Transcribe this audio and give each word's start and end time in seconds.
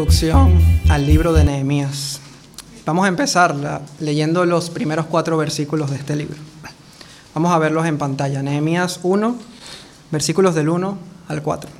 introducción 0.00 0.58
al 0.88 1.04
libro 1.04 1.34
de 1.34 1.44
Nehemías. 1.44 2.20
Vamos 2.86 3.04
a 3.04 3.08
empezar 3.08 3.82
leyendo 3.98 4.46
los 4.46 4.70
primeros 4.70 5.04
cuatro 5.04 5.36
versículos 5.36 5.90
de 5.90 5.96
este 5.96 6.16
libro. 6.16 6.38
Vamos 7.34 7.52
a 7.52 7.58
verlos 7.58 7.84
en 7.84 7.98
pantalla. 7.98 8.42
Nehemías 8.42 9.00
1, 9.02 9.36
versículos 10.10 10.54
del 10.54 10.70
1 10.70 10.96
al 11.28 11.42
4. 11.42 11.70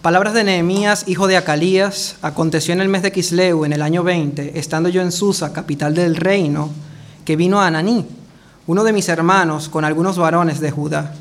Palabras 0.00 0.32
de 0.32 0.44
Nehemías, 0.44 1.06
hijo 1.08 1.26
de 1.26 1.36
Acalías, 1.36 2.16
aconteció 2.22 2.72
en 2.72 2.80
el 2.80 2.88
mes 2.88 3.02
de 3.02 3.12
Kisleu, 3.12 3.66
en 3.66 3.74
el 3.74 3.82
año 3.82 4.02
20, 4.02 4.58
estando 4.58 4.88
yo 4.88 5.02
en 5.02 5.12
Susa, 5.12 5.52
capital 5.52 5.94
del 5.94 6.16
reino, 6.16 6.70
que 7.26 7.36
vino 7.36 7.60
a 7.60 7.66
Ananí, 7.66 8.06
uno 8.66 8.82
de 8.82 8.94
mis 8.94 9.10
hermanos, 9.10 9.68
con 9.68 9.84
algunos 9.84 10.16
varones 10.16 10.58
de 10.60 10.70
Judá, 10.70 11.12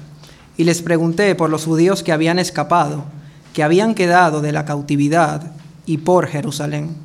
y 0.55 0.63
les 0.63 0.82
pregunté 0.82 1.36
por 1.36 1.50
los 1.50 1.66
judíos 1.66 2.04
que 2.04 2.13
habían 2.13 2.40
escapado, 2.40 3.04
que 3.54 3.63
habían 3.63 3.95
quedado 3.95 4.40
de 4.40 4.54
la 4.54 4.63
cautividad 4.63 5.52
y 5.85 5.99
por 5.99 6.27
Jerusalén. 6.27 6.95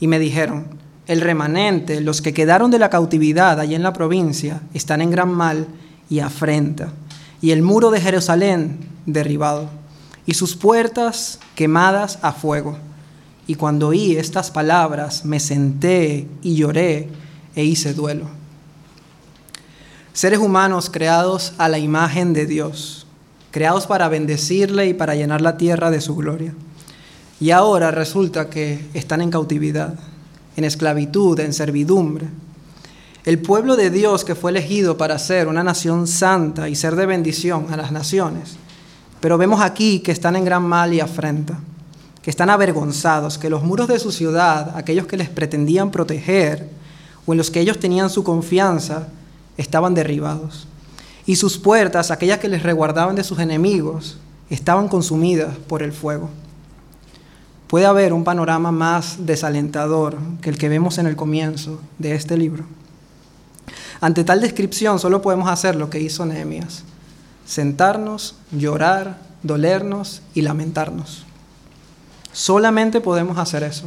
Y 0.00 0.06
me 0.06 0.18
dijeron, 0.18 0.78
el 1.06 1.20
remanente, 1.22 2.00
los 2.00 2.20
que 2.20 2.34
quedaron 2.34 2.70
de 2.70 2.78
la 2.78 2.90
cautividad 2.90 3.58
allí 3.60 3.74
en 3.74 3.82
la 3.82 3.92
provincia, 3.94 4.60
están 4.74 5.00
en 5.00 5.10
gran 5.10 5.32
mal 5.32 5.66
y 6.10 6.20
afrenta, 6.20 6.92
y 7.40 7.50
el 7.50 7.62
muro 7.62 7.90
de 7.90 8.00
Jerusalén 8.00 8.78
derribado, 9.06 9.70
y 10.26 10.34
sus 10.34 10.54
puertas 10.54 11.40
quemadas 11.54 12.18
a 12.22 12.32
fuego. 12.32 12.76
Y 13.46 13.54
cuando 13.54 13.88
oí 13.88 14.16
estas 14.16 14.50
palabras, 14.50 15.24
me 15.24 15.40
senté 15.40 16.28
y 16.42 16.56
lloré 16.56 17.08
e 17.56 17.64
hice 17.64 17.94
duelo. 17.94 18.26
Seres 20.12 20.40
humanos 20.40 20.90
creados 20.90 21.54
a 21.56 21.68
la 21.68 21.78
imagen 21.78 22.34
de 22.34 22.44
Dios, 22.44 23.06
creados 23.50 23.86
para 23.86 24.08
bendecirle 24.08 24.88
y 24.88 24.94
para 24.94 25.14
llenar 25.14 25.40
la 25.40 25.56
tierra 25.56 25.90
de 25.90 26.02
su 26.02 26.14
gloria 26.16 26.52
y 27.40 27.50
ahora 27.52 27.90
resulta 27.90 28.50
que 28.50 28.88
están 28.94 29.20
en 29.20 29.30
cautividad, 29.30 29.94
en 30.56 30.64
esclavitud, 30.64 31.38
en 31.38 31.52
servidumbre. 31.52 32.26
El 33.24 33.38
pueblo 33.38 33.76
de 33.76 33.90
Dios 33.90 34.24
que 34.24 34.34
fue 34.34 34.50
elegido 34.50 34.96
para 34.96 35.18
ser 35.18 35.46
una 35.46 35.62
nación 35.62 36.06
santa 36.06 36.68
y 36.68 36.74
ser 36.74 36.96
de 36.96 37.06
bendición 37.06 37.66
a 37.70 37.76
las 37.76 37.92
naciones. 37.92 38.56
Pero 39.20 39.38
vemos 39.38 39.60
aquí 39.60 40.00
que 40.00 40.12
están 40.12 40.34
en 40.34 40.44
gran 40.44 40.62
mal 40.62 40.92
y 40.92 41.00
afrenta, 41.00 41.58
que 42.22 42.30
están 42.30 42.50
avergonzados, 42.50 43.38
que 43.38 43.50
los 43.50 43.62
muros 43.62 43.88
de 43.88 43.98
su 43.98 44.10
ciudad, 44.10 44.76
aquellos 44.76 45.06
que 45.06 45.16
les 45.16 45.28
pretendían 45.28 45.90
proteger 45.90 46.68
o 47.26 47.32
en 47.32 47.38
los 47.38 47.50
que 47.50 47.60
ellos 47.60 47.78
tenían 47.78 48.10
su 48.10 48.24
confianza, 48.24 49.08
estaban 49.56 49.94
derribados. 49.94 50.66
Y 51.26 51.36
sus 51.36 51.58
puertas, 51.58 52.10
aquellas 52.10 52.38
que 52.38 52.48
les 52.48 52.62
reguardaban 52.62 53.14
de 53.14 53.22
sus 53.22 53.38
enemigos, 53.38 54.16
estaban 54.48 54.88
consumidas 54.88 55.54
por 55.68 55.82
el 55.82 55.92
fuego. 55.92 56.30
¿Puede 57.68 57.84
haber 57.84 58.14
un 58.14 58.24
panorama 58.24 58.72
más 58.72 59.26
desalentador 59.26 60.16
que 60.40 60.48
el 60.48 60.56
que 60.56 60.70
vemos 60.70 60.96
en 60.96 61.06
el 61.06 61.16
comienzo 61.16 61.78
de 61.98 62.14
este 62.14 62.38
libro? 62.38 62.64
Ante 64.00 64.24
tal 64.24 64.40
descripción 64.40 64.98
solo 64.98 65.20
podemos 65.20 65.50
hacer 65.50 65.76
lo 65.76 65.90
que 65.90 66.00
hizo 66.00 66.24
Nehemías, 66.24 66.84
sentarnos, 67.44 68.36
llorar, 68.52 69.18
dolernos 69.42 70.22
y 70.32 70.40
lamentarnos. 70.40 71.26
Solamente 72.32 73.02
podemos 73.02 73.36
hacer 73.36 73.62
eso. 73.62 73.84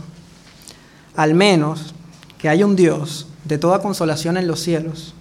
Al 1.16 1.34
menos 1.34 1.96
que 2.38 2.50
haya 2.50 2.68
un 2.68 2.76
Dios 2.76 3.26
de 3.46 3.58
toda 3.58 3.82
consolación 3.82 4.38
en 4.38 4.46
los 4.46 4.60
cielos, 4.60 5.16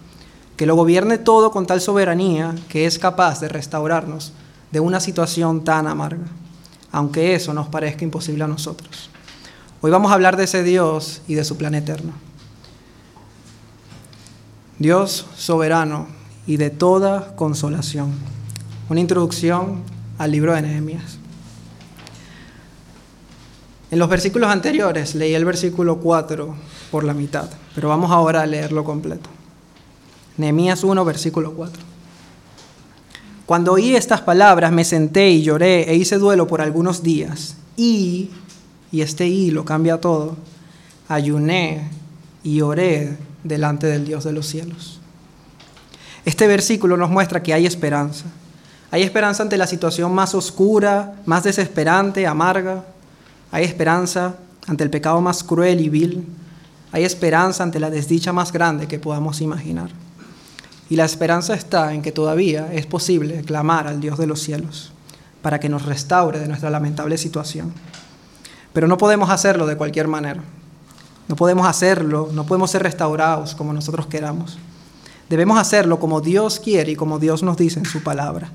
que 0.58 0.66
lo 0.66 0.76
gobierne 0.76 1.16
todo 1.16 1.50
con 1.50 1.64
tal 1.64 1.80
soberanía 1.80 2.54
que 2.68 2.84
es 2.84 2.98
capaz 2.98 3.40
de 3.40 3.48
restaurarnos 3.48 4.34
de 4.70 4.80
una 4.80 5.00
situación 5.00 5.64
tan 5.64 5.86
amarga 5.86 6.26
aunque 6.92 7.34
eso 7.34 7.54
nos 7.54 7.68
parezca 7.68 8.04
imposible 8.04 8.44
a 8.44 8.48
nosotros. 8.48 9.10
Hoy 9.80 9.90
vamos 9.90 10.10
a 10.10 10.14
hablar 10.14 10.36
de 10.36 10.44
ese 10.44 10.62
Dios 10.62 11.22
y 11.26 11.34
de 11.34 11.44
su 11.44 11.56
plan 11.56 11.74
eterno. 11.74 12.12
Dios 14.78 15.26
soberano 15.36 16.06
y 16.46 16.56
de 16.56 16.70
toda 16.70 17.34
consolación. 17.36 18.12
Una 18.88 19.00
introducción 19.00 19.82
al 20.18 20.32
libro 20.32 20.54
de 20.54 20.62
Nehemías. 20.62 21.18
En 23.90 23.98
los 23.98 24.08
versículos 24.08 24.50
anteriores 24.50 25.14
leí 25.14 25.34
el 25.34 25.44
versículo 25.44 25.98
4 25.98 26.54
por 26.90 27.04
la 27.04 27.14
mitad, 27.14 27.50
pero 27.74 27.88
vamos 27.88 28.10
ahora 28.10 28.42
a 28.42 28.46
leerlo 28.46 28.84
completo. 28.84 29.28
Nehemías 30.36 30.84
1, 30.84 31.04
versículo 31.04 31.52
4. 31.54 31.89
Cuando 33.50 33.72
oí 33.72 33.96
estas 33.96 34.20
palabras 34.20 34.70
me 34.70 34.84
senté 34.84 35.28
y 35.28 35.42
lloré 35.42 35.90
e 35.90 35.96
hice 35.96 36.18
duelo 36.18 36.46
por 36.46 36.60
algunos 36.60 37.02
días. 37.02 37.56
Y, 37.76 38.30
y 38.92 39.00
este 39.00 39.26
y 39.26 39.50
lo 39.50 39.64
cambia 39.64 40.00
todo, 40.00 40.36
ayuné 41.08 41.88
y 42.44 42.60
oré 42.60 43.16
delante 43.42 43.88
del 43.88 44.06
Dios 44.06 44.22
de 44.22 44.30
los 44.30 44.46
cielos. 44.46 45.00
Este 46.24 46.46
versículo 46.46 46.96
nos 46.96 47.10
muestra 47.10 47.42
que 47.42 47.52
hay 47.52 47.66
esperanza. 47.66 48.26
Hay 48.92 49.02
esperanza 49.02 49.42
ante 49.42 49.56
la 49.56 49.66
situación 49.66 50.14
más 50.14 50.32
oscura, 50.36 51.16
más 51.26 51.42
desesperante, 51.42 52.28
amarga. 52.28 52.84
Hay 53.50 53.64
esperanza 53.64 54.36
ante 54.68 54.84
el 54.84 54.90
pecado 54.90 55.20
más 55.20 55.42
cruel 55.42 55.80
y 55.80 55.88
vil. 55.88 56.24
Hay 56.92 57.02
esperanza 57.02 57.64
ante 57.64 57.80
la 57.80 57.90
desdicha 57.90 58.32
más 58.32 58.52
grande 58.52 58.86
que 58.86 59.00
podamos 59.00 59.40
imaginar. 59.40 59.90
Y 60.90 60.96
la 60.96 61.04
esperanza 61.04 61.54
está 61.54 61.94
en 61.94 62.02
que 62.02 62.10
todavía 62.10 62.72
es 62.72 62.84
posible 62.84 63.42
clamar 63.42 63.86
al 63.86 64.00
Dios 64.00 64.18
de 64.18 64.26
los 64.26 64.40
cielos 64.40 64.92
para 65.40 65.60
que 65.60 65.68
nos 65.68 65.86
restaure 65.86 66.40
de 66.40 66.48
nuestra 66.48 66.68
lamentable 66.68 67.16
situación. 67.16 67.72
Pero 68.72 68.88
no 68.88 68.98
podemos 68.98 69.30
hacerlo 69.30 69.66
de 69.66 69.76
cualquier 69.76 70.08
manera. 70.08 70.42
No 71.28 71.36
podemos 71.36 71.66
hacerlo, 71.66 72.28
no 72.32 72.44
podemos 72.44 72.72
ser 72.72 72.82
restaurados 72.82 73.54
como 73.54 73.72
nosotros 73.72 74.06
queramos. 74.06 74.58
Debemos 75.28 75.58
hacerlo 75.60 76.00
como 76.00 76.20
Dios 76.20 76.58
quiere 76.58 76.90
y 76.90 76.96
como 76.96 77.20
Dios 77.20 77.44
nos 77.44 77.56
dice 77.56 77.78
en 77.78 77.86
su 77.86 78.02
palabra. 78.02 78.50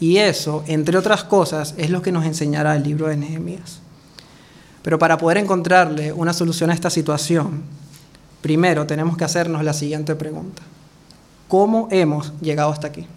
Y 0.00 0.16
eso, 0.16 0.64
entre 0.66 0.98
otras 0.98 1.22
cosas, 1.22 1.74
es 1.78 1.90
lo 1.90 2.02
que 2.02 2.10
nos 2.10 2.24
enseñará 2.24 2.74
el 2.74 2.82
libro 2.82 3.06
de 3.06 3.16
Nehemías. 3.16 3.78
Pero 4.82 4.98
para 4.98 5.18
poder 5.18 5.38
encontrarle 5.38 6.12
una 6.12 6.32
solución 6.32 6.70
a 6.70 6.74
esta 6.74 6.90
situación, 6.90 7.62
primero 8.42 8.86
tenemos 8.86 9.16
que 9.16 9.24
hacernos 9.24 9.62
la 9.62 9.72
siguiente 9.72 10.16
pregunta. 10.16 10.62
¿Cómo 11.50 11.88
hemos 11.90 12.32
llegado 12.40 12.70
hasta 12.70 12.86
aquí? 12.86 13.08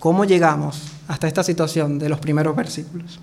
¿Cómo 0.00 0.24
llegamos 0.24 0.82
hasta 1.06 1.28
esta 1.28 1.44
situación 1.44 2.00
de 2.00 2.08
los 2.08 2.18
primeros 2.18 2.56
versículos? 2.56 3.20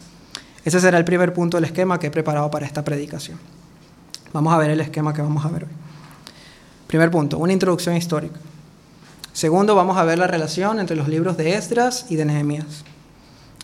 Ese 0.63 0.79
será 0.79 0.97
el 0.97 1.03
primer 1.03 1.33
punto 1.33 1.57
del 1.57 1.65
esquema 1.65 1.99
que 1.99 2.07
he 2.07 2.09
preparado 2.09 2.49
para 2.49 2.65
esta 2.65 2.81
predicación. 2.81 3.37
Vamos 4.31 4.53
a 4.53 4.57
ver 4.57 4.69
el 4.69 4.79
esquema 4.79 5.13
que 5.13 5.21
vamos 5.21 5.43
a 5.43 5.49
ver 5.49 5.65
hoy. 5.65 5.69
Primer 6.87 7.11
punto, 7.11 7.39
una 7.39 7.51
introducción 7.51 7.97
histórica. 7.97 8.39
Segundo, 9.33 9.75
vamos 9.75 9.97
a 9.97 10.05
ver 10.05 10.17
la 10.17 10.27
relación 10.27 10.79
entre 10.79 10.95
los 10.95 11.09
libros 11.09 11.35
de 11.35 11.55
Esdras 11.55 12.05
y 12.07 12.15
de 12.15 12.23
Nehemías. 12.23 12.85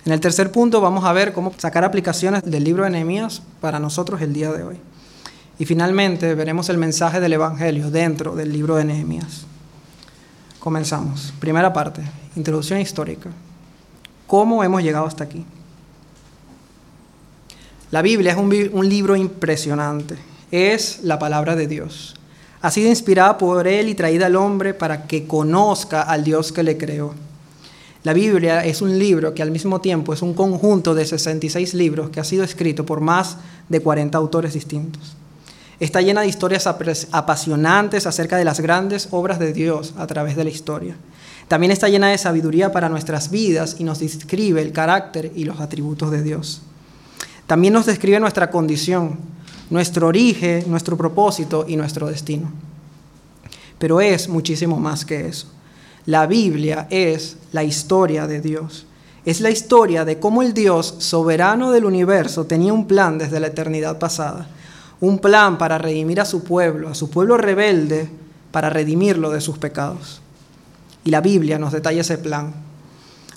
En 0.05 0.11
el 0.11 0.19
tercer 0.19 0.51
punto 0.51 0.81
vamos 0.81 1.05
a 1.05 1.13
ver 1.13 1.31
cómo 1.31 1.53
sacar 1.57 1.85
aplicaciones 1.85 2.43
del 2.43 2.65
libro 2.65 2.83
de 2.83 2.89
Nehemías 2.89 3.41
para 3.61 3.79
nosotros 3.79 4.21
el 4.21 4.33
día 4.33 4.51
de 4.51 4.63
hoy. 4.63 4.81
Y 5.59 5.65
finalmente 5.65 6.35
veremos 6.35 6.67
el 6.67 6.77
mensaje 6.77 7.21
del 7.21 7.31
Evangelio 7.31 7.89
dentro 7.89 8.35
del 8.35 8.51
libro 8.51 8.75
de 8.75 8.83
Nehemías. 8.83 9.45
Comenzamos. 10.65 11.31
Primera 11.39 11.71
parte, 11.71 12.01
introducción 12.35 12.81
histórica. 12.81 13.29
¿Cómo 14.25 14.63
hemos 14.63 14.81
llegado 14.81 15.05
hasta 15.05 15.23
aquí? 15.23 15.45
La 17.91 18.01
Biblia 18.01 18.31
es 18.31 18.37
un, 18.73 18.89
libro 18.89 19.15
impresionante. 19.15 20.17
Es 20.49 21.03
la 21.03 21.19
palabra 21.19 21.55
de 21.55 21.67
Dios. 21.67 22.15
Ha 22.63 22.71
sido 22.71 22.89
inspirada 22.89 23.37
por 23.37 23.67
Él 23.67 23.89
y 23.89 23.93
traída 23.93 24.25
al 24.25 24.35
hombre 24.35 24.73
para 24.73 25.05
que 25.05 25.27
conozca 25.27 26.01
al 26.01 26.23
Dios 26.23 26.51
que 26.51 26.63
le 26.63 26.79
creó. 26.79 27.13
La 28.01 28.13
Biblia 28.13 28.65
es 28.65 28.81
un 28.81 28.97
libro 28.97 29.35
que 29.35 29.43
al 29.43 29.51
mismo 29.51 29.81
tiempo 29.81 30.13
es 30.13 30.23
un 30.23 30.33
conjunto 30.33 30.95
de 30.95 31.05
66 31.05 31.75
libros 31.75 32.09
que 32.09 32.19
ha 32.19 32.23
sido 32.23 32.43
escrito 32.43 32.87
por 32.87 33.01
más 33.01 33.37
de 33.69 33.81
40 33.81 34.17
autores 34.17 34.55
distintos. 34.55 35.15
Está 35.79 36.01
llena 36.01 36.21
de 36.21 36.27
historias 36.27 36.67
apasionantes 37.11 38.07
acerca 38.07 38.37
de 38.37 38.45
las 38.45 38.61
grandes 38.61 39.09
obras 39.11 39.39
de 39.39 39.51
Dios 39.51 39.93
a 39.97 40.07
través 40.07 40.35
de 40.35 40.45
la 40.45 40.49
historia. 40.49 40.95
También 41.47 41.71
está 41.71 41.89
llena 41.89 42.07
de 42.07 42.17
sabiduría 42.17 42.71
para 42.71 42.89
nuestras 42.89 43.29
vidas 43.29 43.75
y 43.79 43.83
nos 43.83 43.99
describe 43.99 44.61
el 44.61 44.71
carácter 44.71 45.31
y 45.35 45.43
los 45.43 45.59
atributos 45.59 46.11
de 46.11 46.23
Dios. 46.23 46.61
También 47.45 47.73
nos 47.73 47.85
describe 47.85 48.19
nuestra 48.19 48.49
condición, 48.49 49.19
nuestro 49.69 50.07
origen, 50.07 50.63
nuestro 50.67 50.97
propósito 50.97 51.65
y 51.67 51.75
nuestro 51.75 52.07
destino. 52.07 52.51
Pero 53.77 53.99
es 53.99 54.29
muchísimo 54.29 54.79
más 54.79 55.05
que 55.05 55.27
eso. 55.27 55.47
La 56.05 56.25
Biblia 56.25 56.87
es 56.89 57.37
la 57.51 57.63
historia 57.63 58.27
de 58.27 58.39
Dios. 58.39 58.85
Es 59.25 59.41
la 59.41 59.49
historia 59.49 60.05
de 60.05 60.19
cómo 60.19 60.41
el 60.41 60.53
Dios 60.53 60.95
soberano 60.99 61.71
del 61.71 61.83
universo 61.85 62.45
tenía 62.45 62.73
un 62.73 62.87
plan 62.87 63.17
desde 63.17 63.39
la 63.39 63.47
eternidad 63.47 63.99
pasada 63.99 64.47
un 65.05 65.19
plan 65.19 65.57
para 65.59 65.77
redimir 65.77 66.19
a 66.19 66.25
su 66.25 66.43
pueblo, 66.43 66.89
a 66.89 66.95
su 66.95 67.11
pueblo 67.11 67.37
rebelde, 67.37 68.09
para 68.51 68.71
redimirlo 68.71 69.29
de 69.29 69.39
sus 69.39 69.59
pecados. 69.59 70.19
Y 71.03 71.11
la 71.11 71.21
Biblia 71.21 71.59
nos 71.59 71.71
detalla 71.71 72.01
ese 72.01 72.17
plan. 72.17 72.53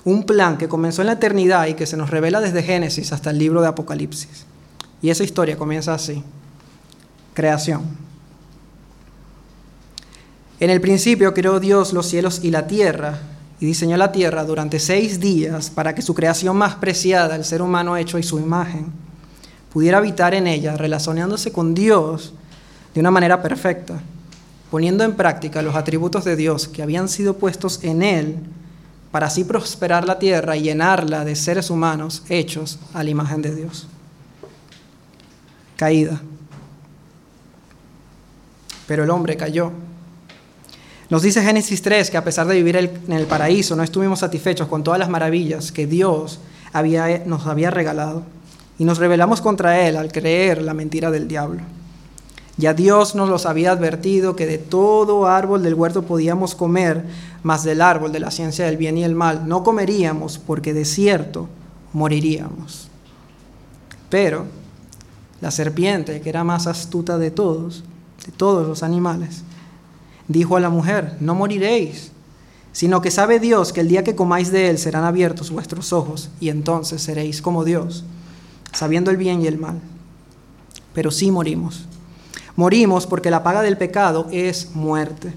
Un 0.03 0.23
plan 0.23 0.57
que 0.57 0.67
comenzó 0.67 1.01
en 1.01 1.07
la 1.07 1.13
eternidad 1.13 1.67
y 1.67 1.75
que 1.75 1.85
se 1.85 1.97
nos 1.97 2.09
revela 2.09 2.41
desde 2.41 2.63
Génesis 2.63 3.13
hasta 3.13 3.29
el 3.29 3.37
libro 3.37 3.61
de 3.61 3.67
Apocalipsis. 3.67 4.45
Y 5.01 5.11
esa 5.11 5.23
historia 5.23 5.57
comienza 5.57 5.93
así. 5.93 6.23
Creación. 7.35 7.83
En 10.59 10.71
el 10.71 10.81
principio 10.81 11.33
creó 11.35 11.59
Dios 11.59 11.93
los 11.93 12.07
cielos 12.07 12.39
y 12.43 12.49
la 12.49 12.65
tierra, 12.65 13.19
y 13.59 13.65
diseñó 13.67 13.95
la 13.97 14.11
tierra 14.11 14.43
durante 14.43 14.79
seis 14.79 15.19
días 15.19 15.69
para 15.69 15.93
que 15.93 16.01
su 16.01 16.15
creación 16.15 16.57
más 16.57 16.75
preciada, 16.75 17.35
el 17.35 17.45
ser 17.45 17.61
humano 17.61 17.95
hecho 17.95 18.17
y 18.17 18.23
su 18.23 18.39
imagen, 18.39 18.91
pudiera 19.71 19.99
habitar 19.99 20.33
en 20.33 20.47
ella, 20.47 20.77
relacionándose 20.77 21.51
con 21.51 21.73
Dios 21.73 22.33
de 22.93 22.99
una 22.99 23.11
manera 23.11 23.41
perfecta, 23.41 23.99
poniendo 24.71 25.03
en 25.03 25.15
práctica 25.15 25.61
los 25.61 25.75
atributos 25.75 26.25
de 26.25 26.35
Dios 26.35 26.67
que 26.67 26.81
habían 26.81 27.07
sido 27.07 27.35
puestos 27.35 27.83
en 27.83 28.01
él 28.01 28.39
para 29.11 29.27
así 29.27 29.43
prosperar 29.43 30.05
la 30.05 30.19
tierra 30.19 30.55
y 30.55 30.63
llenarla 30.63 31.25
de 31.25 31.35
seres 31.35 31.69
humanos 31.69 32.23
hechos 32.29 32.79
a 32.93 33.03
la 33.03 33.09
imagen 33.09 33.41
de 33.41 33.55
Dios. 33.55 33.87
Caída. 35.75 36.21
Pero 38.85 39.03
el 39.03 39.09
hombre 39.09 39.37
cayó. 39.37 39.71
Nos 41.09 41.23
dice 41.23 41.41
Génesis 41.41 41.81
3 41.81 42.11
que 42.11 42.17
a 42.17 42.23
pesar 42.23 42.45
de 42.45 42.55
vivir 42.55 42.75
en 42.75 43.11
el 43.11 43.25
paraíso 43.25 43.75
no 43.75 43.81
estuvimos 43.81 44.19
satisfechos 44.19 44.67
con 44.67 44.83
todas 44.83 44.99
las 44.99 45.09
maravillas 45.09 45.71
que 45.71 45.87
Dios 45.87 46.39
había, 46.71 47.23
nos 47.25 47.47
había 47.47 47.71
regalado 47.71 48.23
y 48.79 48.85
nos 48.85 48.97
rebelamos 48.97 49.41
contra 49.41 49.87
Él 49.87 49.97
al 49.97 50.11
creer 50.11 50.63
la 50.63 50.73
mentira 50.73 51.11
del 51.11 51.27
diablo. 51.27 51.61
Ya 52.57 52.73
Dios 52.73 53.13
nos 53.13 53.29
los 53.29 53.45
había 53.45 53.71
advertido 53.71 54.35
que 54.35 54.47
de 54.47 54.57
todo 54.57 55.27
árbol 55.27 55.63
del 55.63 55.75
huerto 55.75 56.03
podíamos 56.03 56.55
comer, 56.55 57.05
mas 57.43 57.63
del 57.63 57.81
árbol 57.81 58.11
de 58.11 58.19
la 58.19 58.31
ciencia 58.31 58.65
del 58.65 58.77
bien 58.77 58.97
y 58.97 59.03
el 59.03 59.15
mal 59.15 59.47
no 59.47 59.63
comeríamos 59.63 60.39
porque 60.39 60.73
de 60.73 60.85
cierto 60.85 61.47
moriríamos. 61.93 62.89
Pero 64.09 64.45
la 65.41 65.51
serpiente, 65.51 66.21
que 66.21 66.29
era 66.29 66.43
más 66.43 66.67
astuta 66.67 67.17
de 67.17 67.31
todos, 67.31 67.83
de 68.25 68.31
todos 68.31 68.67
los 68.67 68.83
animales, 68.83 69.43
dijo 70.27 70.57
a 70.57 70.59
la 70.59 70.69
mujer, 70.69 71.15
no 71.19 71.35
moriréis, 71.35 72.11
sino 72.71 73.01
que 73.01 73.11
sabe 73.11 73.39
Dios 73.39 73.73
que 73.73 73.81
el 73.81 73.87
día 73.87 74.03
que 74.03 74.15
comáis 74.15 74.51
de 74.51 74.69
él 74.69 74.77
serán 74.77 75.03
abiertos 75.03 75.49
vuestros 75.51 75.93
ojos 75.93 76.29
y 76.39 76.49
entonces 76.49 77.01
seréis 77.01 77.41
como 77.41 77.63
Dios, 77.63 78.03
sabiendo 78.71 79.11
el 79.11 79.17
bien 79.17 79.41
y 79.41 79.47
el 79.47 79.57
mal. 79.57 79.79
Pero 80.93 81.11
sí 81.11 81.31
morimos. 81.31 81.85
Morimos 82.55 83.07
porque 83.07 83.31
la 83.31 83.43
paga 83.43 83.61
del 83.61 83.77
pecado 83.77 84.27
es 84.31 84.75
muerte. 84.75 85.33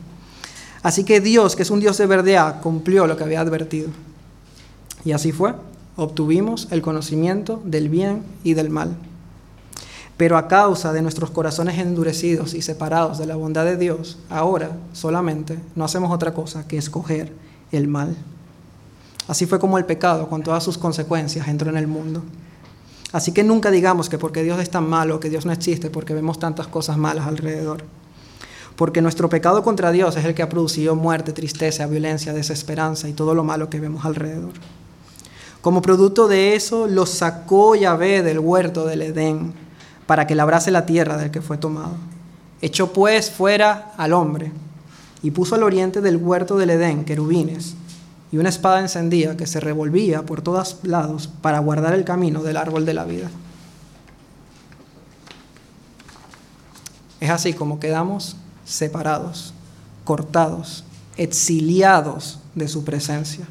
Así 0.83 1.05
que 1.05 1.21
Dios, 1.21 1.55
que 1.55 1.63
es 1.63 1.71
un 1.71 1.81
Dios 1.81 1.97
de 1.99 2.07
verdad, 2.07 2.61
cumplió 2.61 3.07
lo 3.07 3.17
que 3.17 3.25
había 3.25 3.41
advertido. 3.41 3.89
Y 5.05 5.13
así 5.13 5.33
fue. 5.33 5.55
Obtuvimos 5.97 6.69
el 6.71 6.83
conocimiento 6.83 7.61
del 7.65 7.89
bien 7.89 8.25
y 8.43 8.55
del 8.55 8.71
mal. 8.71 8.97
Pero 10.17 10.37
a 10.37 10.49
causa 10.49 10.93
de 10.93 11.03
nuestros 11.03 11.31
corazones 11.31 11.79
endurecidos 11.79 12.55
y 12.55 12.63
separados 12.63 13.19
de 13.19 13.27
la 13.27 13.37
bondad 13.37 13.65
de 13.65 13.77
Dios, 13.77 14.19
ahora 14.29 14.77
solamente 14.93 15.59
no 15.75 15.85
hacemos 15.85 16.13
otra 16.13 16.35
cosa 16.35 16.67
que 16.67 16.79
escoger 16.79 17.33
el 17.73 17.89
mal. 17.89 18.17
Así 19.29 19.47
fue 19.47 19.59
como 19.59 19.79
el 19.79 19.85
pecado, 19.85 20.29
con 20.29 20.43
todas 20.43 20.65
sus 20.65 20.79
consecuencias, 20.79 21.47
entró 21.49 21.71
en 21.71 21.77
el 21.77 21.87
mundo. 21.87 22.23
Así 23.13 23.33
que 23.33 23.45
nunca 23.45 23.71
digamos 23.71 24.09
que 24.09 24.19
porque 24.19 24.43
Dios 24.43 24.59
es 24.59 24.71
tan 24.71 24.89
malo, 24.89 25.21
que 25.21 25.29
Dios 25.29 25.45
no 25.45 25.53
existe, 25.53 25.91
porque 25.91 26.15
vemos 26.15 26.39
tantas 26.39 26.67
cosas 26.67 26.97
malas 26.97 27.27
alrededor. 27.27 27.85
Porque 28.75 29.03
nuestro 29.03 29.29
pecado 29.29 29.63
contra 29.63 29.93
Dios 29.93 30.17
es 30.17 30.25
el 30.25 30.35
que 30.35 30.43
ha 30.43 30.49
producido 30.49 30.97
muerte, 30.97 31.33
tristeza, 31.33 31.87
violencia, 31.87 32.33
desesperanza 32.33 33.09
y 33.09 33.13
todo 33.13 33.35
lo 33.35 33.45
malo 33.45 33.69
que 33.69 33.81
vemos 33.81 34.07
alrededor. 34.07 34.55
Como 35.61 35.83
producto 35.83 36.27
de 36.27 36.57
eso, 36.57 36.89
lo 36.89 37.05
sacó 37.05 37.77
Yahvé 37.77 38.23
del 38.23 38.39
huerto 38.39 38.87
del 38.87 39.03
Edén 39.03 39.53
para 40.07 40.27
que 40.27 40.35
labrase 40.35 40.71
la 40.71 40.87
tierra 40.87 41.19
del 41.19 41.31
que 41.31 41.43
fue 41.43 41.59
tomado. 41.59 41.95
Echó 42.63 42.93
pues 42.93 43.31
fuera 43.31 43.93
al 43.99 44.15
hombre 44.15 44.53
y 45.23 45.31
puso 45.31 45.55
al 45.55 45.63
oriente 45.63 46.01
del 46.01 46.17
huerto 46.17 46.57
del 46.57 46.71
Edén 46.71 47.05
querubines 47.05 47.77
y 48.33 48.39
una 48.39 48.49
espada 48.49 48.81
encendida 48.81 49.37
que 49.37 49.47
se 49.47 49.61
revolvía 49.61 50.23
por 50.23 50.41
todos 50.41 50.79
lados 50.83 51.29
para 51.43 51.59
guardar 51.59 51.93
el 51.93 52.05
camino 52.05 52.43
del 52.43 52.57
árbol 52.57 52.87
de 52.87 52.95
la 52.95 53.05
vida. 53.05 53.31
Es 57.21 57.31
así 57.31 57.53
como 57.53 57.79
quedamos 57.79 58.37
separados, 58.65 59.53
cortados, 60.05 60.83
exiliados 61.17 62.41
de 62.55 62.69
su 62.69 62.85
presencia. 62.85 63.47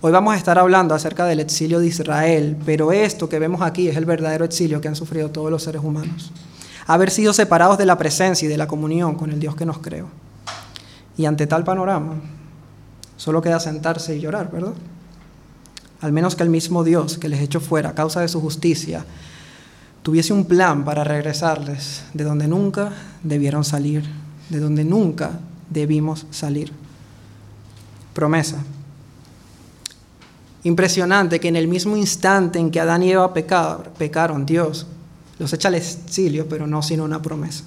Hoy 0.00 0.10
vamos 0.10 0.34
a 0.34 0.38
estar 0.38 0.58
hablando 0.58 0.94
acerca 0.94 1.26
del 1.26 1.40
exilio 1.40 1.78
de 1.78 1.88
Israel, 1.88 2.56
pero 2.64 2.92
esto 2.92 3.28
que 3.28 3.38
vemos 3.38 3.60
aquí 3.60 3.88
es 3.88 3.96
el 3.96 4.06
verdadero 4.06 4.44
exilio 4.44 4.80
que 4.80 4.88
han 4.88 4.96
sufrido 4.96 5.30
todos 5.30 5.50
los 5.50 5.62
seres 5.62 5.82
humanos. 5.84 6.32
Haber 6.86 7.10
sido 7.10 7.34
separados 7.34 7.76
de 7.76 7.84
la 7.84 7.98
presencia 7.98 8.46
y 8.46 8.48
de 8.48 8.56
la 8.56 8.68
comunión 8.68 9.16
con 9.16 9.30
el 9.30 9.38
Dios 9.38 9.54
que 9.54 9.66
nos 9.66 9.78
creó. 9.78 10.08
Y 11.18 11.26
ante 11.26 11.46
tal 11.46 11.64
panorama, 11.64 12.14
solo 13.18 13.42
queda 13.42 13.60
sentarse 13.60 14.16
y 14.16 14.20
llorar, 14.20 14.50
¿verdad? 14.50 14.72
Al 16.00 16.12
menos 16.12 16.34
que 16.34 16.44
el 16.44 16.48
mismo 16.48 16.82
Dios 16.82 17.18
que 17.18 17.28
les 17.28 17.42
echó 17.42 17.60
fuera 17.60 17.90
a 17.90 17.94
causa 17.94 18.22
de 18.22 18.28
su 18.28 18.40
justicia 18.40 19.04
tuviese 20.02 20.32
un 20.32 20.46
plan 20.46 20.86
para 20.86 21.04
regresarles 21.04 22.04
de 22.14 22.24
donde 22.24 22.48
nunca 22.48 22.92
debieron 23.22 23.64
salir, 23.64 24.04
de 24.48 24.60
donde 24.60 24.84
nunca 24.84 25.32
debimos 25.68 26.24
salir. 26.30 26.72
Promesa 28.14 28.64
Impresionante 30.64 31.38
que 31.38 31.48
en 31.48 31.56
el 31.56 31.68
mismo 31.68 31.96
instante 31.96 32.58
en 32.58 32.70
que 32.70 32.80
Adán 32.80 33.02
y 33.02 33.10
Eva 33.12 33.32
pecaron, 33.32 34.44
Dios 34.44 34.86
los 35.38 35.52
echa 35.52 35.68
al 35.68 35.76
exilio, 35.76 36.48
pero 36.48 36.66
no 36.66 36.82
sin 36.82 37.00
una 37.00 37.22
promesa. 37.22 37.64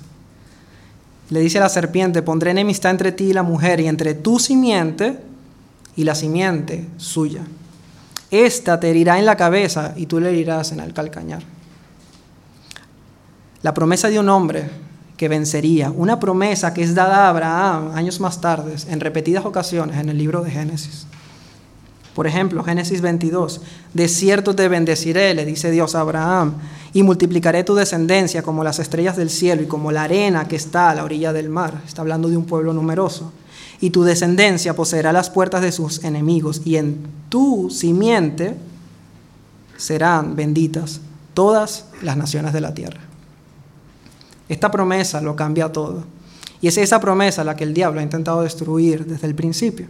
Le 1.30 1.39
dice 1.39 1.57
a 1.57 1.62
la 1.62 1.69
serpiente, 1.69 2.21
pondré 2.21 2.51
enemistad 2.51 2.92
entre 2.92 3.13
ti 3.13 3.25
y 3.25 3.33
la 3.33 3.44
mujer, 3.44 3.80
y 3.80 3.88
entre 3.88 4.13
tu 4.13 4.39
simiente 4.39 5.19
y 5.96 6.04
la 6.04 6.16
simiente 6.16 6.88
suya. 6.98 7.42
Esta 8.30 8.80
te 8.80 8.90
herirá 8.90 9.20
en 9.20 9.26
la 9.26 9.36
cabeza 9.36 9.94
y 9.98 10.06
tú 10.06 10.20
le 10.20 10.30
herirás 10.30 10.72
en 10.72 10.80
el 10.80 10.94
calcañar. 10.94 11.44
La 13.62 13.74
promesa 13.74 14.10
de 14.10 14.20
un 14.20 14.30
hombre 14.30 14.70
que 15.18 15.28
vencería, 15.28 15.92
una 15.92 16.20
promesa 16.20 16.74
que 16.74 16.82
es 16.82 16.96
dada 16.96 17.25
a 17.25 17.30
Abraham 17.30 17.92
años 17.94 18.20
más 18.20 18.42
tarde, 18.42 18.75
en 18.88 19.00
repetidas 19.00 19.46
ocasiones 19.46 19.98
en 19.98 20.10
el 20.10 20.18
libro 20.18 20.42
de 20.42 20.50
Génesis. 20.50 21.06
Por 22.15 22.27
ejemplo, 22.27 22.63
Génesis 22.63 23.01
22, 23.01 23.62
de 23.94 24.08
cierto 24.08 24.56
te 24.56 24.68
bendeciré, 24.68 25.34
le 25.34 25.46
dice 25.46 25.72
Dios 25.72 25.96
a 25.96 26.01
Abraham, 26.01 26.56
y 26.92 27.04
multiplicaré 27.04 27.63
tu 27.63 27.75
descendencia 27.75 28.44
como 28.44 28.63
las 28.63 28.80
estrellas 28.80 29.15
del 29.15 29.30
cielo 29.30 29.62
y 29.62 29.68
como 29.68 29.92
la 29.92 30.04
arena 30.04 30.48
que 30.48 30.58
está 30.58 30.89
a 30.89 30.96
la 30.96 31.04
orilla 31.04 31.32
del 31.32 31.50
mar. 31.50 31.82
Está 31.88 32.01
hablando 32.01 32.27
de 32.27 32.36
un 32.36 32.46
pueblo 32.46 32.74
numeroso. 32.74 33.32
Y 33.82 33.90
tu 33.90 34.04
descendencia 34.04 34.76
poseerá 34.76 35.12
las 35.12 35.30
puertas 35.30 35.62
de 35.62 35.74
sus 35.74 36.04
enemigos, 36.04 36.62
y 36.64 36.78
en 36.78 37.00
tu 37.30 37.70
simiente 37.70 38.56
serán 39.76 40.36
benditas 40.36 41.02
todas 41.34 41.86
las 42.02 42.16
naciones 42.16 42.54
de 42.54 42.62
la 42.62 42.74
tierra. 42.74 43.02
Esta 44.48 44.70
promesa 44.70 45.22
lo 45.22 45.36
cambia 45.36 45.72
todo. 45.72 46.04
Y 46.62 46.68
es 46.68 46.78
esa 46.78 47.00
promesa 47.00 47.44
la 47.44 47.56
que 47.56 47.64
el 47.64 47.74
diablo 47.74 48.00
ha 48.00 48.04
intentado 48.04 48.44
destruir 48.44 49.06
desde 49.06 49.26
el 49.28 49.34
principio. 49.34 49.88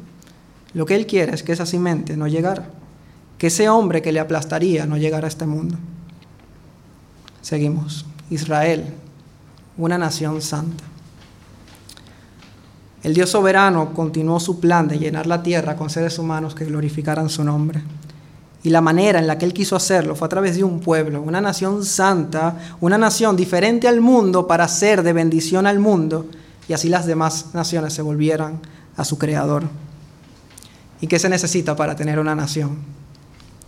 Lo 0.73 0.85
que 0.85 0.95
él 0.95 1.05
quiere 1.05 1.35
es 1.35 1.43
que 1.43 1.51
esa 1.51 1.65
simiente 1.65 2.15
no 2.15 2.27
llegara, 2.27 2.69
que 3.37 3.47
ese 3.47 3.67
hombre 3.67 4.01
que 4.01 4.13
le 4.13 4.21
aplastaría 4.21 4.85
no 4.85 4.97
llegara 4.97 5.25
a 5.25 5.29
este 5.29 5.45
mundo. 5.45 5.75
Seguimos. 7.41 8.05
Israel, 8.29 8.85
una 9.77 9.97
nación 9.97 10.41
santa. 10.41 10.85
El 13.03 13.15
Dios 13.15 13.31
soberano 13.31 13.93
continuó 13.93 14.39
su 14.39 14.59
plan 14.59 14.87
de 14.87 14.99
llenar 14.99 15.25
la 15.25 15.41
tierra 15.41 15.75
con 15.75 15.89
seres 15.89 16.19
humanos 16.19 16.53
que 16.53 16.65
glorificaran 16.65 17.29
su 17.29 17.43
nombre. 17.43 17.81
Y 18.63 18.69
la 18.69 18.81
manera 18.81 19.17
en 19.17 19.25
la 19.25 19.39
que 19.39 19.45
Él 19.45 19.53
quiso 19.53 19.75
hacerlo 19.75 20.15
fue 20.15 20.27
a 20.27 20.29
través 20.29 20.55
de 20.55 20.63
un 20.63 20.79
pueblo, 20.81 21.21
una 21.21 21.41
nación 21.41 21.83
santa, 21.83 22.59
una 22.79 22.99
nación 22.99 23.35
diferente 23.35 23.87
al 23.87 24.01
mundo 24.01 24.45
para 24.45 24.67
ser 24.67 25.01
de 25.01 25.13
bendición 25.13 25.65
al 25.65 25.79
mundo, 25.79 26.27
y 26.67 26.73
así 26.73 26.89
las 26.89 27.07
demás 27.07 27.47
naciones 27.53 27.93
se 27.93 28.03
volvieran 28.03 28.59
a 28.95 29.03
su 29.03 29.17
Creador. 29.17 29.63
¿Y 31.01 31.07
qué 31.07 31.17
se 31.17 31.27
necesita 31.27 31.75
para 31.75 31.95
tener 31.95 32.19
una 32.19 32.35
nación? 32.35 32.77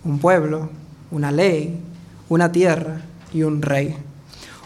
Un 0.04 0.20
pueblo, 0.20 0.70
una 1.10 1.32
ley, 1.32 1.82
una 2.30 2.52
tierra 2.52 3.02
y 3.34 3.42
un 3.42 3.64
rey. 3.64 3.98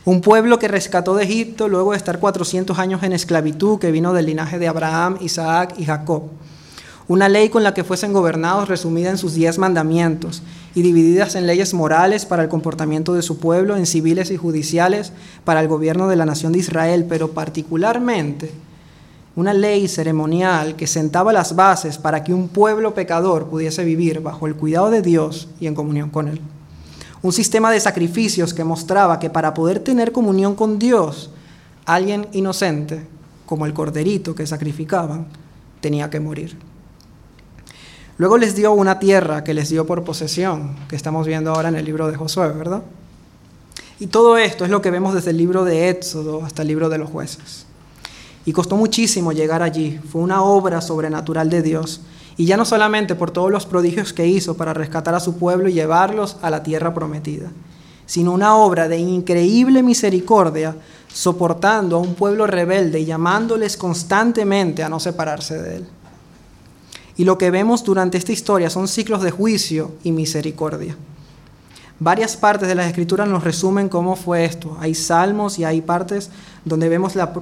Un 0.08 0.22
pueblo 0.22 0.58
que 0.58 0.70
rescató 0.70 1.16
de 1.16 1.26
Egipto 1.26 1.68
luego 1.68 1.92
de 1.92 1.98
estar 1.98 2.22
400 2.22 2.80
años 2.80 3.04
en 3.04 3.12
esclavitud, 3.12 3.78
que 3.78 3.92
vino 3.92 4.14
del 4.14 4.28
linaje 4.28 4.58
de 4.58 4.70
Abraham, 4.70 5.18
Isaac 5.20 5.74
y 5.78 5.84
Jacob. 5.84 6.30
Una 7.10 7.28
ley 7.28 7.50
con 7.50 7.62
la 7.62 7.74
que 7.74 7.84
fuesen 7.84 8.14
gobernados 8.14 8.70
resumida 8.70 9.10
en 9.10 9.18
sus 9.18 9.34
diez 9.34 9.58
mandamientos 9.58 10.44
y 10.74 10.82
divididas 10.82 11.36
en 11.36 11.46
leyes 11.46 11.74
morales 11.74 12.26
para 12.26 12.42
el 12.42 12.48
comportamiento 12.48 13.14
de 13.16 13.22
su 13.22 13.38
pueblo, 13.38 13.76
en 13.76 13.86
civiles 13.86 14.32
y 14.32 14.38
judiciales 14.38 15.12
para 15.44 15.60
el 15.60 15.68
gobierno 15.68 16.08
de 16.08 16.16
la 16.16 16.26
nación 16.26 16.54
de 16.54 16.60
Israel, 16.60 17.06
pero 17.10 17.32
particularmente 17.32 18.50
una 19.36 19.54
ley 19.54 19.90
ceremonial 19.90 20.78
que 20.78 20.88
sentaba 20.88 21.34
las 21.34 21.54
bases 21.54 21.98
para 21.98 22.24
que 22.24 22.34
un 22.34 22.48
pueblo 22.48 22.94
pecador 22.94 23.48
pudiese 23.48 23.84
vivir 23.84 24.22
bajo 24.22 24.48
el 24.48 24.56
cuidado 24.56 24.90
de 24.90 25.02
Dios 25.02 25.50
y 25.60 25.68
en 25.68 25.76
comunión 25.76 26.12
con 26.12 26.30
Él. 26.30 26.40
Un 27.21 27.33
sistema 27.33 27.71
de 27.71 27.79
sacrificios 27.79 28.53
que 28.53 28.63
mostraba 28.63 29.19
que 29.19 29.29
para 29.29 29.53
poder 29.53 29.79
tener 29.79 30.12
comunión 30.12 30.55
con 30.55 30.79
Dios, 30.79 31.31
alguien 31.86 32.27
inocente, 32.33 33.07
como 33.45 33.65
el 33.65 33.74
corderito 33.74 34.36
que 34.36 34.45
sacrificaban, 34.45 35.27
tenía 35.81 36.09
que 36.09 36.19
morir. 36.19 36.57
Luego 38.17 38.38
les 38.38 38.55
dio 38.55 38.74
una 38.74 39.00
tierra 39.00 39.43
que 39.43 39.53
les 39.53 39.69
dio 39.69 39.86
por 39.86 40.03
posesión, 40.03 40.75
que 40.89 40.95
estamos 40.95 41.27
viendo 41.27 41.51
ahora 41.51 41.69
en 41.69 41.75
el 41.75 41.86
libro 41.86 42.07
de 42.07 42.17
Josué, 42.17 42.50
¿verdad? 42.50 42.81
Y 44.00 44.07
todo 44.07 44.38
esto 44.38 44.63
es 44.63 44.71
lo 44.71 44.81
que 44.81 44.91
vemos 44.91 45.13
desde 45.13 45.31
el 45.31 45.38
libro 45.38 45.65
de 45.65 45.89
Éxodo 45.89 46.43
hasta 46.43 46.62
el 46.62 46.67
libro 46.67 46.89
de 46.89 46.97
los 46.97 47.09
jueces. 47.09 47.65
Y 48.45 48.53
costó 48.53 48.75
muchísimo 48.75 49.33
llegar 49.33 49.62
allí, 49.62 50.00
fue 50.12 50.21
una 50.21 50.41
obra 50.41 50.81
sobrenatural 50.81 51.50
de 51.50 51.62
Dios, 51.62 52.01
y 52.38 52.46
ya 52.46 52.56
no 52.56 52.65
solamente 52.65 53.15
por 53.15 53.32
todos 53.32 53.51
los 53.51 53.65
prodigios 53.65 54.13
que 54.13 54.27
hizo 54.27 54.56
para 54.56 54.74
rescatar 54.74 55.15
a 55.15 55.20
su 55.20 55.38
pueblo 55.38 55.70
y 55.70 55.74
llevarlos 55.74 56.38
a 56.41 56.50
la 56.50 56.63
tierra 56.63 56.94
prometida, 56.94 57.51
sino 58.06 58.32
una 58.32 58.56
obra 58.56 58.88
de 58.88 58.98
increíble 58.98 59.82
misericordia, 59.82 60.75
soportando 61.12 61.98
a 61.98 62.00
un 62.00 62.13
pueblo 62.13 62.46
rebelde 62.46 63.00
y 63.00 63.06
llamándoles 63.06 63.75
constantemente 63.75 64.84
a 64.84 64.89
no 64.89 65.00
separarse 65.00 65.62
de 65.62 65.75
él. 65.77 65.88
Y 67.17 67.24
lo 67.24 67.39
que 67.39 67.50
vemos 67.50 67.84
durante 67.84 68.20
esta 68.20 68.32
historia 68.32 68.70
son 68.70 68.88
ciclos 68.88 69.24
de 69.24 69.32
juicio 69.32 69.94
y 70.03 70.12
misericordia. 70.12 70.96
Varias 72.00 72.38
partes 72.38 72.67
de 72.67 72.75
las 72.75 72.86
escrituras 72.86 73.27
nos 73.27 73.44
resumen 73.44 73.89
cómo 73.89 74.15
fue 74.15 74.46
esto. 74.46 74.77
Hay 74.79 74.94
salmos 74.94 75.58
y 75.58 75.63
hay 75.63 75.82
partes 75.82 76.29
donde 76.63 76.89
vemos 76.89 77.15
la, 77.15 77.34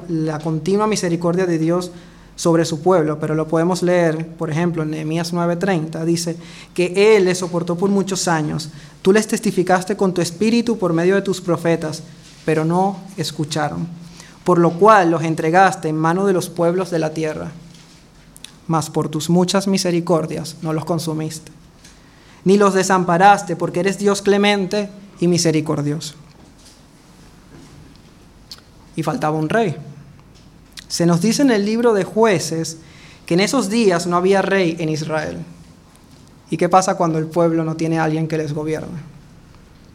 continua 0.42 0.88
misericordia 0.88 1.46
de 1.46 1.58
Dios 1.58 1.92
sobre 2.36 2.65
su 2.65 2.82
pueblo, 2.82 3.20
pero 3.20 3.36
lo 3.36 3.48
podemos 3.48 3.82
leer, 3.82 4.27
por 4.27 4.50
ejemplo, 4.50 4.84
en 4.84 4.92
Nehemías 4.92 5.34
9:30, 5.34 6.04
dice 6.04 6.36
que 6.74 7.15
Él 7.15 7.25
les 7.25 7.38
soportó 7.38 7.75
por 7.75 7.89
muchos 7.89 8.27
años, 8.27 8.70
tú 9.01 9.13
les 9.13 9.27
testificaste 9.27 9.96
con 9.96 10.13
tu 10.13 10.22
espíritu 10.22 10.77
por 10.77 10.94
medio 10.94 11.15
de 11.15 11.22
tus 11.22 11.42
profetas, 11.42 12.04
pero 12.46 12.65
no 12.65 13.00
escucharon, 13.18 13.88
por 14.44 14.60
lo 14.60 14.72
cual 14.72 15.12
los 15.12 15.24
entregaste 15.24 15.88
en 15.88 15.96
mano 15.96 16.25
de 16.25 16.34
los 16.34 16.50
pueblos 16.50 16.92
de 16.92 17.00
la 17.00 17.13
tierra 17.13 17.51
mas 18.68 18.89
por 18.89 19.10
tus 19.10 19.30
muchas 19.30 19.68
misericordias 19.68 20.58
no 20.62 20.74
los 20.74 20.86
consumiste, 20.86 21.51
ni 22.44 22.58
los 22.58 22.74
desamparaste, 22.74 23.56
porque 23.56 23.80
eres 23.80 23.98
Dios 23.98 24.22
clemente 24.22 24.89
y 25.20 25.27
misericordioso. 25.27 26.15
Y 28.96 29.04
faltaba 29.04 29.38
un 29.38 29.50
rey. 29.50 29.75
Se 30.96 31.06
nos 31.06 31.20
dice 31.20 31.42
en 31.42 31.52
el 31.52 31.66
libro 31.66 31.94
de 31.94 32.06
jueces 32.06 32.78
que 33.25 33.34
en 33.34 33.42
esos 33.42 33.70
días 33.70 34.08
no 34.08 34.16
había 34.16 34.42
rey 34.42 34.78
en 34.80 34.88
Israel. 34.88 35.40
¿Y 36.50 36.56
qué 36.56 36.70
pasa 36.70 36.96
cuando 36.96 37.20
el 37.20 37.25
pueblo 37.25 37.66
no 37.66 37.75
tiene 37.75 38.00
a 38.00 38.06
alguien 38.06 38.30
que 38.30 38.38
les 38.38 38.54
gobierne? 38.54 39.02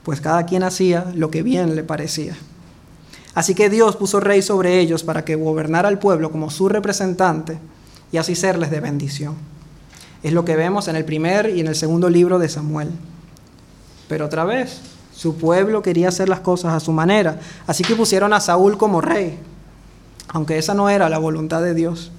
Pues 0.02 0.20
cada 0.20 0.44
quien 0.44 0.62
hacía 0.62 1.10
lo 1.14 1.30
que 1.30 1.42
bien 1.42 1.74
le 1.74 1.84
parecía. 1.84 2.36
Así 3.34 3.54
que 3.54 3.70
Dios 3.70 3.96
puso 3.96 4.20
rey 4.20 4.42
sobre 4.42 4.78
ellos 4.78 5.02
para 5.02 5.24
que 5.24 5.36
gobernara 5.36 5.88
al 5.88 5.98
pueblo 5.98 6.30
como 6.30 6.50
su 6.50 6.68
representante 6.68 7.58
y 8.12 8.18
así 8.18 8.34
serles 8.34 8.70
de 8.70 8.80
bendición. 8.80 9.36
Es 10.22 10.34
lo 10.34 10.44
que 10.44 10.54
vemos 10.54 10.86
en 10.86 10.96
el 10.96 11.06
primer 11.06 11.48
y 11.48 11.60
en 11.60 11.68
el 11.68 11.76
segundo 11.76 12.10
libro 12.10 12.38
de 12.38 12.50
Samuel. 12.50 12.90
Pero 14.06 14.26
otra 14.26 14.44
vez, 14.44 14.82
su 15.16 15.38
pueblo 15.38 15.80
quería 15.80 16.08
hacer 16.08 16.28
las 16.28 16.40
cosas 16.40 16.74
a 16.74 16.80
su 16.80 16.92
manera, 16.92 17.40
así 17.66 17.84
que 17.84 17.96
pusieron 17.96 18.34
a 18.34 18.40
Saúl 18.40 18.76
como 18.76 19.00
rey, 19.00 19.38
aunque 20.30 20.58
esa 20.58 20.74
no 20.74 20.88
era 20.88 21.08
la 21.08 21.18
voluntad 21.18 21.62
de 21.62 21.74
Dios. 21.74 22.10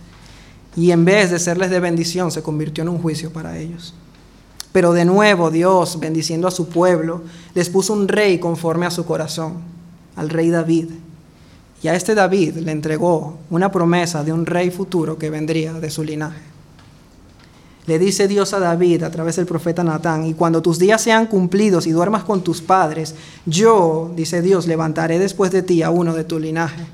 Y 0.76 0.92
en 0.92 1.04
vez 1.04 1.32
de 1.32 1.40
serles 1.40 1.70
de 1.70 1.80
bendición, 1.80 2.32
se 2.32 2.44
convirtió 2.44 2.84
en 2.84 2.90
un 2.90 3.02
juicio 3.02 3.32
para 3.32 3.58
ellos. 3.58 3.94
Pero 4.72 4.94
de 4.94 5.04
nuevo 5.04 5.52
Dios, 5.52 6.00
bendiciendo 6.00 6.48
a 6.48 6.52
su 6.52 6.70
pueblo, 6.70 7.24
les 7.54 7.70
puso 7.70 7.94
un 7.94 8.08
rey 8.08 8.40
conforme 8.40 8.86
a 8.86 8.92
su 8.92 9.06
corazón, 9.06 9.56
al 10.16 10.30
rey 10.30 10.50
David 10.50 10.92
y 11.84 11.88
a 11.88 11.96
este 11.96 12.14
David 12.14 12.58
le 12.58 12.72
entregó 12.72 13.38
una 13.50 13.72
promesa 13.72 14.24
de 14.24 14.32
un 14.32 14.46
rey 14.46 14.70
futuro 14.70 15.18
que 15.18 15.30
vendría 15.30 15.74
de 15.74 15.90
su 15.90 16.04
linaje. 16.04 16.42
Le 17.88 17.98
dice 17.98 18.28
Dios 18.28 18.54
a 18.54 18.60
David 18.60 19.04
a 19.04 19.10
través 19.10 19.38
del 19.38 19.48
profeta 19.48 19.84
Natán, 19.84 20.26
y 20.26 20.36
cuando 20.36 20.62
tus 20.62 20.78
días 20.78 21.02
sean 21.02 21.26
cumplidos 21.26 21.88
y 21.88 21.92
duermas 21.92 22.24
con 22.24 22.44
tus 22.44 22.62
padres, 22.62 23.16
yo, 23.48 24.12
dice 24.16 24.44
Dios, 24.44 24.68
levantaré 24.68 25.18
después 25.18 25.52
de 25.52 25.64
ti 25.64 25.82
a 25.82 25.90
uno 25.90 26.14
de 26.14 26.24
tu 26.24 26.38
linaje, 26.38 26.86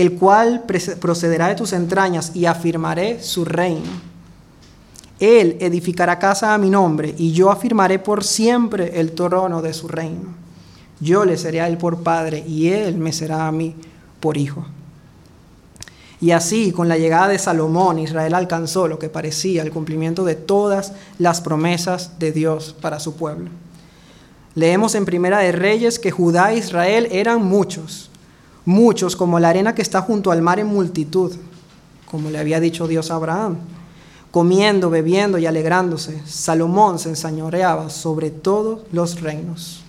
el 0.00 0.14
cual 0.14 0.64
procederá 0.98 1.48
de 1.48 1.56
tus 1.56 1.74
entrañas 1.74 2.32
y 2.34 2.46
afirmaré 2.46 3.22
su 3.22 3.44
reino. 3.44 4.10
Él 5.18 5.58
edificará 5.60 6.18
casa 6.18 6.54
a 6.54 6.58
mi 6.58 6.70
nombre 6.70 7.14
y 7.18 7.32
yo 7.32 7.50
afirmaré 7.50 7.98
por 7.98 8.24
siempre 8.24 8.98
el 8.98 9.12
trono 9.12 9.60
de 9.60 9.74
su 9.74 9.88
reino. 9.88 10.34
Yo 11.00 11.26
le 11.26 11.36
seré 11.36 11.60
a 11.60 11.68
él 11.68 11.76
por 11.76 12.02
padre 12.02 12.42
y 12.46 12.68
él 12.68 12.96
me 12.96 13.12
será 13.12 13.46
a 13.46 13.52
mí 13.52 13.74
por 14.20 14.38
hijo. 14.38 14.64
Y 16.18 16.30
así, 16.30 16.72
con 16.72 16.88
la 16.88 16.96
llegada 16.96 17.28
de 17.28 17.38
Salomón, 17.38 17.98
Israel 17.98 18.34
alcanzó 18.34 18.88
lo 18.88 18.98
que 18.98 19.10
parecía 19.10 19.62
el 19.62 19.70
cumplimiento 19.70 20.24
de 20.24 20.34
todas 20.34 20.94
las 21.18 21.42
promesas 21.42 22.18
de 22.18 22.32
Dios 22.32 22.74
para 22.80 23.00
su 23.00 23.16
pueblo. 23.16 23.50
Leemos 24.54 24.94
en 24.94 25.04
Primera 25.04 25.40
de 25.40 25.52
Reyes 25.52 25.98
que 25.98 26.10
Judá 26.10 26.52
e 26.52 26.58
Israel 26.58 27.08
eran 27.10 27.42
muchos, 27.42 28.09
muchos 28.64 29.16
como 29.16 29.38
la 29.38 29.48
arena 29.48 29.74
que 29.74 29.82
está 29.82 30.00
junto 30.02 30.30
al 30.30 30.42
mar 30.42 30.58
en 30.58 30.66
multitud, 30.66 31.32
como 32.10 32.30
le 32.30 32.38
había 32.38 32.60
dicho 32.60 32.88
Dios 32.88 33.10
a 33.10 33.16
Abraham. 33.16 33.58
Comiendo, 34.30 34.90
bebiendo 34.90 35.38
y 35.38 35.46
alegrándose, 35.46 36.22
Salomón 36.24 36.98
se 36.98 37.08
ensañoreaba 37.08 37.90
sobre 37.90 38.30
todos 38.30 38.80
los 38.92 39.20
reinos 39.20 39.82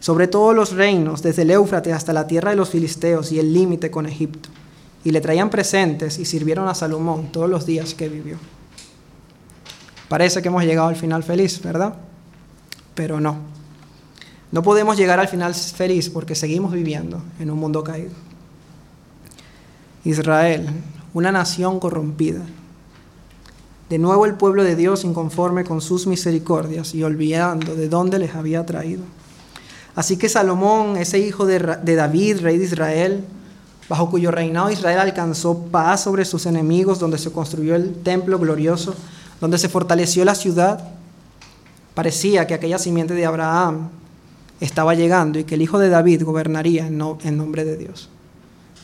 sobre 0.00 0.26
todos 0.26 0.56
los 0.56 0.72
reinos, 0.72 1.22
desde 1.22 1.42
el 1.42 1.50
Éufrates 1.50 1.92
hasta 1.92 2.12
la 2.12 2.26
tierra 2.26 2.50
de 2.50 2.56
los 2.56 2.70
filisteos 2.70 3.30
y 3.32 3.38
el 3.38 3.52
límite 3.52 3.90
con 3.90 4.06
Egipto. 4.06 4.48
Y 5.04 5.10
le 5.12 5.20
traían 5.20 5.50
presentes 5.50 6.18
y 6.18 6.24
sirvieron 6.24 6.68
a 6.68 6.74
Salomón 6.74 7.30
todos 7.30 7.48
los 7.48 7.66
días 7.66 7.94
que 7.94 8.08
vivió. 8.08 8.38
Parece 10.08 10.42
que 10.42 10.48
hemos 10.48 10.64
llegado 10.64 10.88
al 10.88 10.96
final 10.96 11.22
feliz, 11.22 11.62
¿verdad? 11.62 11.94
Pero 12.94 13.20
no. 13.20 13.36
No 14.52 14.62
podemos 14.62 14.96
llegar 14.96 15.20
al 15.20 15.28
final 15.28 15.54
feliz 15.54 16.10
porque 16.10 16.34
seguimos 16.34 16.72
viviendo 16.72 17.22
en 17.38 17.50
un 17.50 17.58
mundo 17.58 17.84
caído. 17.84 18.10
Israel, 20.04 20.68
una 21.14 21.30
nación 21.30 21.78
corrompida. 21.78 22.40
De 23.88 23.98
nuevo 23.98 24.26
el 24.26 24.34
pueblo 24.34 24.64
de 24.64 24.76
Dios 24.76 25.04
inconforme 25.04 25.64
con 25.64 25.80
sus 25.80 26.06
misericordias 26.06 26.94
y 26.94 27.02
olvidando 27.02 27.74
de 27.74 27.88
dónde 27.88 28.18
les 28.18 28.34
había 28.34 28.64
traído. 28.64 29.02
Así 29.94 30.16
que 30.16 30.28
Salomón, 30.28 30.96
ese 30.96 31.18
hijo 31.18 31.46
de, 31.46 31.58
David, 31.58 32.40
rey 32.40 32.58
de 32.58 32.64
Israel, 32.64 33.24
bajo 33.88 34.08
cuyo 34.08 34.30
reinado 34.30 34.70
Israel 34.70 35.00
alcanzó 35.00 35.58
paz 35.58 36.04
sobre 36.04 36.24
sus 36.24 36.46
enemigos, 36.46 37.00
donde 37.00 37.18
se 37.18 37.32
construyó 37.32 37.74
el 37.74 37.94
templo 38.02 38.38
glorioso, 38.38 38.94
donde 39.40 39.58
se 39.58 39.68
fortaleció 39.68 40.24
la 40.24 40.36
ciudad, 40.36 40.88
parecía 41.94 42.46
que 42.46 42.54
aquella 42.54 42.78
simiente 42.78 43.14
de 43.14 43.26
Abraham 43.26 43.90
estaba 44.60 44.94
llegando 44.94 45.38
y 45.38 45.44
que 45.44 45.54
el 45.54 45.62
hijo 45.62 45.78
de 45.78 45.88
David 45.88 46.24
gobernaría 46.24 46.86
en, 46.86 46.98
nombre 46.98 47.64
de 47.64 47.76
Dios. 47.76 48.08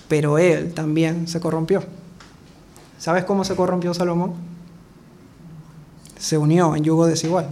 Pero 0.09 0.39
él 0.39 0.73
también 0.73 1.29
se 1.29 1.41
corrompió. 1.41 1.83
¿Sabes 2.99 3.25
cómo 3.25 3.45
se 3.45 3.55
corrompió 3.55 3.93
Salomón? 3.93 4.35
Se 6.19 6.39
unió 6.39 6.75
en 6.75 6.85
yugo 6.85 7.07
desigual. 7.07 7.49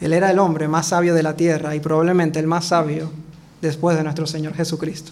Él 0.00 0.12
era 0.12 0.30
el 0.30 0.38
hombre 0.38 0.68
más 0.68 0.88
sabio 0.88 1.14
de 1.14 1.22
la 1.22 1.36
tierra 1.36 1.74
y 1.74 1.80
probablemente 1.80 2.38
el 2.38 2.46
más 2.46 2.66
sabio 2.66 3.10
después 3.60 3.96
de 3.96 4.04
nuestro 4.04 4.26
Señor 4.26 4.54
Jesucristo. 4.54 5.10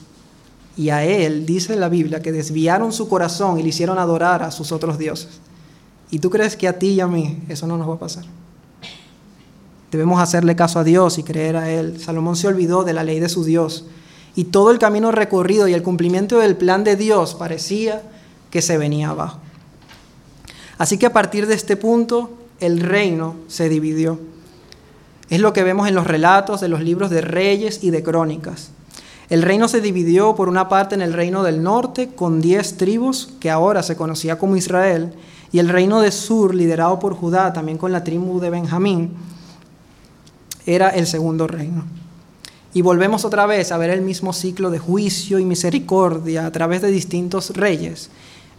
Y 0.77 0.91
a 0.91 1.05
él 1.05 1.47
dice 1.47 1.77
la 1.77 1.89
Biblia 1.89 2.21
que 2.21 2.33
desviaron 2.33 2.93
su 2.93 3.09
corazón 3.09 3.59
y 3.59 3.63
le 3.63 3.71
hicieron 3.71 3.99
adorar 3.99 4.43
a 4.43 4.51
sus 4.51 4.73
otros 4.73 4.99
dioses. 4.99 5.41
¿Y 6.11 6.19
tú 6.19 6.31
crees 6.31 6.57
que 6.57 6.69
a 6.69 6.79
ti 6.79 6.89
y 6.89 7.01
a 7.01 7.07
mí 7.07 7.43
eso 7.49 7.67
no 7.67 7.77
nos 7.77 7.89
va 7.89 7.95
a 7.95 7.99
pasar? 7.99 8.25
Debemos 9.95 10.21
hacerle 10.21 10.57
caso 10.57 10.81
a 10.81 10.85
Dios 10.85 11.19
y 11.19 11.23
creer 11.23 11.57
a 11.57 11.71
Él. 11.71 12.01
Salomón 12.01 12.35
se 12.35 12.49
olvidó 12.49 12.83
de 12.83 12.93
la 12.93 13.05
ley 13.05 13.21
de 13.21 13.29
su 13.29 13.45
Dios 13.45 13.85
y 14.35 14.47
todo 14.47 14.73
el 14.73 14.81
camino 14.81 15.13
recorrido 15.13 15.69
y 15.69 15.73
el 15.73 15.85
cumplimiento 15.85 16.41
del 16.41 16.57
plan 16.57 16.83
de 16.83 16.97
Dios 16.97 17.37
parecía 17.37 18.03
que 18.51 18.61
se 18.61 18.77
venía 18.77 19.11
abajo. 19.11 19.39
Así 20.79 20.99
que 20.99 21.07
a 21.07 21.13
partir 21.13 21.47
de 21.47 21.55
este 21.55 21.77
punto 21.77 22.31
el 22.59 22.81
reino 22.81 23.37
se 23.47 23.69
dividió. 23.69 24.19
Es 25.31 25.39
lo 25.39 25.53
que 25.53 25.63
vemos 25.63 25.87
en 25.87 25.95
los 25.95 26.09
relatos 26.09 26.61
de 26.61 26.67
los 26.67 26.81
libros 26.81 27.09
de 27.11 27.21
reyes 27.21 27.85
y 27.85 27.91
de 27.91 28.03
crónicas. 28.03 28.71
El 29.31 29.43
reino 29.43 29.69
se 29.69 29.81
dividió 29.81 30.35
por 30.35 30.49
una 30.49 30.69
parte 30.69 30.97
en 30.97 31.03
el 31.03 31.13
reino 31.13 31.45
del 31.45 31.63
norte 31.63 32.09
con 32.17 32.41
diez 32.41 32.77
tribus, 32.77 33.33
que 33.39 33.49
ahora 33.49 33.85
se 33.85 33.95
conocía 33.95 34.41
como 34.41 34.57
Israel, 34.57 35.13
y 35.53 35.61
el 35.61 35.69
reino 35.69 36.01
del 36.01 36.11
sur, 36.11 36.53
liderado 36.53 36.99
por 36.99 37.15
Judá, 37.15 37.53
también 37.53 37.79
con 37.79 37.93
la 37.93 38.03
tribu 38.03 38.41
de 38.41 38.51
Benjamín, 38.51 39.13
era 40.67 40.91
el 40.91 41.07
segundo 41.07 41.47
reino. 41.47 41.85
Y 42.73 42.83
volvemos 42.83 43.25
otra 43.25 43.47
vez 43.47 43.71
a 43.71 43.79
ver 43.79 43.91
el 43.91 44.03
mismo 44.03 44.33
ciclo 44.33 44.71
de 44.71 44.79
juicio 44.79 45.39
y 45.39 45.45
misericordia 45.45 46.47
a 46.47 46.51
través 46.51 46.83
de 46.83 46.91
distintos 46.91 47.51
reyes, 47.51 48.11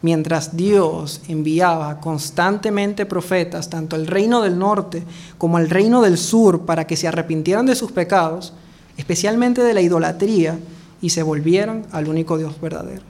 mientras 0.02 0.56
Dios 0.56 1.22
enviaba 1.28 2.00
constantemente 2.00 3.06
profetas, 3.06 3.70
tanto 3.70 3.96
al 3.96 4.08
reino 4.08 4.42
del 4.42 4.58
norte 4.58 5.04
como 5.38 5.58
al 5.58 5.70
reino 5.70 6.02
del 6.02 6.18
sur, 6.18 6.62
para 6.62 6.88
que 6.88 6.96
se 6.96 7.08
arrepintieran 7.08 7.66
de 7.66 7.76
sus 7.76 7.92
pecados, 7.92 8.54
especialmente 8.98 9.62
de 9.62 9.74
la 9.74 9.82
idolatría, 9.82 10.60
y 11.02 11.10
se 11.10 11.24
volvieran 11.24 11.86
al 11.92 12.08
único 12.08 12.38
Dios 12.38 12.60
verdadero. 12.62 13.04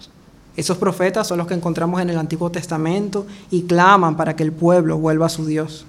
Esos 0.56 0.78
profetas 0.78 1.28
son 1.28 1.38
los 1.38 1.48
que 1.48 1.54
encontramos 1.54 2.02
en 2.02 2.10
el 2.10 2.18
Antiguo 2.18 2.50
Testamento 2.50 3.28
y 3.52 3.64
claman 3.64 4.16
para 4.16 4.36
que 4.36 4.44
el 4.44 4.54
pueblo 4.54 4.98
vuelva 4.98 5.26
a 5.26 5.30
su 5.30 5.46
Dios. 5.46 5.86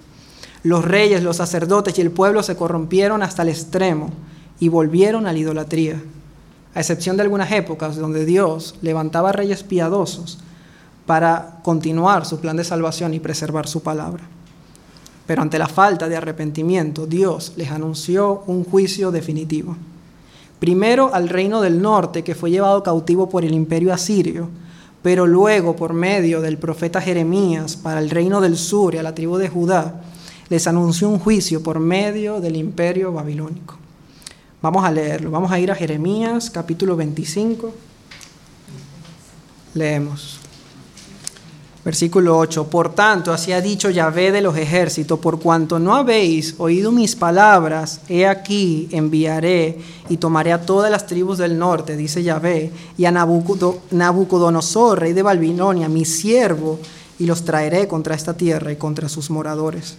Los 0.67 0.85
reyes, 0.85 1.23
los 1.23 1.37
sacerdotes 1.37 1.97
y 1.97 2.01
el 2.01 2.11
pueblo 2.11 2.43
se 2.43 2.57
corrompieron 2.57 3.23
hasta 3.23 3.43
el 3.43 3.51
extremo 3.51 4.11
y 4.59 4.69
volvieron 4.69 5.29
a 5.29 5.33
la 5.33 5.39
idolatría, 5.39 6.03
a 6.75 6.81
excepción 6.81 7.17
de 7.17 7.23
algunas 7.23 7.53
épocas 7.53 7.95
donde 7.95 8.25
Dios 8.25 8.75
levantaba 8.83 9.31
reyes 9.31 9.63
piadosos 9.63 10.41
para 11.07 11.61
continuar 11.63 12.27
su 12.27 12.41
plan 12.41 12.57
de 12.57 12.65
salvación 12.65 13.15
y 13.15 13.21
preservar 13.21 13.69
su 13.69 13.81
palabra. 13.81 14.25
Pero 15.25 15.41
ante 15.41 15.57
la 15.57 15.69
falta 15.69 16.09
de 16.09 16.17
arrepentimiento, 16.17 17.07
Dios 17.07 17.53
les 17.55 17.71
anunció 17.71 18.43
un 18.49 18.65
juicio 18.65 19.13
definitivo. 19.13 19.77
Primero 20.59 21.15
al 21.15 21.29
reino 21.29 21.61
del 21.61 21.81
norte, 21.81 22.25
que 22.25 22.35
fue 22.35 22.51
llevado 22.51 22.83
cautivo 22.83 23.29
por 23.29 23.45
el 23.45 23.55
imperio 23.55 23.95
asirio, 23.95 24.49
pero 25.01 25.29
luego 25.29 25.77
por 25.77 25.93
medio 25.93 26.41
del 26.41 26.59
profeta 26.59 27.01
Jeremías 27.01 27.77
para 27.77 28.01
el 28.01 28.11
reino 28.11 28.41
del 28.41 28.57
sur 28.57 28.97
y 28.97 28.99
a 28.99 29.05
la 29.05 29.15
tribu 29.15 29.37
de 29.37 29.49
Judá, 29.49 30.03
les 30.49 30.67
anunció 30.67 31.09
un 31.09 31.19
juicio 31.19 31.63
por 31.63 31.81
medio 31.81 32.41
del 32.41 32.57
imperio 32.57 33.13
babilónico. 33.13 33.77
Vamos 34.63 34.85
a 34.85 34.91
leerlo, 34.91 35.31
vamos 35.31 35.53
a 35.53 35.59
ir 35.59 35.71
a 35.71 35.75
Jeremías 35.75 36.51
capítulo 36.51 36.97
25. 36.97 37.73
Leemos. 39.75 40.41
Versículo 41.85 42.37
8. 42.37 42.69
Por 42.69 42.97
tanto, 42.97 43.33
así 43.33 43.53
ha 43.53 43.61
dicho 43.61 43.91
Yahvé 43.91 44.33
de 44.33 44.41
los 44.41 44.57
ejércitos, 44.57 45.21
por 45.21 45.39
cuanto 45.39 45.79
no 45.79 45.95
habéis 45.95 46.57
oído 46.59 46.91
mis 46.91 47.15
palabras, 47.15 48.01
he 48.09 48.27
aquí 48.27 48.89
enviaré 48.91 49.79
y 50.09 50.17
tomaré 50.17 50.53
a 50.53 50.63
todas 50.63 50.91
las 50.91 51.07
tribus 51.07 51.39
del 51.39 51.57
norte, 51.57 51.97
dice 51.97 52.25
Yahvé, 52.25 52.73
y 52.99 53.05
a 53.05 53.13
Nabucodonosor, 53.13 54.99
rey 54.99 55.13
de 55.13 55.23
Babilonia, 55.23 55.89
mi 55.89 56.05
siervo, 56.05 56.81
y 57.21 57.27
los 57.27 57.45
traeré 57.45 57.87
contra 57.87 58.17
esta 58.17 58.37
tierra 58.37 58.73
y 58.73 58.77
contra 58.77 59.09
sus 59.09 59.31
moradores, 59.31 59.97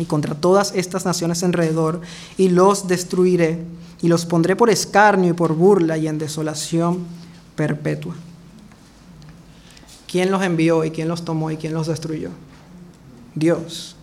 y 0.00 0.06
contra 0.06 0.34
todas 0.34 0.72
estas 0.74 1.04
naciones 1.04 1.42
alrededor, 1.42 2.00
y 2.36 2.48
los 2.48 2.88
destruiré, 2.88 3.62
y 4.02 4.08
los 4.08 4.24
pondré 4.24 4.56
por 4.56 4.70
escarnio 4.70 5.30
y 5.30 5.34
por 5.34 5.54
burla 5.54 5.98
y 5.98 6.08
en 6.08 6.18
desolación 6.18 7.00
perpetua. 7.54 8.14
¿Quién 10.10 10.30
los 10.30 10.42
envió 10.42 10.84
y 10.84 10.90
quién 10.90 11.06
los 11.06 11.24
tomó 11.24 11.50
y 11.50 11.56
quién 11.56 11.74
los 11.74 11.86
destruyó? 11.86 12.30
Dios. 13.34 13.94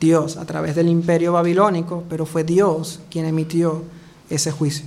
Dios 0.00 0.36
a 0.36 0.44
través 0.44 0.74
del 0.74 0.88
imperio 0.88 1.32
babilónico, 1.32 2.04
pero 2.10 2.26
fue 2.26 2.44
Dios 2.44 3.00
quien 3.10 3.24
emitió 3.24 3.84
ese 4.28 4.50
juicio. 4.50 4.86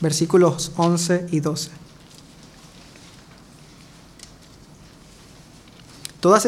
Versículos 0.00 0.72
11 0.76 1.26
y 1.32 1.40
12. 1.40 1.83
Toda 6.24 6.38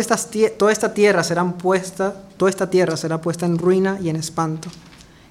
esta 0.72 0.94
tierra 0.94 1.22
será 1.22 1.44
puesta, 1.44 2.14
toda 2.38 2.48
esta 2.48 2.70
tierra 2.70 2.96
será 2.96 3.20
puesta 3.20 3.44
en 3.44 3.58
ruina 3.58 3.98
y 4.02 4.08
en 4.08 4.16
espanto, 4.16 4.70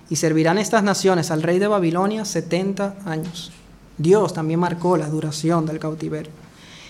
y 0.07 0.17
servirán 0.17 0.59
estas 0.59 0.83
naciones 0.83 1.31
al 1.31 1.41
rey 1.41 1.57
de 1.57 1.65
Babilonia 1.65 2.25
70 2.25 2.97
años. 3.07 3.51
Dios 3.97 4.35
también 4.35 4.59
marcó 4.59 4.97
la 4.97 5.09
duración 5.09 5.65
del 5.65 5.79
cautiverio. 5.79 6.31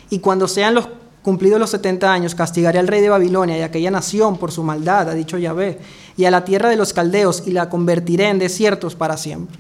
Y 0.10 0.20
cuando 0.20 0.50
sean 0.50 0.76
los 0.76 0.90
cumplidos 1.22 1.58
los 1.58 1.70
70 1.70 2.12
años, 2.12 2.36
castigaré 2.36 2.78
al 2.78 2.90
rey 2.90 3.00
de 3.00 3.08
Babilonia 3.08 3.58
y 3.58 3.62
a 3.62 3.68
aquella 3.68 3.90
nación 3.90 4.38
por 4.38 4.52
su 4.52 4.62
maldad, 4.62 5.08
ha 5.08 5.14
dicho 5.14 5.38
Yahvé, 5.38 5.80
y 6.18 6.26
a 6.26 6.32
la 6.32 6.44
tierra 6.44 6.68
de 6.68 6.76
los 6.76 6.92
caldeos, 6.92 7.44
y 7.46 7.52
la 7.52 7.70
convertiré 7.70 8.28
en 8.28 8.38
desiertos 8.38 8.96
para 8.96 9.16
siempre. 9.16 9.58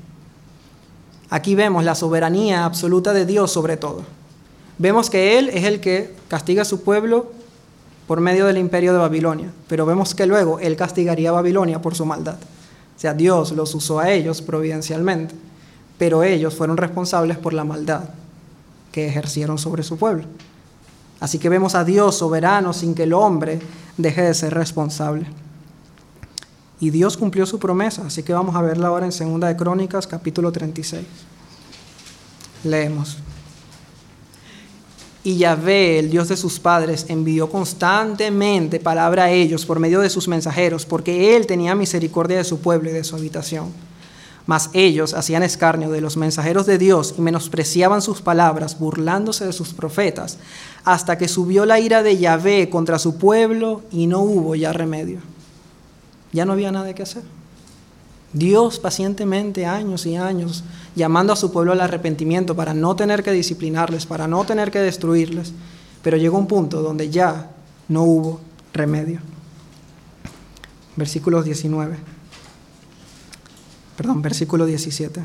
Aquí 1.29 1.55
vemos 1.55 1.85
la 1.85 1.95
soberanía 1.95 2.65
absoluta 2.65 3.13
de 3.13 3.25
Dios 3.25 3.53
sobre 3.53 3.77
todo. 3.77 4.03
Vemos 4.79 5.09
que 5.09 5.39
Él 5.39 5.47
es 5.47 5.63
el 5.63 5.79
que 5.79 6.13
castiga 6.27 6.63
a 6.63 6.65
su 6.65 6.83
pueblo 6.83 7.31
por 8.07 8.21
medio 8.21 8.45
del 8.45 8.57
imperio 8.57 8.93
de 8.93 8.99
Babilonia, 8.99 9.51
pero 9.67 9.85
vemos 9.85 10.13
que 10.13 10.25
luego 10.25 10.59
Él 10.59 10.75
castigaría 10.75 11.29
a 11.29 11.33
Babilonia 11.33 11.81
por 11.81 11.95
su 11.95 12.05
maldad. 12.05 12.35
O 12.35 12.99
sea, 12.99 13.13
Dios 13.13 13.51
los 13.51 13.73
usó 13.75 13.99
a 13.99 14.11
ellos 14.11 14.41
providencialmente 14.41 15.35
pero 15.97 16.23
ellos 16.23 16.55
fueron 16.55 16.77
responsables 16.77 17.37
por 17.37 17.53
la 17.53 17.63
maldad 17.63 18.03
que 18.91 19.07
ejercieron 19.07 19.57
sobre 19.57 19.83
su 19.83 19.97
pueblo. 19.97 20.25
Así 21.19 21.39
que 21.39 21.49
vemos 21.49 21.75
a 21.75 21.83
Dios 21.83 22.17
soberano 22.17 22.73
sin 22.73 22.93
que 22.93 23.03
el 23.03 23.13
hombre 23.13 23.59
deje 23.97 24.21
de 24.21 24.33
ser 24.33 24.53
responsable. 24.53 25.25
Y 26.79 26.89
Dios 26.89 27.15
cumplió 27.15 27.45
su 27.45 27.57
promesa, 27.57 28.03
así 28.05 28.23
que 28.23 28.33
vamos 28.33 28.55
a 28.55 28.61
verla 28.61 28.89
ahora 28.89 29.05
en 29.05 29.13
Segunda 29.13 29.47
de 29.47 29.55
Crónicas, 29.55 30.07
capítulo 30.07 30.51
36. 30.51 31.05
Leemos. 32.65 33.17
Y 35.25 35.35
Yahvé, 35.35 35.99
el 35.99 36.09
Dios 36.09 36.29
de 36.29 36.37
sus 36.37 36.59
padres, 36.59 37.07
envió 37.09 37.49
constantemente 37.49 38.79
palabra 38.79 39.25
a 39.25 39.31
ellos 39.31 39.65
por 39.65 39.79
medio 39.79 39.99
de 39.99 40.09
sus 40.09 40.29
mensajeros, 40.29 40.85
porque 40.85 41.35
Él 41.35 41.45
tenía 41.45 41.75
misericordia 41.75 42.37
de 42.37 42.45
su 42.45 42.61
pueblo 42.61 42.89
y 42.89 42.93
de 42.93 43.03
su 43.03 43.17
habitación 43.17 43.73
mas 44.45 44.69
ellos 44.73 45.13
hacían 45.13 45.43
escarnio 45.43 45.89
de 45.89 46.01
los 46.01 46.17
mensajeros 46.17 46.65
de 46.65 46.77
Dios 46.77 47.15
y 47.17 47.21
menospreciaban 47.21 48.01
sus 48.01 48.21
palabras, 48.21 48.77
burlándose 48.79 49.45
de 49.45 49.53
sus 49.53 49.73
profetas, 49.73 50.37
hasta 50.83 51.17
que 51.17 51.27
subió 51.27 51.65
la 51.65 51.79
ira 51.79 52.03
de 52.03 52.17
Yahvé 52.17 52.69
contra 52.69 52.99
su 52.99 53.17
pueblo 53.17 53.81
y 53.91 54.07
no 54.07 54.19
hubo 54.19 54.55
ya 54.55 54.71
remedio. 54.71 55.19
Ya 56.31 56.45
no 56.45 56.53
había 56.53 56.71
nada 56.71 56.93
que 56.93 57.03
hacer. 57.03 57.23
Dios 58.35 58.77
pacientemente, 58.79 59.65
años 59.65 60.05
y 60.05 60.15
años, 60.15 60.63
llamando 60.95 61.33
a 61.33 61.35
su 61.35 61.51
pueblo 61.51 61.71
al 61.71 61.81
arrepentimiento 61.81 62.55
para 62.55 62.75
no 62.75 62.95
tener 62.95 63.23
que 63.23 63.31
disciplinarles, 63.31 64.05
para 64.05 64.27
no 64.27 64.45
tener 64.45 64.69
que 64.69 64.79
destruirles, 64.79 65.53
pero 66.03 66.17
llegó 66.17 66.37
un 66.37 66.47
punto 66.47 66.83
donde 66.83 67.09
ya 67.09 67.49
no 67.87 68.03
hubo 68.03 68.41
remedio. 68.73 69.21
Versículos 70.95 71.45
19 71.45 72.15
perdón, 73.95 74.21
versículo 74.21 74.65
17. 74.65 75.23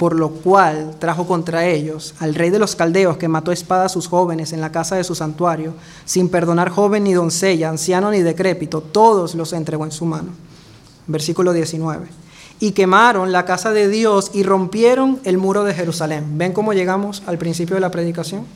Por 0.00 0.16
lo 0.16 0.30
cual 0.30 0.96
trajo 0.98 1.26
contra 1.26 1.66
ellos 1.66 2.14
al 2.20 2.34
rey 2.34 2.48
de 2.48 2.58
los 2.58 2.74
caldeos 2.74 3.18
que 3.18 3.28
mató 3.28 3.50
a 3.50 3.54
espada 3.54 3.84
a 3.84 3.90
sus 3.90 4.08
jóvenes 4.08 4.54
en 4.54 4.62
la 4.62 4.72
casa 4.72 4.96
de 4.96 5.04
su 5.04 5.14
santuario, 5.14 5.74
sin 6.06 6.30
perdonar 6.30 6.70
joven 6.70 7.04
ni 7.04 7.12
doncella, 7.12 7.68
anciano 7.68 8.10
ni 8.10 8.20
decrépito, 8.20 8.80
todos 8.80 9.34
los 9.34 9.52
entregó 9.52 9.84
en 9.84 9.92
su 9.92 10.06
mano. 10.06 10.30
Versículo 11.06 11.52
19. 11.52 12.06
Y 12.60 12.72
quemaron 12.72 13.30
la 13.30 13.44
casa 13.44 13.72
de 13.72 13.88
Dios 13.88 14.30
y 14.32 14.42
rompieron 14.42 15.20
el 15.24 15.36
muro 15.36 15.64
de 15.64 15.74
Jerusalén. 15.74 16.38
¿Ven 16.38 16.54
cómo 16.54 16.72
llegamos 16.72 17.22
al 17.26 17.36
principio 17.36 17.74
de 17.74 17.80
la 17.80 17.90
predicación? 17.90 18.46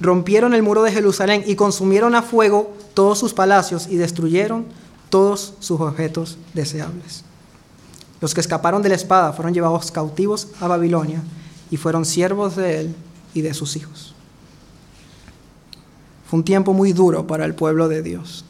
Rompieron 0.00 0.54
el 0.54 0.62
muro 0.62 0.82
de 0.82 0.92
Jerusalén 0.92 1.44
y 1.46 1.56
consumieron 1.56 2.14
a 2.14 2.22
fuego 2.22 2.72
todos 2.94 3.18
sus 3.18 3.34
palacios 3.34 3.86
y 3.86 3.96
destruyeron 3.96 4.64
todos 5.10 5.52
sus 5.60 5.78
objetos 5.78 6.38
deseables. 6.54 7.22
Los 8.26 8.34
que 8.34 8.40
escaparon 8.40 8.82
de 8.82 8.88
la 8.88 8.96
espada 8.96 9.32
fueron 9.32 9.54
llevados 9.54 9.92
cautivos 9.92 10.48
a 10.60 10.66
Babilonia 10.66 11.22
y 11.70 11.76
fueron 11.76 12.04
siervos 12.04 12.56
de 12.56 12.80
él 12.80 12.96
y 13.34 13.40
de 13.40 13.54
sus 13.54 13.76
hijos. 13.76 14.16
Fue 16.28 16.40
un 16.40 16.44
tiempo 16.44 16.72
muy 16.72 16.92
duro 16.92 17.28
para 17.28 17.44
el 17.44 17.54
pueblo 17.54 17.86
de 17.86 18.02
Dios. 18.02 18.44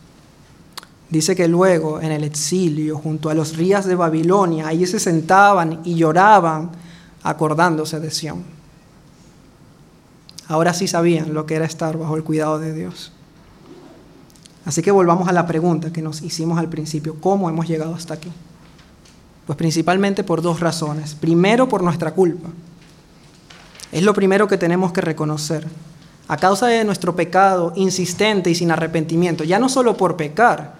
Dice 1.11 1.37
que 1.37 1.47
luego 1.47 2.01
en 2.01 2.11
el 2.11 2.25
exilio, 2.25 2.97
junto 2.97 3.29
a 3.29 3.35
los 3.35 3.55
ríos 3.59 3.85
de 3.85 3.97
Babilonia, 3.97 4.67
allí 4.67 4.87
se 4.87 4.99
sentaban 4.99 5.83
y 5.85 5.95
lloraban 5.95 6.71
acordándose 7.23 8.01
de 8.01 8.11
Sión. 8.11 8.45
Ahora 10.49 10.73
sí 10.73 10.89
sabían 10.89 11.35
lo 11.35 11.45
que 11.45 11.55
era 11.55 11.67
estar 11.67 11.99
bajo 11.99 12.17
el 12.17 12.25
cuidado 12.25 12.59
de 12.59 12.73
Dios. 12.73 13.13
Así 14.65 14.81
que 14.81 14.91
volvamos 14.91 15.29
a 15.29 15.33
la 15.33 15.47
pregunta 15.47 15.93
que 15.93 16.01
nos 16.01 16.23
hicimos 16.23 16.59
al 16.59 16.71
principio, 16.71 17.21
¿cómo 17.21 17.51
hemos 17.51 17.69
llegado 17.69 17.95
hasta 17.95 18.15
aquí? 18.15 18.33
Pues 19.47 19.57
principalmente 19.57 20.25
por 20.25 20.43
dos 20.43 20.61
razones. 20.61 21.15
Primero, 21.15 21.69
por 21.69 21.83
nuestra 21.83 22.13
culpa. 22.13 22.49
Es 23.93 24.03
lo 24.03 24.15
primero 24.15 24.49
que 24.49 24.59
tenemos 24.59 24.93
que 24.93 25.01
reconocer. 25.01 25.67
A 26.29 26.37
causa 26.37 26.67
de 26.67 26.85
nuestro 26.85 27.15
pecado 27.15 27.73
insistente 27.77 28.51
y 28.51 28.57
sin 28.57 28.73
arrepentimiento, 28.73 29.45
ya 29.45 29.61
no 29.61 29.69
solo 29.69 29.97
por 29.97 30.17
pecar, 30.17 30.75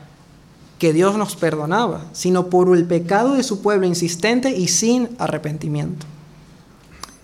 que 0.79 0.93
Dios 0.93 1.17
nos 1.17 1.37
perdonaba, 1.37 2.05
sino 2.13 2.49
por 2.49 2.77
el 2.77 2.85
pecado 2.85 3.35
de 3.35 3.43
su 3.43 3.63
pueblo 3.63 3.87
insistente 3.87 4.51
y 4.51 4.69
sin 4.69 5.09
arrepentimiento. 5.19 6.05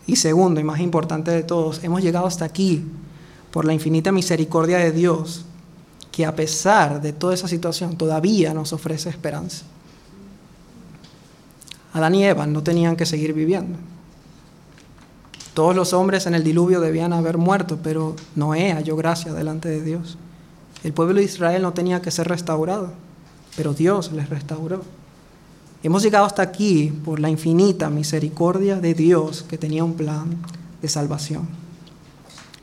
Y 0.07 0.17
segundo, 0.17 0.61
y 0.61 0.65
más 0.65 0.81
importante 0.81 1.31
de 1.31 1.43
todos, 1.43 1.83
hemos 1.85 2.03
llegado 2.03 2.27
hasta 2.27 2.45
aquí 2.45 2.85
por 3.51 3.65
la 3.65 3.75
infinita 3.75 4.13
misericordia 4.13 4.79
de 4.79 4.93
Dios, 4.93 5.45
que 6.11 6.25
a 6.25 6.35
pesar 6.35 7.01
de 7.03 7.13
toda 7.13 7.35
esa 7.35 7.49
situación 7.49 7.97
todavía 7.97 8.55
nos 8.55 8.73
ofrece 8.73 9.11
esperanza. 9.11 9.65
Adán 11.93 12.15
y 12.15 12.25
Eva 12.25 12.47
no 12.47 12.63
tenían 12.63 12.97
que 12.97 13.07
seguir 13.07 13.33
viviendo. 13.33 13.79
Todos 15.55 15.77
los 15.77 15.93
hombres 15.93 16.27
en 16.27 16.35
el 16.35 16.45
diluvio 16.45 16.81
debían 16.81 17.13
haber 17.13 17.37
muerto, 17.37 17.79
pero 17.83 18.17
Noé 18.35 18.73
halló 18.73 18.97
gracia 18.97 19.35
delante 19.35 19.69
de 19.69 19.83
Dios. 19.83 20.17
El 20.83 20.95
pueblo 20.95 21.17
de 21.17 21.25
Israel 21.25 21.63
no 21.63 21.75
tenía 21.75 22.01
que 22.01 22.11
ser 22.11 22.27
restaurado, 22.29 22.93
pero 23.57 23.75
Dios 23.75 24.13
les 24.13 24.31
restauró. 24.31 24.83
Hemos 25.83 26.03
llegado 26.03 26.25
hasta 26.25 26.43
aquí 26.43 26.93
por 27.05 27.21
la 27.21 27.29
infinita 27.29 27.91
misericordia 27.91 28.77
de 28.77 28.95
Dios 28.95 29.45
que 29.49 29.59
tenía 29.59 29.85
un 29.85 29.95
plan 29.95 30.37
de 30.81 30.89
salvación. 30.89 31.49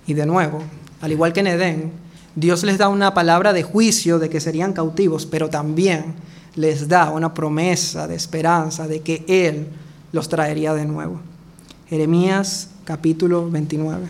Y 0.07 0.15
de 0.15 0.25
nuevo, 0.25 0.63
al 1.01 1.11
igual 1.11 1.33
que 1.33 1.41
en 1.41 1.47
Edén, 1.47 1.91
Dios 2.35 2.63
les 2.63 2.77
da 2.77 2.87
una 2.87 3.13
palabra 3.13 3.53
de 3.53 3.63
juicio 3.63 4.17
de 4.17 4.29
que 4.29 4.39
serían 4.39 4.73
cautivos, 4.73 5.25
pero 5.25 5.49
también 5.49 6.15
les 6.55 6.87
da 6.87 7.09
una 7.09 7.33
promesa 7.33 8.07
de 8.07 8.15
esperanza 8.15 8.87
de 8.87 9.01
que 9.01 9.23
Él 9.27 9.67
los 10.11 10.29
traería 10.29 10.73
de 10.73 10.85
nuevo. 10.85 11.19
Jeremías 11.89 12.69
capítulo 12.83 13.49
29. 13.49 14.09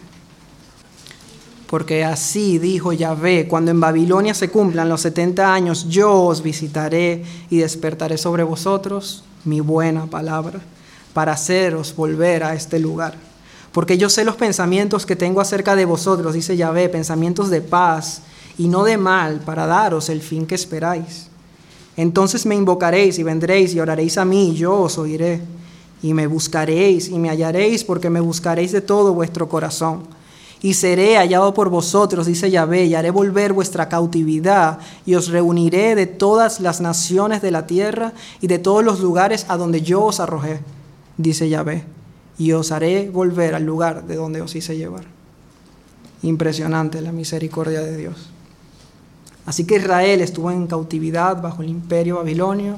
Porque 1.70 2.04
así 2.04 2.58
dijo 2.58 2.94
Yahvé, 2.94 3.48
cuando 3.48 3.72
en 3.72 3.80
Babilonia 3.80 4.34
se 4.34 4.50
cumplan 4.50 4.90
los 4.90 5.02
70 5.02 5.54
años, 5.54 5.88
yo 5.88 6.12
os 6.24 6.42
visitaré 6.42 7.24
y 7.50 7.58
despertaré 7.58 8.18
sobre 8.18 8.44
vosotros 8.44 9.24
mi 9.46 9.60
buena 9.60 10.08
palabra, 10.08 10.60
para 11.14 11.34
haceros 11.34 11.96
volver 11.96 12.44
a 12.44 12.56
este 12.56 12.80
lugar. 12.80 13.14
Porque 13.72 13.98
yo 13.98 14.10
sé 14.10 14.26
los 14.26 14.36
pensamientos 14.36 15.06
que 15.06 15.16
tengo 15.16 15.42
acerca 15.42 15.76
de 15.76 15.86
vosotros, 15.86 16.34
dice 16.34 16.58
Yahvé, 16.58 16.90
pensamientos 16.90 17.50
de 17.50 17.62
paz 17.62 18.24
y 18.58 18.68
no 18.68 18.84
de 18.84 18.98
mal, 18.98 19.40
para 19.42 19.68
daros 19.68 20.10
el 20.10 20.22
fin 20.22 20.48
que 20.48 20.56
esperáis. 20.56 21.29
Entonces 21.98 22.46
me 22.46 22.56
invocaréis 22.56 23.20
y 23.20 23.24
vendréis 23.24 23.74
y 23.74 23.80
oraréis 23.80 24.18
a 24.18 24.26
mí, 24.26 24.52
y 24.52 24.56
yo 24.56 24.80
os 24.80 24.98
oiré. 24.98 25.42
Y 26.02 26.14
me 26.14 26.28
buscaréis 26.28 27.10
y 27.10 27.20
me 27.20 27.30
hallaréis, 27.30 27.84
porque 27.84 28.10
me 28.10 28.22
buscaréis 28.22 28.72
de 28.72 28.82
todo 28.82 29.14
vuestro 29.14 29.50
corazón 29.50 30.04
y 30.62 30.74
seré 30.74 31.18
hallado 31.18 31.54
por 31.54 31.70
vosotros, 31.70 32.26
dice 32.26 32.52
Yahvé, 32.52 32.86
y 32.86 32.96
haré 32.96 33.12
volver 33.12 33.54
vuestra 33.54 33.88
cautividad, 33.88 34.80
y 35.06 35.16
os 35.16 35.30
reuniré 35.30 35.96
de 35.96 36.06
todas 36.06 36.60
las 36.60 36.82
naciones 36.82 37.42
de 37.42 37.52
la 37.52 37.66
tierra 37.66 38.14
y 38.42 38.48
de 38.48 38.60
todos 38.60 38.84
los 38.84 39.00
lugares 39.00 39.46
a 39.48 39.58
donde 39.58 39.82
yo 39.82 40.04
os 40.04 40.20
arrojé, 40.20 40.60
dice 41.18 41.48
Yahvé, 41.48 41.86
y 42.38 42.52
os 42.52 42.72
haré 42.72 43.10
volver 43.10 43.56
al 43.56 43.64
lugar 43.64 44.06
de 44.06 44.16
donde 44.16 44.42
os 44.42 44.56
hice 44.56 44.78
llevar. 44.78 45.06
Impresionante 46.24 47.02
la 47.02 47.14
misericordia 47.14 47.80
de 47.82 47.96
Dios. 47.96 48.30
Así 49.50 49.66
que 49.66 49.78
Israel 49.78 50.22
estuvo 50.22 50.52
en 50.52 50.68
cautividad 50.68 51.42
bajo 51.42 51.64
el 51.64 51.70
imperio 51.70 52.18
babilonio, 52.18 52.78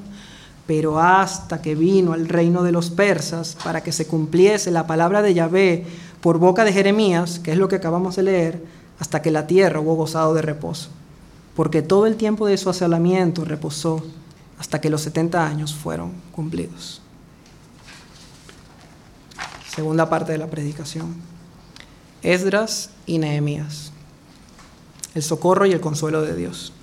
pero 0.65 1.01
hasta 1.01 1.61
que 1.61 1.75
vino 1.75 2.15
el 2.15 2.29
reino 2.29 2.63
de 2.63 2.71
los 2.71 2.89
persas 2.89 3.57
para 3.61 3.83
que 3.83 3.91
se 3.91 4.07
cumpliese 4.07 4.71
la 4.71 4.87
palabra 4.87 5.21
de 5.21 5.33
Yahvé, 5.33 5.85
por 6.21 6.37
boca 6.37 6.63
de 6.63 6.71
Jeremías, 6.71 7.39
que 7.39 7.51
es 7.51 7.57
lo 7.57 7.67
que 7.67 7.75
acabamos 7.75 8.15
de 8.15 8.23
leer, 8.23 8.63
hasta 8.99 9.21
que 9.21 9.31
la 9.31 9.47
tierra 9.47 9.81
hubo 9.81 9.95
gozado 9.95 10.33
de 10.33 10.43
reposo. 10.43 10.91
Porque 11.57 11.81
todo 11.81 12.05
el 12.05 12.15
tiempo 12.15 12.47
de 12.47 12.57
su 12.57 12.69
asalamiento 12.69 13.43
reposó 13.43 14.01
hasta 14.57 14.79
que 14.79 14.89
los 14.89 15.01
70 15.01 15.45
años 15.45 15.75
fueron 15.75 16.13
cumplidos. 16.31 17.01
Segunda 19.75 20.09
parte 20.09 20.31
de 20.31 20.37
la 20.37 20.47
predicación. 20.47 21.15
Esdras 22.23 22.91
y 23.05 23.17
Nehemías. 23.17 23.91
El 25.13 25.23
socorro 25.23 25.65
y 25.65 25.71
el 25.71 25.81
consuelo 25.81 26.21
de 26.21 26.35
Dios. 26.35 26.73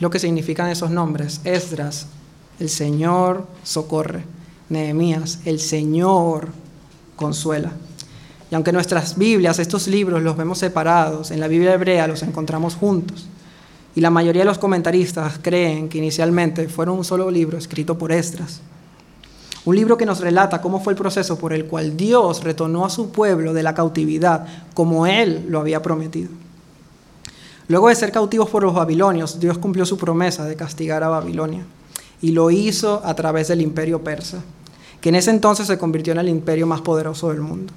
Lo 0.00 0.10
que 0.10 0.18
significan 0.18 0.68
esos 0.68 0.90
nombres. 0.90 1.40
Esdras, 1.44 2.06
el 2.60 2.68
Señor 2.68 3.46
socorre. 3.64 4.24
Nehemías, 4.68 5.40
el 5.44 5.60
Señor 5.60 6.48
consuela. 7.16 7.72
Y 8.50 8.54
aunque 8.54 8.72
nuestras 8.72 9.18
Biblias, 9.18 9.58
estos 9.58 9.88
libros, 9.88 10.22
los 10.22 10.36
vemos 10.36 10.58
separados, 10.58 11.30
en 11.30 11.40
la 11.40 11.48
Biblia 11.48 11.74
hebrea 11.74 12.06
los 12.06 12.22
encontramos 12.22 12.74
juntos. 12.74 13.26
Y 13.94 14.00
la 14.00 14.10
mayoría 14.10 14.42
de 14.42 14.46
los 14.46 14.58
comentaristas 14.58 15.38
creen 15.42 15.88
que 15.88 15.98
inicialmente 15.98 16.68
fueron 16.68 16.98
un 16.98 17.04
solo 17.04 17.30
libro 17.30 17.58
escrito 17.58 17.98
por 17.98 18.12
Esdras. 18.12 18.60
Un 19.68 19.76
libro 19.76 19.98
que 19.98 20.06
nos 20.06 20.20
relata 20.20 20.62
cómo 20.62 20.80
fue 20.80 20.94
el 20.94 20.98
proceso 20.98 21.36
por 21.38 21.52
el 21.52 21.66
cual 21.66 21.94
Dios 21.94 22.42
retornó 22.42 22.86
a 22.86 22.88
su 22.88 23.10
pueblo 23.10 23.52
de 23.52 23.62
la 23.62 23.74
cautividad 23.74 24.46
como 24.72 25.06
Él 25.06 25.44
lo 25.50 25.60
había 25.60 25.82
prometido. 25.82 26.30
Luego 27.68 27.90
de 27.90 27.94
ser 27.94 28.10
cautivos 28.10 28.48
por 28.48 28.62
los 28.62 28.72
babilonios, 28.72 29.38
Dios 29.38 29.58
cumplió 29.58 29.84
su 29.84 29.98
promesa 29.98 30.46
de 30.46 30.56
castigar 30.56 31.02
a 31.02 31.10
Babilonia 31.10 31.66
y 32.22 32.30
lo 32.30 32.50
hizo 32.50 33.02
a 33.04 33.12
través 33.12 33.48
del 33.48 33.60
imperio 33.60 34.02
persa 34.02 34.42
que 35.02 35.10
en 35.10 35.16
ese 35.16 35.32
entonces 35.32 35.66
se 35.66 35.76
convirtió 35.76 36.14
en 36.14 36.20
el 36.20 36.30
imperio 36.30 36.66
más 36.66 36.80
poderoso 36.80 37.28
del 37.28 37.42
mundo. 37.42 37.74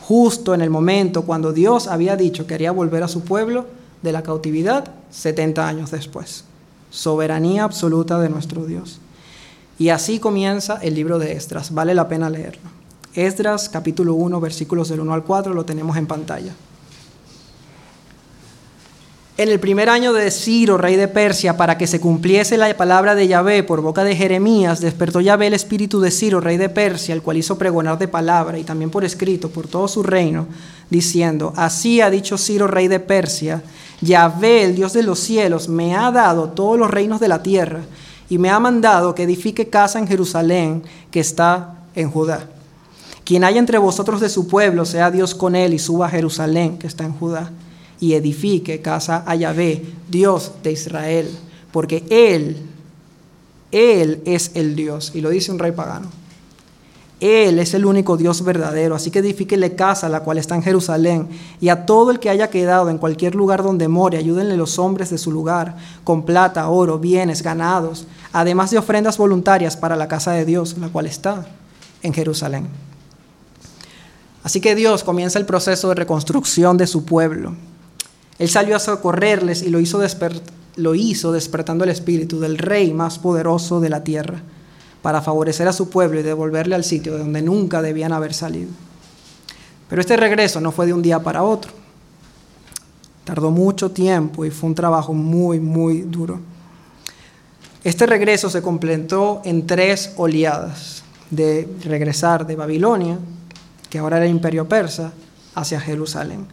Justo 0.00 0.54
en 0.54 0.62
el 0.62 0.70
momento 0.70 1.24
cuando 1.24 1.52
Dios 1.52 1.88
había 1.88 2.16
dicho 2.16 2.44
que 2.44 2.54
quería 2.54 2.72
volver 2.72 3.02
a 3.02 3.08
su 3.08 3.20
pueblo 3.20 3.66
de 4.00 4.12
la 4.12 4.22
cautividad 4.22 4.92
70 5.10 5.68
años 5.68 5.90
después. 5.90 6.44
Soberanía 6.88 7.64
absoluta 7.64 8.18
de 8.18 8.30
nuestro 8.30 8.64
Dios. 8.64 8.98
Y 9.78 9.90
así 9.90 10.18
comienza 10.18 10.78
el 10.82 10.94
libro 10.94 11.18
de 11.18 11.32
Esdras. 11.32 11.72
Vale 11.72 11.94
la 11.94 12.08
pena 12.08 12.28
leerlo. 12.28 12.68
Esdras 13.14 13.68
capítulo 13.68 14.14
1 14.14 14.40
versículos 14.40 14.88
del 14.88 15.00
1 15.00 15.14
al 15.14 15.24
4 15.24 15.54
lo 15.54 15.64
tenemos 15.64 15.96
en 15.96 16.06
pantalla. 16.06 16.52
En 19.36 19.48
el 19.48 19.60
primer 19.60 19.88
año 19.88 20.12
de 20.12 20.32
Ciro, 20.32 20.78
rey 20.78 20.96
de 20.96 21.06
Persia, 21.06 21.56
para 21.56 21.78
que 21.78 21.86
se 21.86 22.00
cumpliese 22.00 22.56
la 22.56 22.76
palabra 22.76 23.14
de 23.14 23.28
Yahvé 23.28 23.62
por 23.62 23.82
boca 23.82 24.02
de 24.02 24.16
Jeremías, 24.16 24.80
despertó 24.80 25.20
Yahvé 25.20 25.46
el 25.46 25.54
espíritu 25.54 26.00
de 26.00 26.10
Ciro, 26.10 26.40
rey 26.40 26.56
de 26.56 26.68
Persia, 26.68 27.14
el 27.14 27.22
cual 27.22 27.36
hizo 27.36 27.56
pregonar 27.56 27.98
de 27.98 28.08
palabra 28.08 28.58
y 28.58 28.64
también 28.64 28.90
por 28.90 29.04
escrito 29.04 29.48
por 29.48 29.68
todo 29.68 29.86
su 29.86 30.02
reino, 30.02 30.48
diciendo, 30.90 31.52
así 31.54 32.00
ha 32.00 32.10
dicho 32.10 32.36
Ciro, 32.36 32.66
rey 32.66 32.88
de 32.88 32.98
Persia, 32.98 33.62
Yahvé, 34.00 34.64
el 34.64 34.74
Dios 34.74 34.92
de 34.92 35.04
los 35.04 35.20
cielos, 35.20 35.68
me 35.68 35.94
ha 35.94 36.10
dado 36.10 36.48
todos 36.48 36.76
los 36.76 36.90
reinos 36.90 37.20
de 37.20 37.28
la 37.28 37.40
tierra 37.40 37.82
y 38.28 38.38
me 38.38 38.50
ha 38.50 38.60
mandado 38.60 39.14
que 39.14 39.22
edifique 39.24 39.68
casa 39.68 39.98
en 39.98 40.06
Jerusalén, 40.06 40.82
que 41.10 41.20
está 41.20 41.84
en 41.94 42.10
Judá. 42.10 42.48
Quien 43.24 43.44
haya 43.44 43.58
entre 43.58 43.78
vosotros 43.78 44.20
de 44.20 44.28
su 44.28 44.48
pueblo, 44.48 44.84
sea 44.84 45.10
Dios 45.10 45.34
con 45.34 45.54
él 45.54 45.74
y 45.74 45.78
suba 45.78 46.06
a 46.06 46.10
Jerusalén, 46.10 46.78
que 46.78 46.86
está 46.86 47.04
en 47.04 47.12
Judá 47.12 47.50
y 48.00 48.14
edifique 48.14 48.80
casa 48.80 49.24
a 49.26 49.34
Yahvé, 49.34 49.84
Dios 50.08 50.52
de 50.62 50.72
Israel, 50.72 51.28
porque 51.72 52.04
Él, 52.10 52.56
Él 53.72 54.22
es 54.24 54.52
el 54.54 54.76
Dios, 54.76 55.12
y 55.14 55.20
lo 55.20 55.30
dice 55.30 55.52
un 55.52 55.58
rey 55.58 55.72
pagano. 55.72 56.08
Él 57.20 57.58
es 57.58 57.74
el 57.74 57.84
único 57.84 58.16
Dios 58.16 58.44
verdadero, 58.44 58.94
así 58.94 59.10
que 59.10 59.18
edifíquele 59.18 59.74
casa, 59.74 60.08
la 60.08 60.20
cual 60.20 60.38
está 60.38 60.54
en 60.54 60.62
Jerusalén, 60.62 61.28
y 61.60 61.68
a 61.68 61.84
todo 61.84 62.12
el 62.12 62.20
que 62.20 62.30
haya 62.30 62.48
quedado 62.48 62.88
en 62.90 62.98
cualquier 62.98 63.34
lugar 63.34 63.64
donde 63.64 63.88
more, 63.88 64.16
ayúdenle 64.16 64.56
los 64.56 64.78
hombres 64.78 65.10
de 65.10 65.18
su 65.18 65.32
lugar, 65.32 65.76
con 66.04 66.22
plata, 66.22 66.68
oro, 66.68 67.00
bienes, 67.00 67.42
ganados, 67.42 68.06
además 68.32 68.70
de 68.70 68.78
ofrendas 68.78 69.18
voluntarias 69.18 69.76
para 69.76 69.96
la 69.96 70.08
casa 70.08 70.32
de 70.32 70.44
Dios, 70.44 70.76
la 70.78 70.88
cual 70.88 71.06
está 71.06 71.46
en 72.02 72.12
Jerusalén. 72.12 72.66
Así 74.42 74.60
que 74.60 74.74
Dios 74.74 75.04
comienza 75.04 75.38
el 75.38 75.46
proceso 75.46 75.88
de 75.88 75.94
reconstrucción 75.94 76.76
de 76.76 76.86
su 76.86 77.04
pueblo. 77.04 77.54
Él 78.38 78.48
salió 78.48 78.76
a 78.76 78.80
socorrerles 78.80 79.62
y 79.62 79.68
lo 79.68 79.80
hizo, 79.80 81.32
despertando 81.32 81.84
el 81.84 81.90
espíritu 81.90 82.38
del 82.40 82.56
rey 82.56 82.94
más 82.94 83.18
poderoso 83.18 83.80
de 83.80 83.88
la 83.88 84.04
tierra 84.04 84.40
para 85.02 85.22
favorecer 85.22 85.66
a 85.68 85.72
su 85.72 85.90
pueblo 85.90 86.20
y 86.20 86.22
devolverle 86.22 86.74
al 86.74 86.84
sitio 86.84 87.12
de 87.12 87.18
donde 87.18 87.42
nunca 87.42 87.82
debían 87.82 88.12
haber 88.12 88.32
salido. 88.32 88.70
Pero 89.88 90.00
este 90.00 90.16
regreso 90.16 90.60
no 90.60 90.70
fue 90.70 90.86
de 90.86 90.92
un 90.92 91.02
día 91.02 91.22
para 91.22 91.42
otro. 91.42 91.72
Tardó 93.24 93.50
mucho 93.50 93.90
tiempo 93.90 94.44
y 94.44 94.50
fue 94.50 94.68
un 94.68 94.74
trabajo 94.74 95.12
muy, 95.12 95.60
muy 95.60 96.02
duro. 96.02 96.40
Este 97.84 98.06
regreso 98.06 98.50
se 98.50 98.62
completó 98.62 99.40
en 99.44 99.66
tres 99.66 100.12
oleadas 100.16 101.04
de 101.30 101.68
regresar 101.84 102.46
de 102.46 102.56
Babilonia, 102.56 103.18
que 103.88 103.98
ahora 103.98 104.16
era 104.16 104.26
el 104.26 104.32
imperio 104.32 104.68
persa, 104.68 105.12
hacia 105.54 105.80
Jerusalén. 105.80 106.46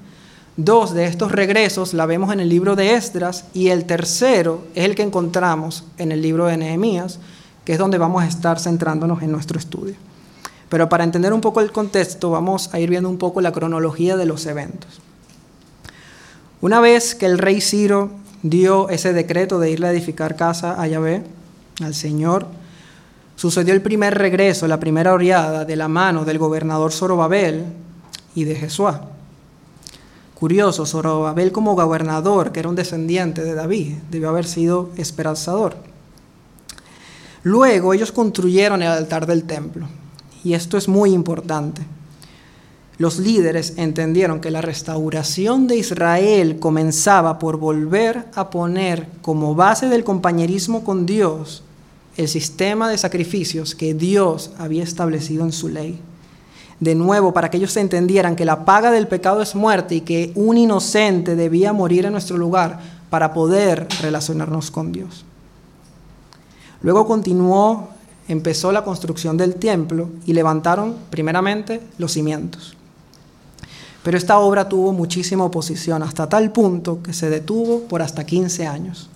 Dos 0.57 0.93
de 0.93 1.05
estos 1.05 1.31
regresos 1.31 1.93
la 1.93 2.05
vemos 2.05 2.31
en 2.31 2.39
el 2.39 2.47
libro 2.47 2.75
de 2.75 2.93
Esdras 2.93 3.45
y 3.53 3.69
el 3.69 3.85
tercero 3.85 4.65
es 4.73 4.85
el 4.85 4.95
que 4.95 5.03
encontramos 5.03 5.83
en 5.97 6.11
el 6.11 6.21
libro 6.21 6.45
de 6.45 6.57
Nehemías, 6.57 7.19
que 7.65 7.73
es 7.73 7.79
donde 7.79 7.97
vamos 7.97 8.23
a 8.23 8.27
estar 8.27 8.59
centrándonos 8.59 9.21
en 9.21 9.31
nuestro 9.31 9.59
estudio. 9.59 9.95
Pero 10.69 10.87
para 10.87 11.03
entender 11.03 11.33
un 11.33 11.41
poco 11.41 11.59
el 11.59 11.71
contexto, 11.71 12.31
vamos 12.31 12.69
a 12.73 12.79
ir 12.79 12.89
viendo 12.89 13.09
un 13.09 13.17
poco 13.17 13.41
la 13.41 13.51
cronología 13.51 14.15
de 14.15 14.25
los 14.25 14.45
eventos. 14.45 15.01
Una 16.61 16.79
vez 16.79 17.15
que 17.15 17.25
el 17.25 17.37
rey 17.37 17.61
Ciro 17.61 18.11
dio 18.49 18.89
ese 18.89 19.11
decreto 19.11 19.59
de 19.59 19.71
irle 19.71 19.87
a 19.87 19.91
edificar 19.91 20.35
casa 20.35 20.79
a 20.79 20.87
Yahvé, 20.87 21.23
al 21.81 21.95
Señor, 21.95 22.45
sucedió 23.35 23.73
el 23.73 23.81
primer 23.81 24.15
regreso, 24.15 24.67
la 24.67 24.79
primera 24.79 25.13
oreada 25.13 25.65
de 25.65 25.75
la 25.75 25.87
mano 25.87 26.25
del 26.25 26.37
gobernador 26.37 26.91
Zorobabel 26.91 27.65
y 28.35 28.43
de 28.43 28.55
Jesuá. 28.55 29.09
Curioso, 30.35 30.85
Zorobabel 30.85 31.51
como 31.51 31.73
gobernador, 31.73 32.51
que 32.51 32.59
era 32.59 32.69
un 32.69 32.75
descendiente 32.75 33.43
de 33.43 33.55
David, 33.55 33.95
debió 34.11 34.29
haber 34.29 34.45
sido 34.45 34.91
esperanzador. 34.95 35.75
Luego 37.41 37.95
ellos 37.95 38.11
construyeron 38.11 38.83
el 38.83 38.89
altar 38.89 39.25
del 39.25 39.45
templo 39.45 39.87
y 40.43 40.53
esto 40.53 40.77
es 40.77 40.87
muy 40.87 41.13
importante. 41.13 41.81
Los 42.97 43.19
líderes 43.19 43.73
entendieron 43.75 44.39
que 44.39 44.51
la 44.51 44.61
restauración 44.61 45.67
de 45.67 45.75
Israel 45.77 46.59
comenzaba 46.59 47.39
por 47.39 47.57
volver 47.57 48.25
a 48.35 48.49
poner 48.49 49.07
como 49.21 49.53
base 49.53 49.89
del 49.89 50.05
compañerismo 50.05 50.83
con 50.83 51.05
Dios 51.05 51.63
el 52.15 52.29
sistema 52.29 52.89
de 52.89 52.97
sacrificios 52.97 53.75
que 53.75 53.93
Dios 53.93 54.51
había 54.57 54.83
establecido 54.83 55.43
en 55.43 55.51
su 55.51 55.67
ley. 55.67 55.99
De 56.79 56.95
nuevo, 56.95 57.33
para 57.33 57.49
que 57.49 57.57
ellos 57.57 57.75
entendieran 57.75 58.37
que 58.37 58.45
la 58.45 58.63
paga 58.63 58.91
del 58.91 59.07
pecado 59.07 59.41
es 59.41 59.55
muerte 59.55 59.95
y 59.95 60.01
que 60.01 60.31
un 60.35 60.57
inocente 60.57 61.35
debía 61.35 61.73
morir 61.73 62.05
en 62.05 62.13
nuestro 62.13 62.37
lugar 62.37 62.79
para 63.09 63.33
poder 63.33 63.87
relacionarnos 64.01 64.71
con 64.71 64.93
Dios. 64.93 65.25
Luego 66.81 67.05
continuó, 67.05 67.89
empezó 68.27 68.71
la 68.71 68.83
construcción 68.83 69.35
del 69.35 69.55
templo 69.55 70.09
y 70.25 70.33
levantaron 70.33 70.95
primeramente 71.09 71.81
los 71.97 72.13
cimientos. 72.13 72.75
Pero 74.05 74.19
esta 74.19 74.37
obra 74.37 74.69
tuvo 74.69 74.93
muchísima 74.93 75.45
oposición, 75.45 76.03
hasta 76.03 76.29
tal 76.29 76.51
punto 76.51 77.01
que 77.01 77.11
se 77.11 77.27
detuvo 77.27 77.85
por 77.87 78.03
hasta 78.03 78.23
15 78.23 78.67
años. 78.67 79.09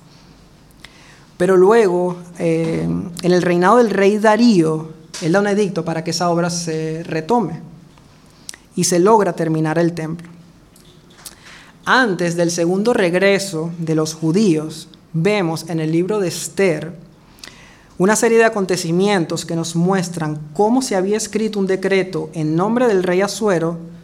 Pero 1.37 1.57
luego, 1.57 2.17
eh, 2.39 2.89
en 3.21 3.31
el 3.31 3.43
reinado 3.43 3.77
del 3.77 3.91
rey 3.91 4.17
Darío, 4.17 4.89
él 5.21 5.33
da 5.33 5.41
un 5.41 5.47
edicto 5.47 5.85
para 5.85 6.03
que 6.03 6.09
esa 6.09 6.31
obra 6.31 6.49
se 6.49 7.03
retome 7.03 7.61
y 8.75 8.85
se 8.85 8.97
logra 8.97 9.33
terminar 9.33 9.77
el 9.77 9.93
templo. 9.93 10.27
Antes 11.85 12.35
del 12.35 12.49
segundo 12.49 12.91
regreso 12.91 13.69
de 13.77 13.93
los 13.93 14.15
judíos, 14.15 14.87
vemos 15.13 15.69
en 15.69 15.81
el 15.81 15.91
libro 15.91 16.19
de 16.19 16.29
Esther 16.29 16.93
una 17.99 18.15
serie 18.15 18.39
de 18.39 18.45
acontecimientos 18.45 19.45
que 19.45 19.55
nos 19.55 19.75
muestran 19.75 20.39
cómo 20.55 20.81
se 20.81 20.95
había 20.95 21.17
escrito 21.17 21.59
un 21.59 21.67
decreto 21.67 22.31
en 22.33 22.55
nombre 22.55 22.87
del 22.87 23.03
rey 23.03 23.21
Asuero 23.21 23.98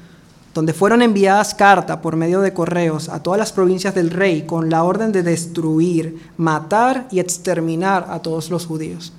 donde 0.55 0.73
fueron 0.73 1.01
enviadas 1.01 1.53
cartas 1.53 1.97
por 1.97 2.15
medio 2.15 2.39
de 2.39 2.53
correos 2.53 3.09
a 3.09 3.21
todas 3.21 3.37
las 3.37 3.51
provincias 3.51 3.93
del 3.93 4.09
rey 4.09 4.43
con 4.43 4.69
la 4.69 4.83
orden 4.83 5.11
de 5.11 5.21
destruir, 5.21 6.17
matar 6.37 7.09
y 7.11 7.19
exterminar 7.19 8.07
a 8.09 8.21
todos 8.21 8.49
los 8.49 8.65
judíos. 8.65 9.11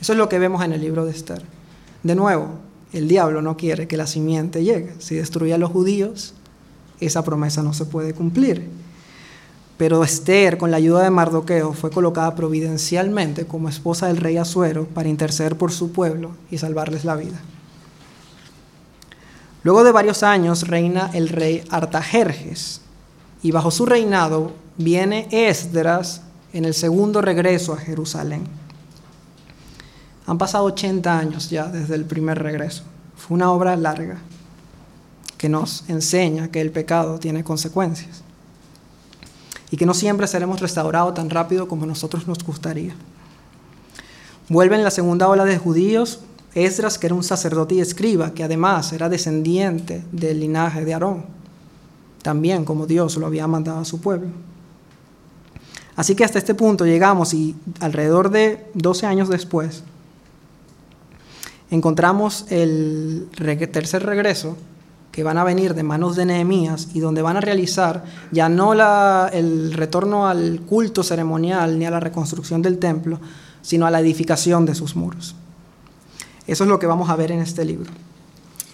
Eso 0.00 0.12
es 0.12 0.18
lo 0.18 0.28
que 0.28 0.40
vemos 0.40 0.64
en 0.64 0.72
el 0.72 0.80
libro 0.80 1.04
de 1.04 1.12
Esther. 1.12 1.42
De 2.02 2.16
nuevo, 2.16 2.48
el 2.92 3.06
diablo 3.06 3.40
no 3.40 3.56
quiere 3.56 3.86
que 3.86 3.96
la 3.96 4.08
simiente 4.08 4.64
llegue. 4.64 4.94
Si 4.98 5.14
destruye 5.14 5.54
a 5.54 5.58
los 5.58 5.70
judíos, 5.70 6.34
esa 6.98 7.22
promesa 7.22 7.62
no 7.62 7.72
se 7.72 7.84
puede 7.84 8.12
cumplir. 8.12 8.68
Pero 9.76 10.02
Esther, 10.02 10.58
con 10.58 10.72
la 10.72 10.78
ayuda 10.78 11.04
de 11.04 11.10
Mardoqueo, 11.10 11.72
fue 11.72 11.92
colocada 11.92 12.34
providencialmente 12.34 13.46
como 13.46 13.68
esposa 13.68 14.08
del 14.08 14.16
rey 14.16 14.38
Asuero 14.38 14.86
para 14.86 15.08
interceder 15.08 15.56
por 15.56 15.70
su 15.70 15.92
pueblo 15.92 16.32
y 16.50 16.58
salvarles 16.58 17.04
la 17.04 17.14
vida. 17.14 17.40
Luego 19.62 19.84
de 19.84 19.92
varios 19.92 20.22
años 20.22 20.68
reina 20.68 21.10
el 21.12 21.28
rey 21.28 21.64
Artajerjes 21.70 22.80
y 23.42 23.50
bajo 23.50 23.70
su 23.70 23.84
reinado 23.84 24.52
viene 24.78 25.28
Esdras 25.30 26.22
en 26.52 26.64
el 26.64 26.74
segundo 26.74 27.20
regreso 27.20 27.74
a 27.74 27.76
Jerusalén. 27.76 28.44
Han 30.26 30.38
pasado 30.38 30.64
80 30.64 31.18
años 31.18 31.50
ya 31.50 31.66
desde 31.66 31.94
el 31.94 32.04
primer 32.04 32.42
regreso. 32.42 32.84
Fue 33.16 33.34
una 33.34 33.50
obra 33.50 33.76
larga 33.76 34.18
que 35.36 35.48
nos 35.48 35.84
enseña 35.88 36.50
que 36.50 36.60
el 36.60 36.70
pecado 36.70 37.18
tiene 37.18 37.44
consecuencias 37.44 38.22
y 39.70 39.76
que 39.76 39.86
no 39.86 39.94
siempre 39.94 40.26
seremos 40.26 40.60
restaurados 40.60 41.14
tan 41.14 41.30
rápido 41.30 41.68
como 41.68 41.86
nosotros 41.86 42.26
nos 42.26 42.38
gustaría. 42.44 42.94
Vuelven 44.48 44.82
la 44.82 44.90
segunda 44.90 45.28
ola 45.28 45.44
de 45.44 45.58
judíos 45.58 46.20
Esdras, 46.54 46.98
que 46.98 47.06
era 47.06 47.14
un 47.14 47.22
sacerdote 47.22 47.76
y 47.76 47.80
escriba, 47.80 48.32
que 48.32 48.42
además 48.42 48.92
era 48.92 49.08
descendiente 49.08 50.02
del 50.10 50.40
linaje 50.40 50.84
de 50.84 50.94
Aarón, 50.94 51.24
también 52.22 52.64
como 52.64 52.86
Dios 52.86 53.16
lo 53.16 53.26
había 53.26 53.46
mandado 53.46 53.80
a 53.80 53.84
su 53.84 54.00
pueblo. 54.00 54.30
Así 55.96 56.14
que 56.14 56.24
hasta 56.24 56.38
este 56.38 56.54
punto 56.54 56.86
llegamos 56.86 57.34
y 57.34 57.54
alrededor 57.80 58.30
de 58.30 58.66
12 58.74 59.06
años 59.06 59.28
después 59.28 59.84
encontramos 61.70 62.46
el 62.48 63.28
tercer 63.70 64.04
regreso 64.04 64.56
que 65.12 65.22
van 65.22 65.38
a 65.38 65.44
venir 65.44 65.74
de 65.74 65.82
manos 65.82 66.16
de 66.16 66.24
Nehemías 66.24 66.88
y 66.94 67.00
donde 67.00 67.22
van 67.22 67.36
a 67.36 67.40
realizar 67.40 68.04
ya 68.30 68.48
no 68.48 68.72
el 68.72 69.72
retorno 69.72 70.26
al 70.26 70.60
culto 70.62 71.02
ceremonial 71.02 71.78
ni 71.78 71.84
a 71.84 71.90
la 71.90 72.00
reconstrucción 72.00 72.62
del 72.62 72.78
templo, 72.78 73.20
sino 73.60 73.86
a 73.86 73.90
la 73.90 74.00
edificación 74.00 74.64
de 74.66 74.74
sus 74.74 74.96
muros. 74.96 75.34
Eso 76.50 76.64
es 76.64 76.68
lo 76.68 76.80
que 76.80 76.86
vamos 76.88 77.08
a 77.08 77.14
ver 77.14 77.30
en 77.30 77.38
este 77.38 77.64
libro. 77.64 77.92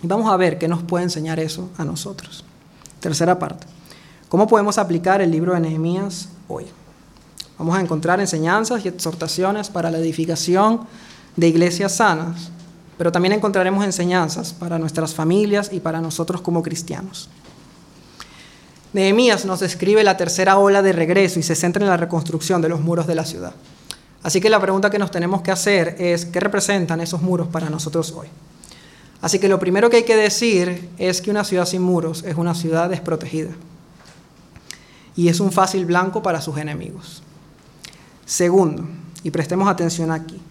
Y 0.03 0.07
vamos 0.07 0.33
a 0.33 0.37
ver 0.39 0.57
qué 0.57 0.67
nos 0.67 0.83
puede 0.83 1.05
enseñar 1.05 1.39
eso 1.39 1.69
a 1.77 1.85
nosotros. 1.85 2.43
Tercera 3.01 3.39
parte. 3.39 3.67
¿Cómo 4.31 4.47
podemos 4.47 4.79
aplicar 4.79 5.21
el 5.21 5.31
libro 5.31 5.53
de 5.53 5.61
Nehemías 5.61 6.31
hoy? 6.49 6.65
Vamos 7.59 7.77
a 7.77 7.83
encontrar 7.83 8.19
enseñanzas 8.19 8.83
y 8.83 8.89
exhortaciones 8.89 9.69
para 9.69 9.91
la 9.91 9.99
edificación 9.99 10.87
de 11.37 11.49
iglesias 11.49 11.97
sanas, 11.97 12.51
pero 12.97 13.13
también 13.13 13.35
encontraremos 13.35 13.85
enseñanzas 13.85 14.55
para 14.55 14.79
nuestras 14.79 15.15
familias 15.15 15.71
y 15.71 15.81
para 15.81 16.01
nosotros 16.01 16.41
como 16.41 16.63
cristianos. 16.63 17.29
Nehemías 18.95 19.45
nos 19.45 19.61
describe 19.61 20.03
la 20.03 20.17
tercera 20.17 20.57
ola 20.57 20.81
de 20.81 20.93
regreso 20.93 21.39
y 21.39 21.43
se 21.43 21.55
centra 21.55 21.85
en 21.85 21.91
la 21.91 21.99
reconstrucción 21.99 22.63
de 22.63 22.71
los 22.71 22.81
muros 22.81 23.07
de 23.07 23.17
la 23.17 23.27
ciudad. 23.27 23.53
Así 24.27 24.41
que 24.41 24.51
la 24.51 24.59
pregunta 24.59 24.91
que 24.91 24.99
nos 24.99 25.13
tenemos 25.13 25.41
que 25.41 25.53
hacer 25.53 25.95
es, 26.01 26.27
¿qué 26.27 26.41
representan 26.41 27.01
esos 27.01 27.23
muros 27.23 27.47
para 27.47 27.71
nosotros 27.71 28.11
hoy? 28.11 28.27
Así 29.21 29.39
que 29.39 29.49
lo 29.49 29.61
primero 29.61 29.89
que 29.89 29.99
hay 29.99 30.03
que 30.03 30.17
decir 30.17 30.89
es 30.99 31.23
que 31.23 31.31
una 31.31 31.45
ciudad 31.45 31.65
sin 31.65 31.83
muros 31.83 32.25
es 32.25 32.35
una 32.35 32.53
ciudad 32.53 32.91
desprotegida 32.91 33.51
y 35.15 35.29
es 35.29 35.39
un 35.39 35.53
fácil 35.53 35.87
blanco 35.87 36.25
para 36.25 36.41
sus 36.41 36.59
enemigos. 36.59 37.23
Segundo, 38.25 38.85
y 39.23 39.31
prestemos 39.31 39.69
atención 39.69 40.11
aquí, 40.11 40.43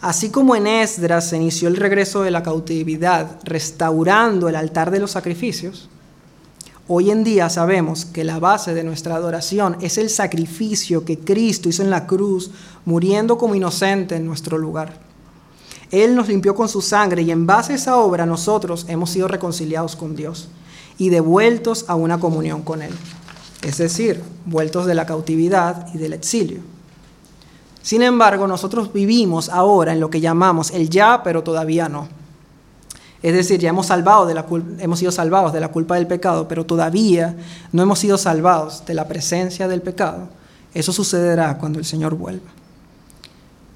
así 0.00 0.30
como 0.30 0.56
en 0.56 0.66
Esdras 0.66 1.28
se 1.28 1.36
inició 1.36 1.68
el 1.68 1.76
regreso 1.76 2.22
de 2.22 2.30
la 2.30 2.42
cautividad 2.42 3.38
restaurando 3.44 4.48
el 4.48 4.56
altar 4.56 4.90
de 4.90 5.00
los 5.00 5.10
sacrificios, 5.10 5.90
Hoy 6.86 7.10
en 7.10 7.24
día 7.24 7.48
sabemos 7.48 8.04
que 8.04 8.24
la 8.24 8.38
base 8.38 8.74
de 8.74 8.84
nuestra 8.84 9.14
adoración 9.14 9.78
es 9.80 9.96
el 9.96 10.10
sacrificio 10.10 11.06
que 11.06 11.18
Cristo 11.18 11.70
hizo 11.70 11.82
en 11.82 11.88
la 11.88 12.06
cruz, 12.06 12.50
muriendo 12.84 13.38
como 13.38 13.54
inocente 13.54 14.16
en 14.16 14.26
nuestro 14.26 14.58
lugar. 14.58 15.00
Él 15.90 16.14
nos 16.14 16.28
limpió 16.28 16.54
con 16.54 16.68
su 16.68 16.82
sangre 16.82 17.22
y 17.22 17.30
en 17.30 17.46
base 17.46 17.72
a 17.72 17.76
esa 17.76 17.96
obra 17.96 18.26
nosotros 18.26 18.84
hemos 18.88 19.08
sido 19.08 19.28
reconciliados 19.28 19.96
con 19.96 20.14
Dios 20.14 20.48
y 20.98 21.08
devueltos 21.08 21.86
a 21.88 21.94
una 21.94 22.20
comunión 22.20 22.60
con 22.60 22.82
Él. 22.82 22.92
Es 23.62 23.78
decir, 23.78 24.22
vueltos 24.44 24.84
de 24.84 24.94
la 24.94 25.06
cautividad 25.06 25.86
y 25.94 25.96
del 25.96 26.12
exilio. 26.12 26.60
Sin 27.80 28.02
embargo, 28.02 28.46
nosotros 28.46 28.92
vivimos 28.92 29.48
ahora 29.48 29.94
en 29.94 30.00
lo 30.00 30.10
que 30.10 30.20
llamamos 30.20 30.70
el 30.70 30.90
ya, 30.90 31.22
pero 31.22 31.42
todavía 31.42 31.88
no. 31.88 32.08
Es 33.24 33.32
decir, 33.32 33.58
ya 33.58 33.70
hemos, 33.70 33.86
sido 33.86 35.10
salvados 35.10 35.54
de 35.54 35.60
la 35.60 35.68
culpa 35.68 35.94
del 35.94 36.06
pecado, 36.06 36.46
pero 36.46 36.66
todavía 36.66 37.34
no 37.72 37.82
hemos 37.82 37.98
sido 37.98 38.18
salvados 38.18 38.84
de 38.84 38.92
la 38.92 39.08
presencia 39.08 39.66
del 39.66 39.80
pecado. 39.80 40.28
Eso 40.74 40.92
sucederá 40.92 41.56
cuando 41.56 41.78
el 41.78 41.86
Señor 41.86 42.16
vuelva. 42.16 42.50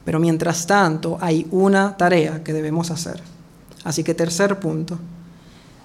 Pero 0.04 0.20
mientras 0.20 0.66
tanto 0.66 1.16
hay 1.22 1.46
una 1.50 1.96
tarea 1.96 2.44
que 2.44 2.52
debemos 2.52 2.90
hacer. 2.90 3.22
Así 3.84 4.04
que 4.04 4.12
tercer 4.12 4.60
punto, 4.60 4.98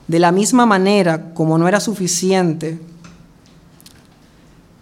de 0.09 0.19
la 0.19 0.33
misma 0.33 0.65
manera 0.65 1.33
como 1.33 1.57
no 1.57 1.65
era 1.65 1.79
suficiente 1.79 2.81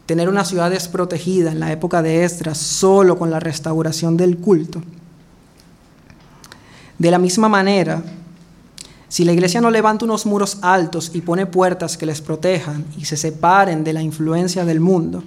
tener 0.08 0.28
una 0.28 0.44
ciudad 0.44 0.72
desprotegida 0.72 1.52
en 1.52 1.60
la 1.60 1.72
época 1.72 2.02
de 2.02 2.24
Esdras 2.24 2.58
solo 2.58 3.16
con 3.20 3.30
la 3.30 3.40
restauración 3.40 4.18
del 4.18 4.40
culto, 4.40 4.82
de 6.98 7.12
la 7.12 7.20
misma 7.20 7.48
manera 7.48 8.02
si 9.12 9.26
la 9.26 9.34
iglesia 9.34 9.60
no 9.60 9.72
levanta 9.72 10.06
unos 10.06 10.26
muros 10.26 10.60
altos 10.62 11.12
y 11.14 11.20
pone 11.20 11.46
puertas 11.46 11.98
que 11.98 12.06
les 12.06 12.22
protejan 12.22 12.86
y 12.98 13.04
se 13.04 13.18
separen 13.18 13.84
de 13.84 13.92
la 13.92 14.02
influencia 14.02 14.64
del 14.64 14.80
mundo, 14.80 15.22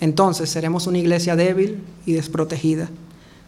entonces 0.00 0.50
seremos 0.50 0.88
una 0.88 0.98
iglesia 0.98 1.36
débil 1.36 1.84
y 2.04 2.14
desprotegida. 2.14 2.88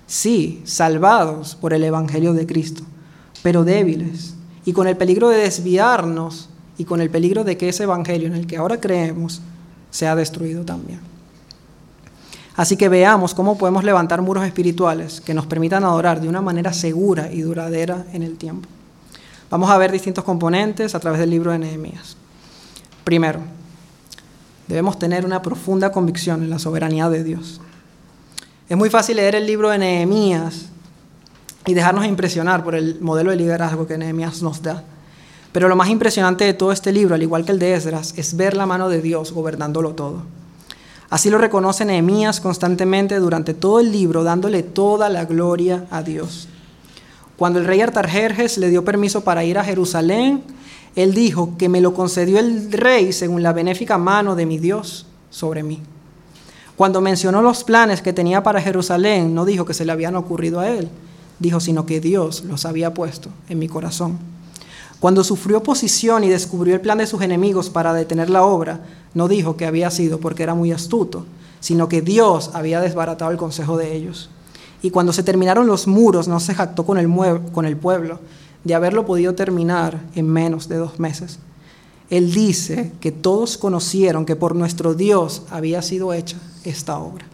Sí, 0.06 0.62
salvados 0.64 1.56
por 1.56 1.72
el 1.72 1.82
Evangelio 1.82 2.34
de 2.34 2.46
Cristo, 2.46 2.84
pero 3.42 3.64
débiles 3.64 4.36
y 4.64 4.72
con 4.74 4.86
el 4.86 4.96
peligro 4.96 5.28
de 5.28 5.38
desviarnos 5.38 6.50
y 6.78 6.84
con 6.84 7.00
el 7.00 7.10
peligro 7.10 7.42
de 7.42 7.56
que 7.56 7.68
ese 7.68 7.82
Evangelio 7.82 8.28
en 8.28 8.34
el 8.34 8.46
que 8.46 8.58
ahora 8.58 8.80
creemos 8.80 9.42
sea 9.90 10.14
destruido 10.14 10.64
también. 10.64 11.00
Así 12.54 12.76
que 12.76 12.88
veamos 12.88 13.34
cómo 13.34 13.58
podemos 13.58 13.82
levantar 13.82 14.22
muros 14.22 14.46
espirituales 14.46 15.20
que 15.20 15.34
nos 15.34 15.46
permitan 15.46 15.82
adorar 15.82 16.20
de 16.20 16.28
una 16.28 16.42
manera 16.42 16.72
segura 16.72 17.32
y 17.32 17.40
duradera 17.40 18.06
en 18.12 18.22
el 18.22 18.36
tiempo. 18.36 18.68
Vamos 19.54 19.70
a 19.70 19.78
ver 19.78 19.92
distintos 19.92 20.24
componentes 20.24 20.96
a 20.96 20.98
través 20.98 21.20
del 21.20 21.30
libro 21.30 21.52
de 21.52 21.60
Nehemías. 21.60 22.16
Primero, 23.04 23.38
debemos 24.66 24.98
tener 24.98 25.24
una 25.24 25.42
profunda 25.42 25.92
convicción 25.92 26.42
en 26.42 26.50
la 26.50 26.58
soberanía 26.58 27.08
de 27.08 27.22
Dios. 27.22 27.60
Es 28.68 28.76
muy 28.76 28.90
fácil 28.90 29.14
leer 29.14 29.36
el 29.36 29.46
libro 29.46 29.70
de 29.70 29.78
Nehemías 29.78 30.70
y 31.66 31.74
dejarnos 31.74 32.04
impresionar 32.04 32.64
por 32.64 32.74
el 32.74 33.00
modelo 33.00 33.30
de 33.30 33.36
liderazgo 33.36 33.86
que 33.86 33.96
Nehemías 33.96 34.42
nos 34.42 34.60
da. 34.60 34.82
Pero 35.52 35.68
lo 35.68 35.76
más 35.76 35.88
impresionante 35.88 36.42
de 36.42 36.54
todo 36.54 36.72
este 36.72 36.90
libro, 36.90 37.14
al 37.14 37.22
igual 37.22 37.44
que 37.44 37.52
el 37.52 37.60
de 37.60 37.74
Esdras, 37.74 38.12
es 38.16 38.36
ver 38.36 38.56
la 38.56 38.66
mano 38.66 38.88
de 38.88 39.00
Dios 39.02 39.30
gobernándolo 39.30 39.92
todo. 39.92 40.24
Así 41.10 41.30
lo 41.30 41.38
reconoce 41.38 41.84
Nehemías 41.84 42.40
constantemente 42.40 43.20
durante 43.20 43.54
todo 43.54 43.78
el 43.78 43.92
libro, 43.92 44.24
dándole 44.24 44.64
toda 44.64 45.08
la 45.10 45.26
gloria 45.26 45.86
a 45.92 46.02
Dios. 46.02 46.48
Cuando 47.36 47.58
el 47.58 47.64
rey 47.64 47.80
Artajerjes 47.80 48.58
le 48.58 48.70
dio 48.70 48.84
permiso 48.84 49.22
para 49.22 49.44
ir 49.44 49.58
a 49.58 49.64
Jerusalén, 49.64 50.42
él 50.94 51.14
dijo 51.14 51.56
que 51.58 51.68
me 51.68 51.80
lo 51.80 51.94
concedió 51.94 52.38
el 52.38 52.70
rey 52.70 53.12
según 53.12 53.42
la 53.42 53.52
benéfica 53.52 53.98
mano 53.98 54.36
de 54.36 54.46
mi 54.46 54.58
Dios 54.58 55.06
sobre 55.30 55.62
mí. 55.62 55.80
Cuando 56.76 57.00
mencionó 57.00 57.42
los 57.42 57.64
planes 57.64 58.02
que 58.02 58.12
tenía 58.12 58.42
para 58.42 58.60
Jerusalén, 58.60 59.34
no 59.34 59.44
dijo 59.44 59.64
que 59.64 59.74
se 59.74 59.84
le 59.84 59.92
habían 59.92 60.16
ocurrido 60.16 60.60
a 60.60 60.68
él, 60.68 60.88
dijo, 61.38 61.60
sino 61.60 61.86
que 61.86 62.00
Dios 62.00 62.44
los 62.44 62.64
había 62.64 62.94
puesto 62.94 63.30
en 63.48 63.58
mi 63.58 63.68
corazón. 63.68 64.18
Cuando 65.00 65.22
sufrió 65.22 65.58
oposición 65.58 66.24
y 66.24 66.28
descubrió 66.28 66.74
el 66.74 66.80
plan 66.80 66.98
de 66.98 67.06
sus 67.06 67.22
enemigos 67.22 67.68
para 67.68 67.92
detener 67.92 68.30
la 68.30 68.42
obra, 68.44 68.80
no 69.12 69.28
dijo 69.28 69.56
que 69.56 69.66
había 69.66 69.90
sido 69.90 70.18
porque 70.18 70.42
era 70.42 70.54
muy 70.54 70.72
astuto, 70.72 71.26
sino 71.60 71.88
que 71.88 72.02
Dios 72.02 72.50
había 72.54 72.80
desbaratado 72.80 73.30
el 73.30 73.36
consejo 73.36 73.76
de 73.76 73.94
ellos. 73.94 74.30
Y 74.84 74.90
cuando 74.90 75.14
se 75.14 75.22
terminaron 75.22 75.66
los 75.66 75.86
muros, 75.86 76.28
no 76.28 76.38
se 76.40 76.54
jactó 76.54 76.84
con 76.84 76.98
el, 76.98 77.76
pueblo 77.78 78.20
de 78.64 78.74
haberlo 78.74 79.06
podido 79.06 79.34
terminar 79.34 79.98
en 80.14 80.28
menos 80.28 80.68
de 80.68 80.76
dos 80.76 81.00
meses. 81.00 81.38
Él 82.10 82.34
dice 82.34 82.92
que 83.00 83.10
todos 83.10 83.56
conocieron 83.56 84.26
que 84.26 84.36
por 84.36 84.54
nuestro 84.54 84.92
Dios 84.92 85.44
había 85.50 85.80
sido 85.80 86.12
hecha 86.12 86.36
esta 86.64 86.98
obra. 86.98 87.24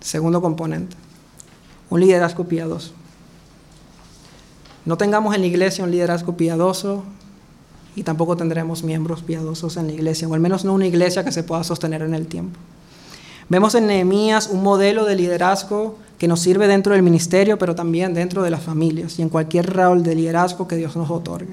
Segundo 0.00 0.40
componente, 0.40 0.96
un 1.90 2.00
liderazgo 2.00 2.44
piadoso. 2.44 2.92
No 4.86 4.96
tengamos 4.96 5.34
en 5.34 5.42
la 5.42 5.48
iglesia 5.48 5.84
un 5.84 5.90
liderazgo 5.90 6.34
piadoso 6.34 7.04
y 7.94 8.04
tampoco 8.04 8.38
tendremos 8.38 8.84
miembros 8.84 9.20
piadosos 9.22 9.76
en 9.76 9.88
la 9.88 9.92
iglesia, 9.92 10.28
o 10.28 10.32
al 10.32 10.40
menos 10.40 10.64
no 10.64 10.72
una 10.72 10.86
iglesia 10.86 11.24
que 11.24 11.30
se 11.30 11.42
pueda 11.42 11.62
sostener 11.62 12.00
en 12.00 12.14
el 12.14 12.26
tiempo. 12.26 12.58
Vemos 13.48 13.74
en 13.74 13.86
Nehemías 13.86 14.48
un 14.48 14.62
modelo 14.62 15.04
de 15.04 15.16
liderazgo 15.16 15.96
que 16.18 16.28
nos 16.28 16.40
sirve 16.40 16.68
dentro 16.68 16.92
del 16.92 17.02
ministerio, 17.02 17.58
pero 17.58 17.74
también 17.74 18.14
dentro 18.14 18.42
de 18.42 18.50
las 18.50 18.62
familias 18.62 19.18
y 19.18 19.22
en 19.22 19.28
cualquier 19.28 19.72
rol 19.72 20.02
de 20.02 20.14
liderazgo 20.14 20.68
que 20.68 20.76
Dios 20.76 20.96
nos 20.96 21.10
otorgue. 21.10 21.52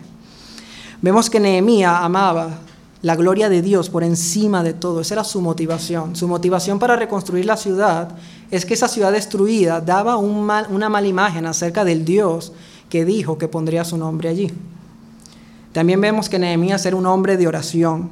Vemos 1.02 1.30
que 1.30 1.40
Nehemías 1.40 1.96
amaba 2.02 2.60
la 3.02 3.16
gloria 3.16 3.50
de 3.50 3.62
Dios 3.62 3.90
por 3.90 4.04
encima 4.04 4.62
de 4.62 4.74
todo. 4.74 5.02
Esa 5.02 5.16
era 5.16 5.24
su 5.24 5.42
motivación. 5.42 6.16
Su 6.16 6.28
motivación 6.28 6.80
para 6.80 6.96
reconstruir 6.98 7.46
la 7.46 7.58
ciudad 7.58 8.10
es 8.52 8.66
que 8.66 8.74
esa 8.74 8.88
ciudad 8.88 9.12
destruida 9.12 9.80
daba 9.80 10.18
una 10.18 10.90
mala 10.90 11.08
imagen 11.08 11.46
acerca 11.46 11.86
del 11.86 12.04
Dios 12.04 12.52
que 12.90 13.06
dijo 13.06 13.38
que 13.38 13.48
pondría 13.48 13.86
su 13.86 13.98
nombre 13.98 14.30
allí. 14.30 14.52
También 15.72 16.02
vemos 16.02 16.30
que 16.30 16.40
Nehemías 16.40 16.86
era 16.86 16.96
un 16.96 17.06
hombre 17.06 17.38
de 17.38 17.48
oración. 17.48 18.10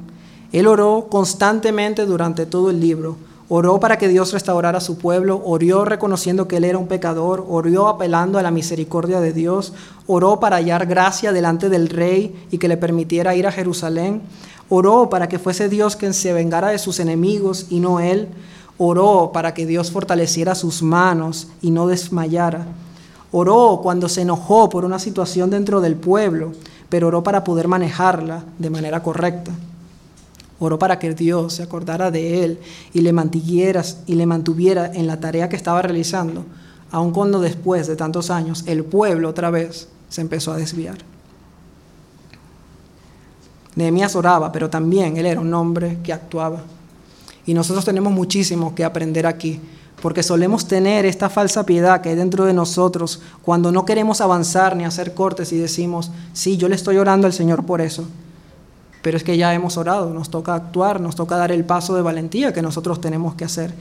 Él 0.52 0.66
oró 0.66 1.08
constantemente 1.10 2.06
durante 2.06 2.46
todo 2.46 2.70
el 2.70 2.80
libro. 2.80 3.16
Oró 3.50 3.80
para 3.80 3.96
que 3.96 4.08
Dios 4.08 4.34
restaurara 4.34 4.76
a 4.76 4.82
su 4.82 4.98
pueblo, 4.98 5.40
oró 5.42 5.86
reconociendo 5.86 6.46
que 6.46 6.58
él 6.58 6.64
era 6.64 6.76
un 6.76 6.86
pecador, 6.86 7.46
oró 7.48 7.88
apelando 7.88 8.38
a 8.38 8.42
la 8.42 8.50
misericordia 8.50 9.20
de 9.20 9.32
Dios, 9.32 9.72
oró 10.06 10.38
para 10.38 10.56
hallar 10.56 10.84
gracia 10.84 11.32
delante 11.32 11.70
del 11.70 11.88
rey 11.88 12.46
y 12.50 12.58
que 12.58 12.68
le 12.68 12.76
permitiera 12.76 13.34
ir 13.34 13.46
a 13.46 13.52
Jerusalén, 13.52 14.20
oró 14.68 15.08
para 15.08 15.28
que 15.28 15.38
fuese 15.38 15.70
Dios 15.70 15.96
quien 15.96 16.12
se 16.12 16.34
vengara 16.34 16.68
de 16.68 16.78
sus 16.78 17.00
enemigos 17.00 17.68
y 17.70 17.80
no 17.80 18.00
él, 18.00 18.28
oró 18.76 19.30
para 19.32 19.54
que 19.54 19.64
Dios 19.64 19.90
fortaleciera 19.90 20.54
sus 20.54 20.82
manos 20.82 21.48
y 21.62 21.70
no 21.70 21.86
desmayara. 21.86 22.66
Oró 23.32 23.80
cuando 23.82 24.10
se 24.10 24.22
enojó 24.22 24.68
por 24.68 24.84
una 24.84 24.98
situación 24.98 25.48
dentro 25.48 25.80
del 25.80 25.96
pueblo, 25.96 26.52
pero 26.90 27.08
oró 27.08 27.22
para 27.22 27.44
poder 27.44 27.66
manejarla 27.66 28.44
de 28.58 28.68
manera 28.68 29.02
correcta. 29.02 29.52
Oró 30.60 30.78
para 30.78 30.98
que 30.98 31.14
Dios 31.14 31.54
se 31.54 31.62
acordara 31.62 32.10
de 32.10 32.44
él 32.44 32.58
y 32.92 33.00
le 33.00 33.14
y 34.06 34.14
le 34.14 34.26
mantuviera 34.26 34.92
en 34.92 35.06
la 35.06 35.20
tarea 35.20 35.48
que 35.48 35.56
estaba 35.56 35.82
realizando, 35.82 36.44
aun 36.90 37.12
cuando 37.12 37.40
después 37.40 37.86
de 37.86 37.96
tantos 37.96 38.30
años 38.30 38.64
el 38.66 38.84
pueblo 38.84 39.28
otra 39.28 39.50
vez 39.50 39.88
se 40.08 40.20
empezó 40.20 40.52
a 40.52 40.56
desviar. 40.56 40.98
Nehemías 43.76 44.16
oraba, 44.16 44.50
pero 44.50 44.68
también 44.68 45.16
él 45.16 45.26
era 45.26 45.40
un 45.40 45.54
hombre 45.54 45.98
que 46.02 46.12
actuaba. 46.12 46.62
Y 47.46 47.54
nosotros 47.54 47.84
tenemos 47.84 48.12
muchísimo 48.12 48.74
que 48.74 48.84
aprender 48.84 49.26
aquí 49.26 49.60
porque 50.02 50.22
solemos 50.22 50.66
tener 50.66 51.04
esta 51.06 51.28
falsa 51.28 51.66
piedad 51.66 52.00
que 52.00 52.10
hay 52.10 52.14
dentro 52.14 52.44
de 52.44 52.52
nosotros 52.52 53.20
cuando 53.42 53.72
no 53.72 53.84
queremos 53.84 54.20
avanzar 54.20 54.76
ni 54.76 54.84
hacer 54.84 55.14
cortes 55.14 55.52
y 55.52 55.58
decimos, 55.58 56.10
sí, 56.32 56.56
yo 56.56 56.68
le 56.68 56.76
estoy 56.76 56.98
orando 56.98 57.26
al 57.26 57.32
Señor 57.32 57.64
por 57.64 57.80
eso. 57.80 58.04
Pero 59.02 59.16
es 59.16 59.24
que 59.24 59.36
ya 59.36 59.54
hemos 59.54 59.76
orado, 59.76 60.12
nos 60.12 60.30
toca 60.30 60.54
actuar, 60.54 61.00
nos 61.00 61.14
toca 61.14 61.36
dar 61.36 61.52
el 61.52 61.64
paso 61.64 61.94
de 61.94 62.02
valentía 62.02 62.52
que 62.52 62.62
nosotros 62.62 63.00
tenemos 63.00 63.34
que 63.34 63.44
hacer. 63.44 63.72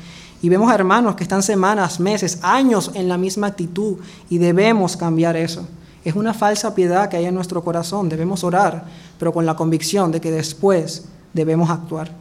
Y 0.42 0.50
vemos 0.50 0.72
hermanos 0.72 1.16
que 1.16 1.24
están 1.24 1.42
semanas, 1.42 2.00
meses, 2.00 2.40
años 2.44 2.92
en 2.94 3.08
la 3.08 3.18
misma 3.18 3.48
actitud 3.48 3.98
y 4.30 4.38
debemos 4.38 4.96
cambiar 4.96 5.36
eso. 5.36 5.68
Es 6.06 6.16
una 6.16 6.34
falsa 6.34 6.76
piedad 6.76 7.10
que 7.10 7.18
hay 7.18 7.26
en 7.26 7.36
nuestro 7.36 7.64
corazón, 7.64 8.08
debemos 8.08 8.44
orar, 8.44 8.86
pero 9.20 9.34
con 9.34 9.46
la 9.46 9.56
convicción 9.56 10.12
de 10.12 10.22
que 10.22 10.32
después 10.32 11.06
debemos 11.34 11.70
actuar. 11.70 12.12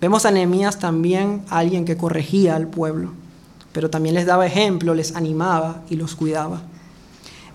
Vemos 0.00 0.24
a 0.24 0.30
Nehemías 0.30 0.78
también 0.78 1.42
alguien 1.50 1.84
que 1.84 1.96
corregía 1.96 2.56
al 2.56 2.68
pueblo, 2.68 3.10
pero 3.72 3.90
también 3.90 4.14
les 4.14 4.26
daba 4.26 4.46
ejemplo, 4.46 4.94
les 4.94 5.16
animaba 5.16 5.82
y 5.90 5.96
los 5.96 6.14
cuidaba. 6.14 6.62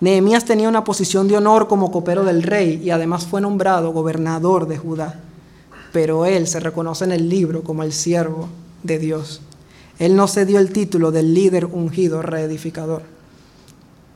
Nehemías 0.00 0.46
tenía 0.46 0.68
una 0.68 0.82
posición 0.82 1.28
de 1.28 1.36
honor 1.36 1.68
como 1.68 1.90
copero 1.90 2.24
del 2.24 2.42
rey 2.42 2.80
y 2.82 2.90
además 2.90 3.26
fue 3.26 3.42
nombrado 3.42 3.92
gobernador 3.92 4.66
de 4.66 4.78
Judá, 4.78 5.20
pero 5.92 6.24
él 6.24 6.46
se 6.46 6.58
reconoce 6.58 7.04
en 7.04 7.12
el 7.12 7.28
libro 7.28 7.62
como 7.62 7.82
el 7.82 7.92
siervo 7.92 8.48
de 8.82 8.98
Dios. 8.98 9.42
Él 9.98 10.16
no 10.16 10.26
se 10.26 10.46
dio 10.46 10.58
el 10.58 10.72
título 10.72 11.10
del 11.10 11.34
líder 11.34 11.66
ungido 11.66 12.22
reedificador. 12.22 13.02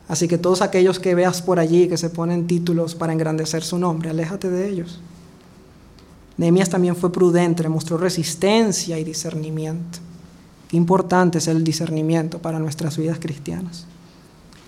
Así 0.08 0.26
que 0.26 0.38
todos 0.38 0.62
aquellos 0.62 0.98
que 0.98 1.14
veas 1.14 1.42
por 1.42 1.58
allí 1.58 1.86
que 1.88 1.98
se 1.98 2.08
ponen 2.08 2.46
títulos 2.46 2.94
para 2.94 3.12
engrandecer 3.12 3.62
su 3.62 3.78
nombre, 3.78 4.08
aléjate 4.08 4.48
de 4.48 4.68
ellos. 4.68 5.00
Nehemías 6.38 6.70
también 6.70 6.96
fue 6.96 7.12
prudente, 7.12 7.68
mostró 7.68 7.98
resistencia 7.98 8.98
y 8.98 9.04
discernimiento. 9.04 9.98
Qué 10.68 10.78
importante 10.78 11.38
es 11.38 11.48
el 11.48 11.62
discernimiento 11.62 12.38
para 12.38 12.58
nuestras 12.58 12.96
vidas 12.96 13.18
cristianas. 13.20 13.84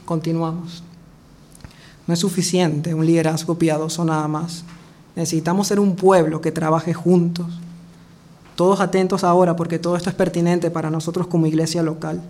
Continuamos. 0.05 0.85
No 2.07 2.15
es 2.15 2.21
suficiente 2.21 2.95
un 2.95 3.07
liderazgo 3.07 3.57
piadoso 3.57 4.05
nada 4.05 4.29
más. 4.29 4.65
Necesitamos 5.17 5.67
ser 5.67 5.81
un 5.81 5.97
pueblo 5.97 6.41
que 6.41 6.53
trabaje 6.53 6.95
juntos. 6.95 7.47
Todos 8.55 8.81
atentos 8.81 9.25
ahora 9.25 9.57
porque 9.57 9.79
todo 9.79 9.97
esto 9.97 10.11
es 10.11 10.17
pertinente 10.17 10.71
para 10.71 10.91
nosotros 10.91 11.27
como 11.27 11.47
iglesia 11.47 11.83
local. 11.83 12.23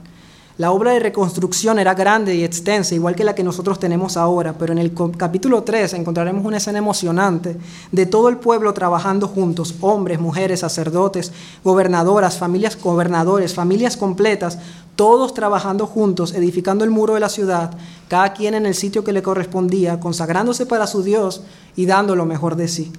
La 0.59 0.73
obra 0.73 0.92
de 0.92 1.01
reconstrucción 1.01 1.79
era 1.79 1.92
grande 1.92 2.35
y 2.35 2.42
extensa, 2.42 2.95
igual 2.95 3.14
que 3.14 3.25
la 3.25 3.35
que 3.35 3.45
nosotros 3.45 3.79
tenemos 3.79 4.16
ahora, 4.16 4.55
pero 4.55 4.73
en 4.73 4.79
el 4.79 4.95
capítulo 5.14 5.62
3 5.62 5.92
encontraremos 5.92 6.47
una 6.47 6.57
escena 6.57 6.79
emocionante 6.79 7.59
de 7.92 8.07
todo 8.07 8.31
el 8.31 8.38
pueblo 8.38 8.73
trabajando 8.73 9.29
juntos, 9.29 9.75
hombres, 9.83 10.19
mujeres, 10.19 10.61
sacerdotes, 10.61 11.31
gobernadoras, 11.62 12.38
familias 12.38 12.81
gobernadores, 12.83 13.53
familias 13.53 13.99
completas, 13.99 14.59
todos 14.95 15.35
trabajando 15.35 15.87
juntos, 15.87 16.33
edificando 16.33 16.85
el 16.85 16.90
muro 16.90 17.12
de 17.12 17.21
la 17.21 17.29
ciudad, 17.29 17.77
cada 18.09 18.33
quien 18.33 18.55
en 18.55 18.64
el 18.64 18.75
sitio 18.75 19.05
que 19.05 19.12
le 19.12 19.23
correspondía, 19.23 20.01
consagrándose 20.01 20.64
para 20.64 20.87
su 20.87 21.03
Dios 21.03 21.42
y 21.77 21.85
dando 21.85 22.16
lo 22.16 22.25
mejor 22.25 22.57
de 22.57 22.69
sí. 22.69 22.94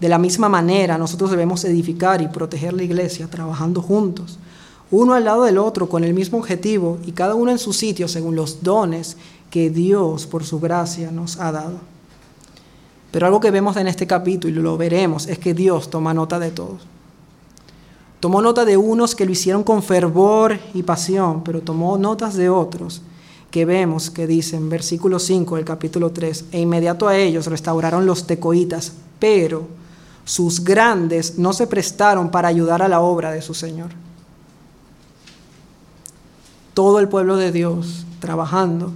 De 0.00 0.08
la 0.08 0.18
misma 0.18 0.48
manera, 0.48 0.98
nosotros 0.98 1.30
debemos 1.30 1.64
edificar 1.64 2.20
y 2.22 2.26
proteger 2.26 2.72
la 2.72 2.82
iglesia, 2.82 3.28
trabajando 3.28 3.80
juntos 3.82 4.40
uno 4.90 5.14
al 5.14 5.24
lado 5.24 5.44
del 5.44 5.58
otro 5.58 5.88
con 5.88 6.04
el 6.04 6.14
mismo 6.14 6.38
objetivo 6.38 6.98
y 7.04 7.12
cada 7.12 7.34
uno 7.34 7.50
en 7.50 7.58
su 7.58 7.72
sitio 7.72 8.06
según 8.06 8.36
los 8.36 8.62
dones 8.62 9.16
que 9.50 9.70
Dios 9.70 10.26
por 10.26 10.44
su 10.44 10.60
gracia 10.60 11.10
nos 11.10 11.38
ha 11.40 11.50
dado. 11.50 11.78
Pero 13.10 13.26
algo 13.26 13.40
que 13.40 13.50
vemos 13.50 13.76
en 13.76 13.88
este 13.88 14.06
capítulo 14.06 14.60
y 14.60 14.62
lo 14.62 14.76
veremos 14.76 15.26
es 15.26 15.38
que 15.38 15.54
Dios 15.54 15.90
toma 15.90 16.14
nota 16.14 16.38
de 16.38 16.50
todos. 16.50 16.82
Tomó 18.20 18.40
nota 18.42 18.64
de 18.64 18.76
unos 18.76 19.14
que 19.14 19.24
lo 19.26 19.32
hicieron 19.32 19.62
con 19.62 19.82
fervor 19.82 20.58
y 20.74 20.82
pasión, 20.82 21.42
pero 21.42 21.60
tomó 21.60 21.98
notas 21.98 22.34
de 22.34 22.48
otros 22.48 23.02
que 23.50 23.64
vemos 23.64 24.10
que 24.10 24.26
dicen, 24.26 24.68
versículo 24.68 25.18
5 25.18 25.56
del 25.56 25.64
capítulo 25.64 26.10
3, 26.10 26.46
e 26.52 26.60
inmediato 26.60 27.08
a 27.08 27.16
ellos 27.16 27.46
restauraron 27.46 28.04
los 28.04 28.26
tecoitas, 28.26 28.92
pero 29.18 29.66
sus 30.24 30.62
grandes 30.64 31.38
no 31.38 31.52
se 31.52 31.66
prestaron 31.66 32.30
para 32.30 32.48
ayudar 32.48 32.82
a 32.82 32.88
la 32.88 33.00
obra 33.00 33.30
de 33.30 33.42
su 33.42 33.54
Señor 33.54 34.05
todo 36.76 36.98
el 36.98 37.08
pueblo 37.08 37.38
de 37.38 37.52
Dios 37.52 38.04
trabajando, 38.20 38.92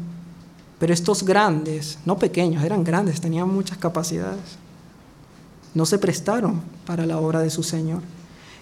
pero 0.78 0.92
estos 0.92 1.22
grandes, 1.22 1.98
no 2.04 2.18
pequeños, 2.18 2.62
eran 2.62 2.84
grandes, 2.84 3.22
tenían 3.22 3.48
muchas 3.48 3.78
capacidades, 3.78 4.58
no 5.72 5.86
se 5.86 5.96
prestaron 5.96 6.60
para 6.84 7.06
la 7.06 7.16
obra 7.16 7.40
de 7.40 7.48
su 7.48 7.62
Señor. 7.62 8.02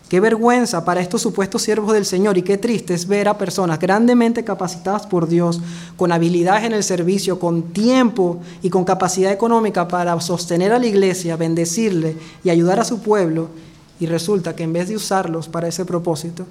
Qué 0.09 0.21
vergüenza 0.21 0.85
para 0.85 1.01
estos 1.01 1.21
supuestos 1.21 1.63
siervos 1.63 1.95
del 1.95 2.07
Señor 2.07 2.39
y 2.39 2.43
qué 2.43 2.59
triste 2.59 2.95
es 2.95 3.09
ver 3.09 3.27
a 3.27 3.37
personas 3.37 3.81
grandemente 3.81 4.45
capacitadas 4.45 5.09
por 5.09 5.27
Dios, 5.27 5.61
con 5.97 6.13
habilidades 6.13 6.63
en 6.63 6.73
el 6.73 6.85
servicio, 6.85 7.41
con 7.41 7.73
tiempo 7.73 8.39
y 8.63 8.71
con 8.71 8.85
capacidad 8.85 9.33
económica 9.33 9.89
para 9.89 10.21
sostener 10.21 10.73
a 10.73 10.79
la 10.79 10.87
iglesia, 10.87 11.35
bendecirle 11.35 12.17
y 12.45 12.51
ayudar 12.51 12.79
a 12.79 12.85
su 12.85 13.03
pueblo, 13.03 13.49
y 13.99 14.07
resulta 14.07 14.55
que 14.55 14.63
en 14.63 14.75
vez 14.75 14.89
de 14.89 14.95
usarlos 14.95 15.49
para 15.49 15.67
ese 15.67 15.85
propósito, 15.85 16.47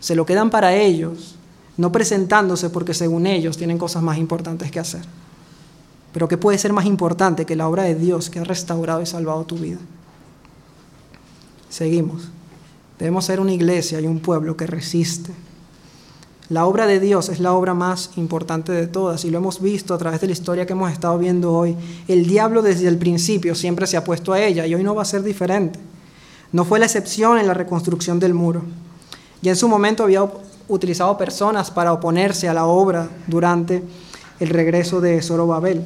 se 0.00 0.16
lo 0.16 0.26
quedan 0.26 0.50
para 0.50 0.74
ellos, 0.74 1.37
no 1.78 1.92
presentándose 1.92 2.68
porque 2.68 2.92
según 2.92 3.26
ellos 3.26 3.56
tienen 3.56 3.78
cosas 3.78 4.02
más 4.02 4.18
importantes 4.18 4.70
que 4.70 4.80
hacer. 4.80 5.00
Pero 6.12 6.28
¿qué 6.28 6.36
puede 6.36 6.58
ser 6.58 6.72
más 6.72 6.84
importante 6.84 7.46
que 7.46 7.56
la 7.56 7.68
obra 7.68 7.84
de 7.84 7.94
Dios 7.94 8.28
que 8.28 8.40
ha 8.40 8.44
restaurado 8.44 9.00
y 9.00 9.06
salvado 9.06 9.44
tu 9.44 9.56
vida? 9.56 9.78
Seguimos. 11.70 12.28
Debemos 12.98 13.24
ser 13.24 13.38
una 13.38 13.52
iglesia 13.52 14.00
y 14.00 14.06
un 14.06 14.18
pueblo 14.18 14.56
que 14.56 14.66
resiste. 14.66 15.32
La 16.48 16.66
obra 16.66 16.86
de 16.86 16.98
Dios 16.98 17.28
es 17.28 17.38
la 17.38 17.52
obra 17.52 17.74
más 17.74 18.10
importante 18.16 18.72
de 18.72 18.88
todas 18.88 19.24
y 19.24 19.30
lo 19.30 19.38
hemos 19.38 19.60
visto 19.60 19.94
a 19.94 19.98
través 19.98 20.20
de 20.20 20.26
la 20.26 20.32
historia 20.32 20.66
que 20.66 20.72
hemos 20.72 20.90
estado 20.90 21.16
viendo 21.16 21.52
hoy. 21.52 21.76
El 22.08 22.26
diablo 22.26 22.62
desde 22.62 22.88
el 22.88 22.98
principio 22.98 23.54
siempre 23.54 23.86
se 23.86 23.96
ha 23.96 24.02
puesto 24.02 24.32
a 24.32 24.40
ella 24.40 24.66
y 24.66 24.74
hoy 24.74 24.82
no 24.82 24.96
va 24.96 25.02
a 25.02 25.04
ser 25.04 25.22
diferente. 25.22 25.78
No 26.50 26.64
fue 26.64 26.80
la 26.80 26.86
excepción 26.86 27.38
en 27.38 27.46
la 27.46 27.54
reconstrucción 27.54 28.18
del 28.18 28.34
muro. 28.34 28.62
Ya 29.42 29.52
en 29.52 29.56
su 29.56 29.68
momento 29.68 30.02
había 30.02 30.26
utilizado 30.68 31.16
personas 31.16 31.70
para 31.70 31.92
oponerse 31.92 32.48
a 32.48 32.54
la 32.54 32.66
obra 32.66 33.08
durante 33.26 33.82
el 34.38 34.48
regreso 34.48 35.00
de 35.00 35.20
Zorobabel. 35.22 35.84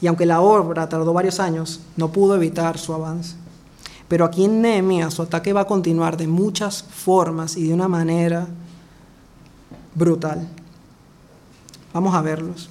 Y 0.00 0.06
aunque 0.06 0.26
la 0.26 0.40
obra 0.40 0.88
tardó 0.88 1.12
varios 1.12 1.40
años, 1.40 1.80
no 1.96 2.10
pudo 2.12 2.34
evitar 2.34 2.78
su 2.78 2.92
avance. 2.92 3.36
Pero 4.08 4.24
aquí 4.24 4.44
en 4.44 4.60
Nehemías 4.60 5.14
su 5.14 5.22
ataque 5.22 5.52
va 5.52 5.62
a 5.62 5.66
continuar 5.66 6.16
de 6.16 6.26
muchas 6.26 6.82
formas 6.82 7.56
y 7.56 7.68
de 7.68 7.74
una 7.74 7.88
manera 7.88 8.46
brutal. 9.94 10.46
Vamos 11.92 12.14
a 12.14 12.22
verlos. 12.22 12.68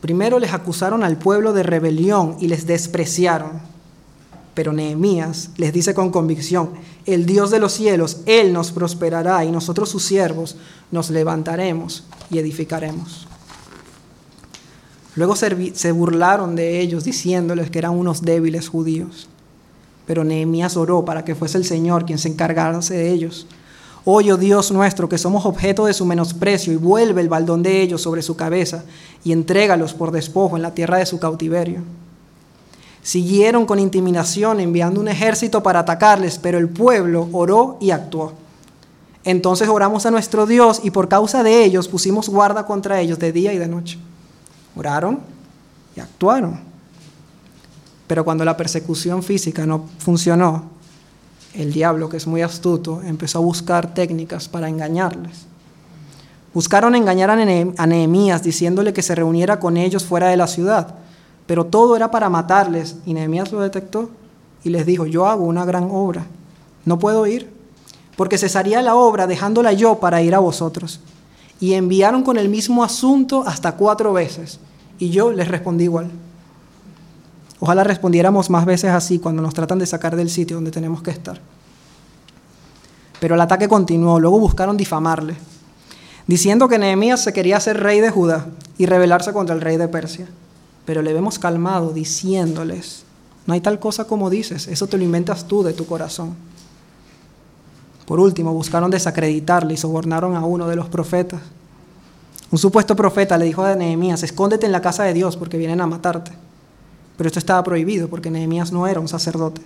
Primero 0.00 0.38
les 0.38 0.52
acusaron 0.52 1.02
al 1.02 1.16
pueblo 1.16 1.52
de 1.52 1.64
rebelión 1.64 2.36
y 2.38 2.46
les 2.46 2.66
despreciaron. 2.66 3.60
Pero 4.58 4.72
Nehemías 4.72 5.50
les 5.56 5.72
dice 5.72 5.94
con 5.94 6.10
convicción, 6.10 6.70
el 7.06 7.26
Dios 7.26 7.52
de 7.52 7.60
los 7.60 7.72
cielos, 7.72 8.22
Él 8.26 8.52
nos 8.52 8.72
prosperará 8.72 9.44
y 9.44 9.52
nosotros 9.52 9.88
sus 9.88 10.02
siervos 10.02 10.56
nos 10.90 11.10
levantaremos 11.10 12.02
y 12.28 12.38
edificaremos. 12.38 13.28
Luego 15.14 15.36
se 15.36 15.92
burlaron 15.92 16.56
de 16.56 16.80
ellos 16.80 17.04
diciéndoles 17.04 17.70
que 17.70 17.78
eran 17.78 17.92
unos 17.92 18.22
débiles 18.22 18.68
judíos. 18.68 19.28
Pero 20.08 20.24
Nehemías 20.24 20.76
oró 20.76 21.04
para 21.04 21.24
que 21.24 21.36
fuese 21.36 21.56
el 21.56 21.64
Señor 21.64 22.04
quien 22.04 22.18
se 22.18 22.28
encargase 22.28 22.94
de 22.96 23.12
ellos. 23.12 23.46
Oye, 24.04 24.32
oh 24.32 24.36
Dios 24.36 24.72
nuestro, 24.72 25.08
que 25.08 25.18
somos 25.18 25.46
objeto 25.46 25.86
de 25.86 25.94
su 25.94 26.04
menosprecio, 26.04 26.72
y 26.72 26.76
vuelve 26.76 27.20
el 27.20 27.28
baldón 27.28 27.62
de 27.62 27.80
ellos 27.80 28.02
sobre 28.02 28.22
su 28.22 28.34
cabeza, 28.34 28.82
y 29.22 29.30
entrégalos 29.30 29.94
por 29.94 30.10
despojo 30.10 30.56
en 30.56 30.62
la 30.62 30.74
tierra 30.74 30.98
de 30.98 31.06
su 31.06 31.20
cautiverio. 31.20 31.84
Siguieron 33.02 33.64
con 33.64 33.78
intimidación 33.78 34.60
enviando 34.60 35.00
un 35.00 35.08
ejército 35.08 35.62
para 35.62 35.80
atacarles, 35.80 36.38
pero 36.38 36.58
el 36.58 36.68
pueblo 36.68 37.28
oró 37.32 37.78
y 37.80 37.90
actuó. 37.90 38.32
Entonces 39.24 39.68
oramos 39.68 40.06
a 40.06 40.10
nuestro 40.10 40.46
Dios 40.46 40.80
y 40.82 40.90
por 40.90 41.08
causa 41.08 41.42
de 41.42 41.64
ellos 41.64 41.88
pusimos 41.88 42.28
guarda 42.28 42.66
contra 42.66 43.00
ellos 43.00 43.18
de 43.18 43.32
día 43.32 43.52
y 43.52 43.58
de 43.58 43.68
noche. 43.68 43.98
Oraron 44.76 45.20
y 45.96 46.00
actuaron. 46.00 46.60
Pero 48.06 48.24
cuando 48.24 48.44
la 48.44 48.56
persecución 48.56 49.22
física 49.22 49.66
no 49.66 49.84
funcionó, 49.98 50.78
el 51.54 51.72
diablo, 51.72 52.08
que 52.08 52.16
es 52.16 52.26
muy 52.26 52.42
astuto, 52.42 53.02
empezó 53.02 53.38
a 53.38 53.42
buscar 53.42 53.92
técnicas 53.94 54.48
para 54.48 54.68
engañarles. 54.68 55.46
Buscaron 56.54 56.94
engañar 56.94 57.30
a 57.30 57.86
Nehemías 57.86 58.42
diciéndole 58.42 58.92
que 58.92 59.02
se 59.02 59.14
reuniera 59.14 59.60
con 59.60 59.76
ellos 59.76 60.04
fuera 60.04 60.28
de 60.28 60.36
la 60.36 60.46
ciudad, 60.46 60.94
pero 61.48 61.64
todo 61.64 61.96
era 61.96 62.10
para 62.10 62.28
matarles 62.28 62.96
y 63.06 63.14
Nehemías 63.14 63.50
lo 63.52 63.60
detectó 63.60 64.10
y 64.62 64.68
les 64.68 64.84
dijo, 64.84 65.06
yo 65.06 65.26
hago 65.26 65.46
una 65.46 65.64
gran 65.64 65.88
obra, 65.90 66.26
no 66.84 66.98
puedo 66.98 67.26
ir, 67.26 67.50
porque 68.16 68.36
cesaría 68.36 68.82
la 68.82 68.94
obra 68.94 69.26
dejándola 69.26 69.72
yo 69.72 69.98
para 69.98 70.20
ir 70.20 70.34
a 70.34 70.40
vosotros. 70.40 71.00
Y 71.58 71.72
enviaron 71.72 72.22
con 72.22 72.36
el 72.36 72.50
mismo 72.50 72.84
asunto 72.84 73.44
hasta 73.46 73.72
cuatro 73.76 74.12
veces, 74.12 74.60
y 74.98 75.08
yo 75.08 75.32
les 75.32 75.48
respondí 75.48 75.84
igual. 75.84 76.10
Ojalá 77.60 77.82
respondiéramos 77.82 78.50
más 78.50 78.66
veces 78.66 78.90
así 78.90 79.18
cuando 79.18 79.40
nos 79.40 79.54
tratan 79.54 79.78
de 79.78 79.86
sacar 79.86 80.16
del 80.16 80.28
sitio 80.28 80.56
donde 80.56 80.70
tenemos 80.70 81.02
que 81.02 81.12
estar. 81.12 81.40
Pero 83.20 83.36
el 83.36 83.40
ataque 83.40 83.68
continuó, 83.68 84.20
luego 84.20 84.38
buscaron 84.38 84.76
difamarle, 84.76 85.34
diciendo 86.26 86.68
que 86.68 86.78
Nehemías 86.78 87.24
se 87.24 87.32
quería 87.32 87.56
hacer 87.56 87.80
rey 87.80 88.00
de 88.00 88.10
Judá 88.10 88.48
y 88.76 88.84
rebelarse 88.84 89.32
contra 89.32 89.54
el 89.54 89.62
rey 89.62 89.78
de 89.78 89.88
Persia. 89.88 90.28
Pero 90.88 91.02
le 91.02 91.12
vemos 91.12 91.38
calmado 91.38 91.92
diciéndoles, 91.92 93.02
no 93.46 93.52
hay 93.52 93.60
tal 93.60 93.78
cosa 93.78 94.06
como 94.06 94.30
dices, 94.30 94.68
eso 94.68 94.86
te 94.86 94.96
lo 94.96 95.04
inventas 95.04 95.46
tú 95.46 95.62
de 95.62 95.74
tu 95.74 95.84
corazón. 95.84 96.34
Por 98.06 98.18
último, 98.18 98.54
buscaron 98.54 98.90
desacreditarle 98.90 99.74
y 99.74 99.76
sobornaron 99.76 100.34
a 100.34 100.46
uno 100.46 100.66
de 100.66 100.76
los 100.76 100.88
profetas. 100.88 101.42
Un 102.50 102.58
supuesto 102.58 102.96
profeta 102.96 103.36
le 103.36 103.44
dijo 103.44 103.62
a 103.62 103.74
Nehemías, 103.74 104.22
escóndete 104.22 104.64
en 104.64 104.72
la 104.72 104.80
casa 104.80 105.02
de 105.02 105.12
Dios 105.12 105.36
porque 105.36 105.58
vienen 105.58 105.82
a 105.82 105.86
matarte. 105.86 106.30
Pero 107.18 107.26
esto 107.26 107.38
estaba 107.38 107.62
prohibido 107.62 108.08
porque 108.08 108.30
Nehemías 108.30 108.72
no 108.72 108.86
era 108.86 108.98
un 108.98 109.08
sacerdote. 109.08 109.60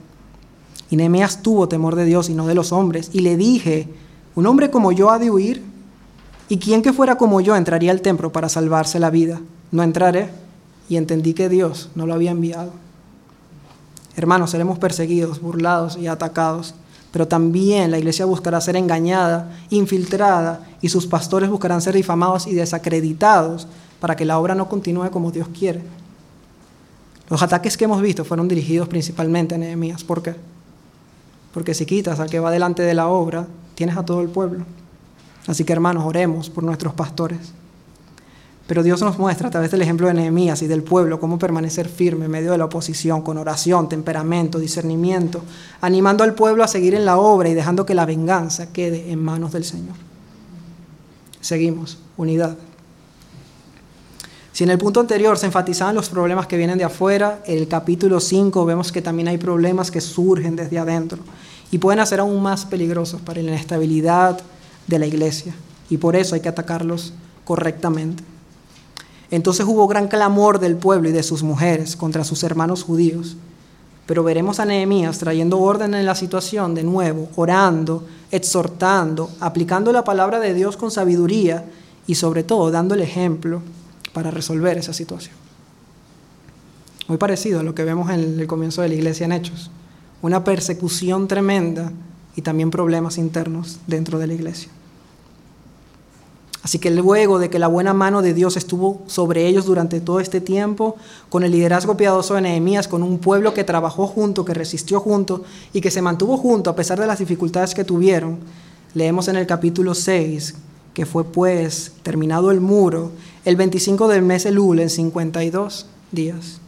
Y 0.91 0.97
Nehemías 0.97 1.41
tuvo 1.41 1.69
temor 1.69 1.95
de 1.95 2.05
Dios 2.05 2.31
y 2.31 2.35
no 2.35 2.49
de 2.49 2.57
los 2.57 2.73
hombres. 2.73 3.11
Y 3.13 3.21
le 3.21 3.37
dije, 3.37 3.89
un 4.35 4.45
hombre 4.49 4.73
como 4.73 4.91
yo 4.91 5.13
ha 5.13 5.21
de 5.21 5.31
huir. 5.31 5.63
¿Y 6.49 6.59
quién 6.59 6.83
que 6.83 6.93
fuera 6.93 7.15
como 7.15 7.41
yo 7.41 7.55
entraría 7.55 7.93
al 7.93 8.03
templo 8.03 8.33
para 8.33 8.49
salvarse 8.49 8.99
la 8.99 9.11
vida? 9.11 9.41
No 9.71 9.85
entraré. 9.85 10.42
Y 10.93 10.99
entendí 10.99 11.33
que 11.33 11.49
Dios 11.49 11.89
no 11.95 12.05
lo 12.07 12.13
había 12.13 12.33
enviado. 12.33 12.71
Hermanos, 14.15 14.51
seremos 14.51 14.79
perseguidos, 14.79 15.41
burlados 15.41 15.97
y 15.97 16.07
atacados. 16.07 16.75
Pero 17.13 17.27
también 17.27 17.91
la 17.91 17.99
iglesia 17.99 18.27
buscará 18.27 18.61
ser 18.61 18.77
engañada, 18.77 19.59
infiltrada, 19.71 20.69
y 20.83 20.91
sus 20.91 21.07
pastores 21.07 21.49
buscarán 21.49 21.81
ser 21.81 21.95
difamados 21.95 22.47
y 22.47 22.53
desacreditados 22.53 23.69
para 24.01 24.17
que 24.17 24.27
la 24.27 24.39
obra 24.39 24.55
no 24.55 24.69
continúe 24.69 25.11
como 25.11 25.31
Dios 25.31 25.49
quiere. 25.59 25.81
Los 27.31 27.43
ataques 27.43 27.79
que 27.79 27.85
hemos 27.85 28.03
visto 28.03 28.23
fueron 28.23 28.47
dirigidos 28.47 28.87
principalmente 28.87 29.55
a 29.55 29.59
Nehemías. 29.59 30.05
¿Por 30.05 30.23
qué? 30.23 30.35
Porque 31.55 31.73
si 31.73 31.87
quitas 31.87 32.21
al 32.21 32.29
que 32.29 32.39
va 32.39 32.51
delante 32.51 32.83
de 32.83 32.93
la 32.93 33.09
obra, 33.09 33.47
tienes 33.77 33.97
a 33.97 34.05
todo 34.05 34.21
el 34.21 34.29
pueblo. 34.29 34.67
Así 35.47 35.65
que 35.65 35.73
hermanos, 35.73 36.05
oremos 36.05 36.51
por 36.51 36.65
nuestros 36.65 36.93
pastores. 36.93 37.55
Pero 38.67 38.83
Dios 38.83 39.01
nos 39.03 39.19
muestra 39.19 39.49
a 39.49 39.51
través 39.51 39.71
del 39.71 39.83
ejemplo 39.83 40.07
de 40.07 40.15
Nehemías 40.15 40.63
y 40.63 40.67
del 40.67 40.83
pueblo 40.83 41.19
cómo 41.19 41.39
permanecer 41.39 41.89
firme 41.89 42.27
en 42.27 42.31
medio 42.31 42.53
de 42.53 42.59
la 42.59 42.67
oposición, 42.67 43.23
con 43.23 43.39
oración, 43.39 43.89
temperamento, 43.89 44.59
discernimiento, 44.59 45.43
animando 45.81 46.23
al 46.23 46.35
pueblo 46.35 46.63
a 46.63 46.69
seguir 46.69 46.95
en 46.95 47.05
la 47.05 47.19
obra 47.19 47.49
y 47.49 47.55
dejando 47.55 47.85
que 47.85 47.95
la 47.95 48.07
venganza 48.07 48.73
quede 48.73 49.11
en 49.11 49.23
manos 49.23 49.53
del 49.53 49.65
Señor. 49.65 49.97
Seguimos, 51.41 51.99
unidad. 52.17 52.57
Si 54.53 54.65
en 54.65 54.71
el 54.71 54.79
punto 54.79 55.01
anterior 55.01 55.39
se 55.39 55.47
enfatizaban 55.47 55.95
los 55.95 56.09
problemas 56.09 56.47
que 56.47 56.57
vienen 56.57 56.79
de 56.79 56.85
afuera, 56.85 57.43
en 57.47 57.59
el 57.59 57.69
capítulo 57.69 58.21
5 58.21 58.65
vemos 58.65 58.93
que 58.93 59.03
también 59.03 59.29
hay 59.29 59.39
problemas 59.39 59.91
que 59.91 60.01
surgen 60.01 60.57
desde 60.57 60.79
adentro 60.79 61.19
y 61.71 61.79
pueden 61.79 62.07
ser 62.07 62.21
aún 62.21 62.41
más 62.43 62.67
peligrosos 62.67 63.21
para 63.23 63.43
la 63.43 63.49
inestabilidad 63.49 64.41
de 64.87 64.99
la 64.99 65.07
iglesia 65.07 65.55
y 65.89 65.97
por 65.97 66.15
eso 66.17 66.35
hay 66.35 66.43
que 66.43 66.49
atacarlos 66.49 67.13
correctamente. 67.45 68.23
Entonces 69.33 69.65
hubo 69.67 69.89
gran 69.89 70.09
clamor 70.09 70.61
del 70.61 70.77
pueblo 70.77 71.09
y 71.09 71.13
de 71.13 71.23
sus 71.23 71.43
mujeres 71.43 71.97
contra 71.97 72.23
sus 72.23 72.45
hermanos 72.45 72.85
judíos. 72.85 73.39
Pero 74.05 74.23
veremos 74.23 74.61
a 74.61 74.67
Nehemías 74.67 75.19
trayendo 75.19 75.59
orden 75.59 75.95
en 75.95 76.05
la 76.05 76.15
situación 76.15 76.75
de 76.75 76.83
nuevo, 76.83 77.31
orando, 77.35 78.05
exhortando, 78.31 79.31
aplicando 79.41 79.91
la 79.91 80.05
palabra 80.05 80.39
de 80.39 80.53
Dios 80.53 80.77
con 80.77 80.91
sabiduría 80.91 81.65
y 82.07 82.17
sobre 82.17 82.45
todo 82.45 82.71
dando 82.71 82.95
el 82.95 83.01
ejemplo 83.01 83.63
para 84.13 84.31
resolver 84.31 84.77
esa 84.77 84.93
situación. 84.93 85.35
Muy 87.09 87.17
parecido 87.17 87.61
a 87.61 87.63
lo 87.63 87.75
que 87.75 87.85
vemos 87.85 88.11
en 88.11 88.39
el 88.39 88.47
comienzo 88.47 88.83
de 88.83 88.89
la 88.89 88.95
iglesia 88.97 89.25
en 89.25 89.33
Hechos. 89.33 89.71
Una 90.21 90.45
persecución 90.45 91.27
tremenda 91.27 91.91
y 92.37 92.43
también 92.43 92.71
problemas 92.71 93.17
internos 93.17 93.79
dentro 93.87 94.19
de 94.19 94.27
la 94.27 94.35
iglesia. 94.35 94.69
Así 96.63 96.79
que 96.79 96.91
luego 96.91 97.39
de 97.39 97.51
que 97.51 97.59
la 97.59 97.67
buena 97.67 97.93
mano 97.93 98.23
de 98.23 98.35
Dios 98.35 98.57
estuvo 98.57 99.03
sobre 99.07 99.47
ellos 99.49 99.65
durante 99.65 100.01
todo 100.01 100.21
este 100.21 100.41
tiempo, 100.41 100.97
con 101.29 101.43
el 101.43 101.51
liderazgo 101.51 101.97
piadoso 101.97 102.35
de 102.35 102.43
Nehemías, 102.43 102.87
con 102.87 103.03
un 103.03 103.19
pueblo 103.19 103.53
que 103.53 103.65
trabajó 103.65 104.07
junto, 104.07 104.45
que 104.45 104.55
resistió 104.55 105.01
junto 105.01 105.43
y 105.73 105.81
que 105.81 105.91
se 105.91 106.03
mantuvo 106.03 106.37
junto 106.37 106.71
a 106.71 106.77
pesar 106.77 107.01
de 107.01 107.07
las 107.07 107.19
dificultades 107.19 107.75
que 107.75 107.85
tuvieron, 107.85 108.39
leemos 108.95 109.27
en 109.29 109.37
el 109.37 109.47
capítulo 109.47 109.95
6 109.95 110.55
que 110.95 111.07
fue 111.07 111.25
pues 111.25 111.93
terminado 112.03 112.51
el 112.51 112.61
muro 112.61 113.13
el 113.45 113.57
25 113.57 114.09
del 114.09 114.23
mes 114.23 114.47
Elul 114.47 114.79
en 114.81 114.91
52 114.91 115.87
días. 116.13 116.61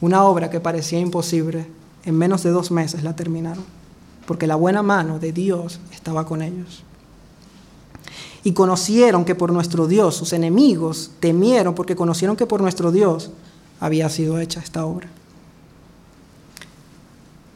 Una 0.00 0.24
obra 0.24 0.50
que 0.50 0.60
parecía 0.60 0.98
imposible, 0.98 1.66
en 2.04 2.16
menos 2.16 2.42
de 2.42 2.50
dos 2.50 2.70
meses 2.70 3.02
la 3.02 3.16
terminaron. 3.16 3.64
porque 4.26 4.46
la 4.46 4.54
buena 4.54 4.82
mano 4.84 5.18
de 5.18 5.32
Dios 5.32 5.80
estaba 5.92 6.24
con 6.24 6.42
ellos. 6.42 6.84
Y 8.44 8.52
conocieron 8.52 9.24
que 9.24 9.34
por 9.34 9.52
nuestro 9.52 9.86
Dios, 9.86 10.16
sus 10.16 10.32
enemigos 10.32 11.12
temieron 11.20 11.74
porque 11.74 11.96
conocieron 11.96 12.36
que 12.36 12.46
por 12.46 12.60
nuestro 12.60 12.90
Dios 12.90 13.30
había 13.80 14.08
sido 14.08 14.38
hecha 14.38 14.60
esta 14.60 14.84
obra. 14.84 15.08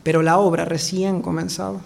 Pero 0.03 0.23
la 0.23 0.39
obra 0.39 0.65
recién 0.65 1.23
comenzaba. 1.23 1.81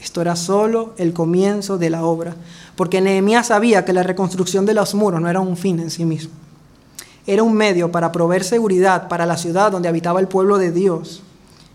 Esto 0.00 0.20
era 0.20 0.36
solo 0.36 0.94
el 0.96 1.12
comienzo 1.12 1.78
de 1.78 1.90
la 1.90 2.04
obra, 2.04 2.36
porque 2.76 3.00
Nehemías 3.00 3.48
sabía 3.48 3.84
que 3.84 3.92
la 3.92 4.02
reconstrucción 4.02 4.66
de 4.66 4.74
los 4.74 4.94
muros 4.94 5.20
no 5.20 5.28
era 5.28 5.40
un 5.40 5.56
fin 5.56 5.80
en 5.80 5.90
sí 5.90 6.04
mismo. 6.04 6.32
Era 7.26 7.42
un 7.42 7.54
medio 7.54 7.90
para 7.90 8.12
proveer 8.12 8.44
seguridad 8.44 9.08
para 9.08 9.24
la 9.24 9.36
ciudad 9.36 9.72
donde 9.72 9.88
habitaba 9.88 10.20
el 10.20 10.28
pueblo 10.28 10.58
de 10.58 10.72
Dios 10.72 11.22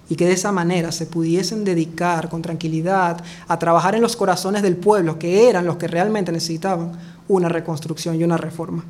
y 0.09 0.15
que 0.15 0.25
de 0.25 0.33
esa 0.33 0.51
manera 0.51 0.91
se 0.91 1.05
pudiesen 1.05 1.63
dedicar 1.63 2.29
con 2.29 2.41
tranquilidad 2.41 3.23
a 3.47 3.59
trabajar 3.59 3.93
en 3.93 4.01
los 4.01 4.15
corazones 4.15 4.63
del 4.63 4.75
pueblo, 4.75 5.19
que 5.19 5.47
eran 5.47 5.65
los 5.65 5.77
que 5.77 5.87
realmente 5.87 6.31
necesitaban 6.31 6.93
una 7.27 7.47
reconstrucción 7.47 8.15
y 8.19 8.23
una 8.23 8.35
reforma. 8.35 8.83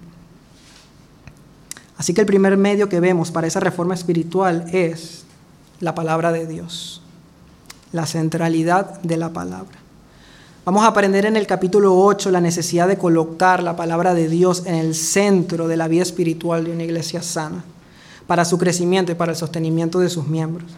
Así 1.98 2.14
que 2.14 2.22
el 2.22 2.28
primer 2.28 2.56
medio 2.56 2.88
que 2.88 3.02
vemos 3.02 3.32
para 3.32 3.48
esa 3.48 3.60
reforma 3.60 3.94
espiritual 3.94 4.66
es 4.72 5.26
la 5.82 5.94
palabra 5.94 6.32
de 6.32 6.48
Dios, 6.48 7.02
la 7.92 8.06
centralidad 8.06 9.02
de 9.02 9.18
la 9.18 9.34
palabra. 9.34 9.78
Vamos 10.64 10.84
a 10.84 10.88
aprender 10.88 11.26
en 11.26 11.36
el 11.36 11.48
capítulo 11.48 11.98
8 12.00 12.32
la 12.32 12.40
necesidad 12.40 12.88
de 12.88 12.98
colocar 12.98 13.62
la 13.62 13.76
palabra 13.76 14.14
de 14.14 14.30
Dios 14.30 14.64
en 14.66 14.76
el 14.76 14.96
centro 14.96 15.68
de 15.68 15.76
la 15.76 15.90
vida 15.90 16.04
espiritual 16.04 16.64
de 16.64 16.72
una 16.72 16.84
iglesia 16.84 17.22
sana, 17.22 17.66
para 18.26 18.46
su 18.46 18.58
crecimiento 18.58 19.12
y 19.12 19.16
para 19.16 19.34
el 19.34 19.38
sostenimiento 19.38 20.00
de 20.00 20.10
sus 20.10 20.28
miembros 20.28 20.72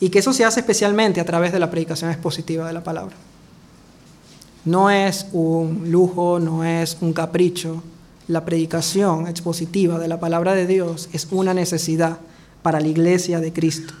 y 0.00 0.10
que 0.10 0.18
eso 0.18 0.32
se 0.32 0.44
hace 0.44 0.60
especialmente 0.60 1.20
a 1.20 1.24
través 1.24 1.52
de 1.52 1.58
la 1.58 1.70
predicación 1.70 2.10
expositiva 2.10 2.66
de 2.66 2.72
la 2.72 2.84
palabra. 2.84 3.16
No 4.64 4.90
es 4.90 5.26
un 5.32 5.90
lujo, 5.90 6.38
no 6.40 6.64
es 6.64 6.98
un 7.00 7.12
capricho. 7.12 7.82
La 8.28 8.44
predicación 8.44 9.28
expositiva 9.28 9.98
de 9.98 10.08
la 10.08 10.18
palabra 10.18 10.54
de 10.54 10.66
Dios 10.66 11.08
es 11.12 11.28
una 11.30 11.54
necesidad 11.54 12.18
para 12.62 12.80
la 12.80 12.88
iglesia 12.88 13.38
de 13.38 13.52
Cristo. 13.52 13.94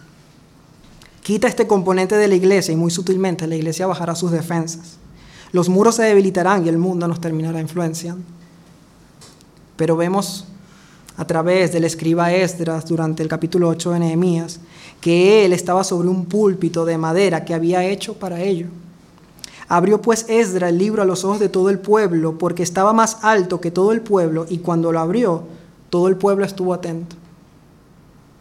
Quita 1.22 1.46
este 1.48 1.66
componente 1.66 2.16
de 2.16 2.28
la 2.28 2.34
iglesia 2.34 2.72
y 2.72 2.76
muy 2.76 2.90
sutilmente 2.90 3.46
la 3.46 3.56
iglesia 3.56 3.86
bajará 3.86 4.14
sus 4.16 4.32
defensas. 4.32 4.98
Los 5.52 5.68
muros 5.68 5.94
se 5.94 6.02
debilitarán 6.02 6.66
y 6.66 6.68
el 6.68 6.78
mundo 6.78 7.06
nos 7.08 7.20
terminará 7.20 7.60
influenciando. 7.60 8.24
Pero 9.76 9.96
vemos 9.96 10.46
a 11.16 11.26
través 11.26 11.72
del 11.72 11.84
escriba 11.84 12.32
Esdras 12.32 12.86
durante 12.86 13.22
el 13.22 13.28
capítulo 13.28 13.68
8 13.68 13.92
de 13.92 13.98
Nehemías 14.00 14.60
que 15.00 15.44
él 15.44 15.52
estaba 15.52 15.84
sobre 15.84 16.08
un 16.08 16.26
púlpito 16.26 16.84
de 16.84 16.98
madera 16.98 17.44
que 17.44 17.54
había 17.54 17.84
hecho 17.84 18.14
para 18.14 18.40
ello. 18.40 18.66
Abrió 19.68 20.00
pues 20.00 20.26
Esdras 20.28 20.70
el 20.70 20.78
libro 20.78 21.02
a 21.02 21.04
los 21.04 21.24
ojos 21.24 21.40
de 21.40 21.48
todo 21.48 21.70
el 21.70 21.78
pueblo, 21.78 22.38
porque 22.38 22.62
estaba 22.62 22.92
más 22.92 23.18
alto 23.22 23.60
que 23.60 23.70
todo 23.70 23.92
el 23.92 24.00
pueblo, 24.00 24.46
y 24.48 24.58
cuando 24.58 24.92
lo 24.92 25.00
abrió, 25.00 25.42
todo 25.90 26.08
el 26.08 26.16
pueblo 26.16 26.44
estuvo 26.44 26.72
atento. 26.72 27.16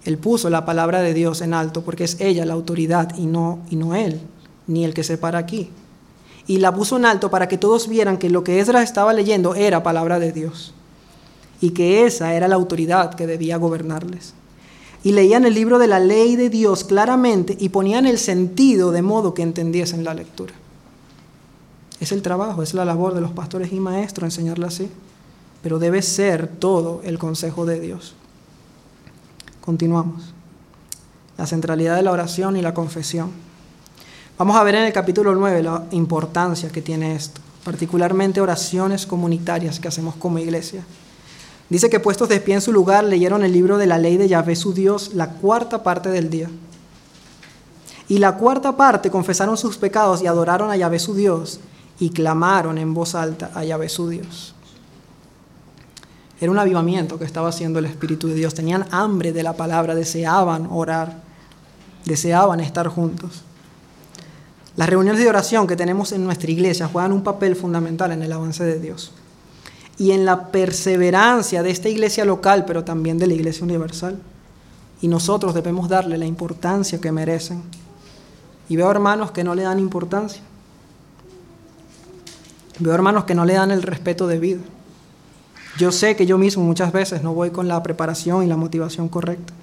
Él 0.03 0.19
puso 0.19 0.51
la 0.51 0.65
palabra 0.65 1.01
de 1.01 1.15
Dios 1.15 1.41
en 1.41 1.55
alto, 1.55 1.82
porque 1.82 2.03
es 2.03 2.19
ella 2.19 2.45
la 2.45 2.53
autoridad 2.53 3.15
y 3.17 3.26
no, 3.26 3.59
y 3.71 3.76
no 3.76 3.95
él, 3.95 4.21
ni 4.67 4.86
el 4.86 4.93
que 4.93 5.03
se 5.03 5.17
para 5.17 5.39
aquí. 5.39 5.69
Y 6.45 6.57
la 6.57 6.73
puso 6.76 6.97
en 6.97 7.05
alto 7.05 7.32
para 7.32 7.47
que 7.47 7.57
todos 7.57 7.88
vieran 7.88 8.17
que 8.17 8.30
lo 8.30 8.43
que 8.43 8.59
Esdras 8.59 8.84
estaba 8.84 9.13
leyendo 9.13 9.55
era 9.55 9.82
palabra 9.82 10.19
de 10.19 10.32
Dios, 10.32 10.76
y 11.66 11.72
que 11.72 12.05
esa 12.05 12.36
era 12.36 12.47
la 12.47 12.53
autoridad 12.53 13.16
que 13.16 13.26
debía 13.26 13.57
gobernarles 13.57 14.36
y 15.03 15.13
leían 15.13 15.45
el 15.45 15.55
libro 15.55 15.80
de 15.80 15.88
la 15.88 15.99
ley 15.99 16.36
de 16.36 16.51
Dios 16.51 16.84
claramente 16.84 17.57
y 17.59 17.70
ponían 17.70 18.05
el 18.05 18.20
sentido 18.20 18.91
de 18.91 19.01
modo 19.01 19.34
que 19.34 19.41
entendiesen 19.41 20.03
la 20.03 20.13
lectura. 20.13 20.53
Es 21.99 22.11
el 22.11 22.22
trabajo, 22.22 22.61
es 22.61 22.76
la 22.76 22.86
labor 22.86 23.16
de 23.16 23.22
los 23.22 23.32
pastores 23.32 23.74
y 23.74 23.80
maestros 23.80 24.26
enseñarla 24.26 24.68
así, 24.68 24.91
pero 25.63 25.80
debe 25.80 26.03
ser 26.03 26.47
todo 26.47 27.01
el 27.03 27.18
consejo 27.18 27.66
de 27.66 27.80
Dios. 27.80 28.13
Continuamos. 29.61 30.36
La 31.36 31.47
centralidad 31.47 31.95
de 31.95 32.03
la 32.03 32.11
oración 32.11 32.57
y 32.57 32.61
la 32.61 32.76
confesión. 32.76 33.32
Vamos 34.38 34.55
a 34.55 34.63
ver 34.63 34.76
en 34.76 34.84
el 34.84 34.93
capítulo 34.93 35.34
9 35.34 35.63
la 35.63 35.86
importancia 35.91 36.70
que 36.70 36.84
tiene 36.84 37.16
esto, 37.16 37.41
particularmente 37.63 38.39
oraciones 38.39 39.07
comunitarias 39.07 39.80
que 39.80 39.88
hacemos 39.88 40.13
como 40.16 40.38
iglesia. 40.38 40.86
Dice 41.70 41.89
que 41.89 41.99
puestos 41.99 42.30
de 42.30 42.39
pie 42.39 42.55
en 42.55 42.61
su 42.61 42.72
lugar 42.72 43.03
leyeron 43.03 43.43
el 43.43 43.51
libro 43.51 43.78
de 43.78 43.88
la 43.88 43.97
ley 43.97 44.18
de 44.18 44.28
Yahvé 44.28 44.55
su 44.55 44.74
Dios 44.74 45.13
la 45.13 45.32
cuarta 45.32 45.82
parte 45.82 46.09
del 46.09 46.30
día. 46.30 46.49
Y 48.07 48.20
la 48.20 48.38
cuarta 48.38 48.78
parte 48.78 49.09
confesaron 49.09 49.57
sus 49.57 49.78
pecados 49.78 50.22
y 50.22 50.28
adoraron 50.28 50.70
a 50.70 50.78
Yahvé 50.78 50.99
su 50.99 51.16
Dios 51.16 51.59
y 51.99 52.11
clamaron 52.11 52.78
en 52.78 52.93
voz 52.93 53.16
alta 53.16 53.49
a 53.55 53.63
Yahvé 53.63 53.89
su 53.89 54.09
Dios. 54.09 54.53
Era 56.39 56.51
un 56.51 56.59
avivamiento 56.59 57.18
que 57.18 57.26
estaba 57.26 57.49
haciendo 57.49 57.80
el 57.80 57.86
Espíritu 57.86 58.28
de 58.28 58.36
Dios. 58.36 58.53
Tenían 58.53 58.86
hambre 58.91 59.34
de 59.34 59.41
la 59.41 59.53
palabra, 59.53 59.95
deseaban 59.95 60.68
orar, 60.70 61.24
deseaban 62.03 62.59
estar 62.59 62.88
juntos. 62.89 63.41
Las 64.76 64.89
reuniones 64.89 65.22
de 65.22 65.30
oración 65.30 65.66
que 65.66 65.78
tenemos 65.78 66.11
en 66.11 66.26
nuestra 66.26 66.51
iglesia 66.51 66.88
juegan 66.88 67.13
un 67.13 67.24
papel 67.24 67.55
fundamental 67.55 68.11
en 68.11 68.22
el 68.22 68.34
avance 68.34 68.63
de 68.63 68.80
Dios 68.80 69.13
y 69.98 70.12
en 70.12 70.26
la 70.26 70.48
perseverancia 70.52 71.64
de 71.64 71.72
esta 71.72 71.89
iglesia 71.89 72.26
local, 72.26 72.66
pero 72.66 72.84
también 72.84 73.18
de 73.18 73.28
la 73.28 73.34
iglesia 73.34 73.64
universal. 73.64 74.20
Y 75.02 75.08
nosotros 75.08 75.54
debemos 75.54 75.88
darle 75.88 76.18
la 76.18 76.26
importancia 76.26 77.00
que 77.00 77.12
merecen. 77.12 77.64
Y 78.68 78.76
veo 78.76 78.89
hermanos 78.91 79.32
que 79.32 79.43
no 79.43 79.56
le 79.56 79.64
dan 79.64 79.80
importancia. 79.80 80.41
Veo 82.80 82.93
hermanos 82.93 83.24
que 83.24 83.36
no 83.36 83.46
le 83.46 83.54
dan 83.54 83.72
el 83.72 83.84
respeto 83.84 84.28
debido. 84.28 84.62
Yo 85.78 85.91
sé 85.91 86.16
que 86.16 86.26
yo 86.26 86.38
mismo 86.38 86.64
muchas 86.64 86.91
veces 86.91 87.22
no 87.22 87.34
voy 87.34 87.52
con 87.52 87.68
la 87.68 87.82
preparación 87.84 88.43
y 88.43 88.48
la 88.48 88.58
motivación 88.58 89.08
correcta. 89.08 89.54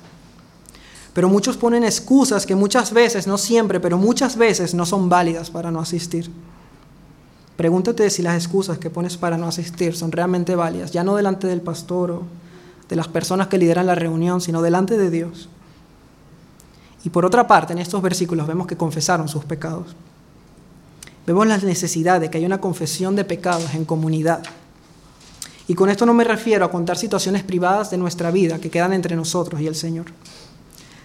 Pero 1.13 1.29
muchos 1.29 1.59
ponen 1.59 1.85
excusas 1.85 2.47
que 2.47 2.55
muchas 2.55 2.93
veces, 2.93 3.27
no 3.27 3.37
siempre, 3.37 3.81
pero 3.81 3.99
muchas 3.99 4.37
veces 4.37 4.73
no 4.75 4.87
son 4.87 5.09
válidas 5.09 5.51
para 5.51 5.71
no 5.71 5.81
asistir. 5.81 6.31
Pregúntate 7.63 8.11
si 8.11 8.23
las 8.23 8.35
excusas 8.35 8.79
que 8.79 8.91
pones 8.91 9.17
para 9.17 9.39
no 9.39 9.47
asistir 9.47 9.95
son 9.95 10.11
realmente 10.11 10.57
válidas, 10.57 10.91
ya 10.91 11.05
no 11.05 11.15
delante 11.15 11.47
del 11.47 11.61
pastor 11.61 12.11
o 12.11 12.23
de 12.89 12.97
las 12.97 13.07
personas 13.07 13.47
que 13.47 13.57
lideran 13.57 13.87
la 13.87 13.95
reunión, 13.95 14.41
sino 14.41 14.63
delante 14.63 14.99
de 14.99 15.11
Dios. 15.11 15.49
Y 17.05 17.11
por 17.11 17.25
otra 17.25 17.47
parte, 17.47 17.73
en 17.73 17.79
estos 17.79 18.03
versículos 18.03 18.49
vemos 18.49 18.67
que 18.67 18.77
confesaron 18.77 19.29
sus 19.29 19.45
pecados. 19.45 19.95
Vemos 21.25 21.47
la 21.47 21.57
necesidad 21.59 22.21
de 22.21 22.31
que 22.31 22.39
haya 22.39 22.49
una 22.49 22.61
confesión 22.61 23.15
de 23.15 23.25
pecados 23.25 23.73
en 23.75 23.85
comunidad. 23.85 24.43
Y 25.69 25.75
con 25.75 25.89
esto 25.89 26.05
no 26.05 26.15
me 26.15 26.25
refiero 26.25 26.65
a 26.65 26.71
contar 26.73 26.99
situaciones 26.99 27.45
privadas 27.45 27.93
de 27.93 27.97
nuestra 27.97 28.33
vida 28.33 28.59
que 28.59 28.71
quedan 28.71 28.93
entre 28.93 29.15
nosotros 29.15 29.61
y 29.61 29.69
el 29.69 29.77
Señor. 29.77 30.07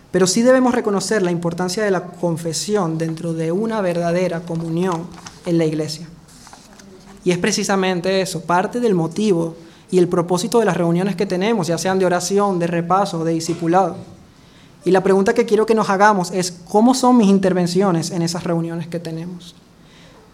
Pero 0.09 0.25
sí 0.25 0.41
debemos 0.41 0.73
reconocer 0.73 1.21
la 1.21 1.29
importancia 1.29 1.83
de 1.83 1.91
la 1.91 2.05
confesión 2.05 2.97
dentro 2.97 3.33
de 3.33 3.51
una 3.51 3.79
verdadera 3.81 4.39
comunión 4.39 5.05
en 5.45 5.59
la 5.59 5.65
iglesia. 5.65 6.07
Y 7.23 7.31
es 7.31 7.37
precisamente 7.37 8.21
eso, 8.21 8.41
parte 8.41 8.79
del 8.79 8.95
motivo 8.95 9.55
y 9.89 9.97
el 9.99 10.07
propósito 10.07 10.59
de 10.59 10.65
las 10.65 10.77
reuniones 10.77 11.15
que 11.15 11.25
tenemos, 11.25 11.67
ya 11.67 11.77
sean 11.77 11.99
de 11.99 12.05
oración, 12.05 12.59
de 12.59 12.67
repaso, 12.67 13.23
de 13.23 13.33
discipulado. 13.33 13.95
Y 14.85 14.91
la 14.91 15.03
pregunta 15.03 15.33
que 15.33 15.45
quiero 15.45 15.65
que 15.65 15.75
nos 15.75 15.89
hagamos 15.89 16.31
es, 16.31 16.51
¿cómo 16.51 16.93
son 16.93 17.17
mis 17.17 17.27
intervenciones 17.27 18.11
en 18.11 18.21
esas 18.21 18.43
reuniones 18.43 18.87
que 18.87 18.99
tenemos? 18.99 19.55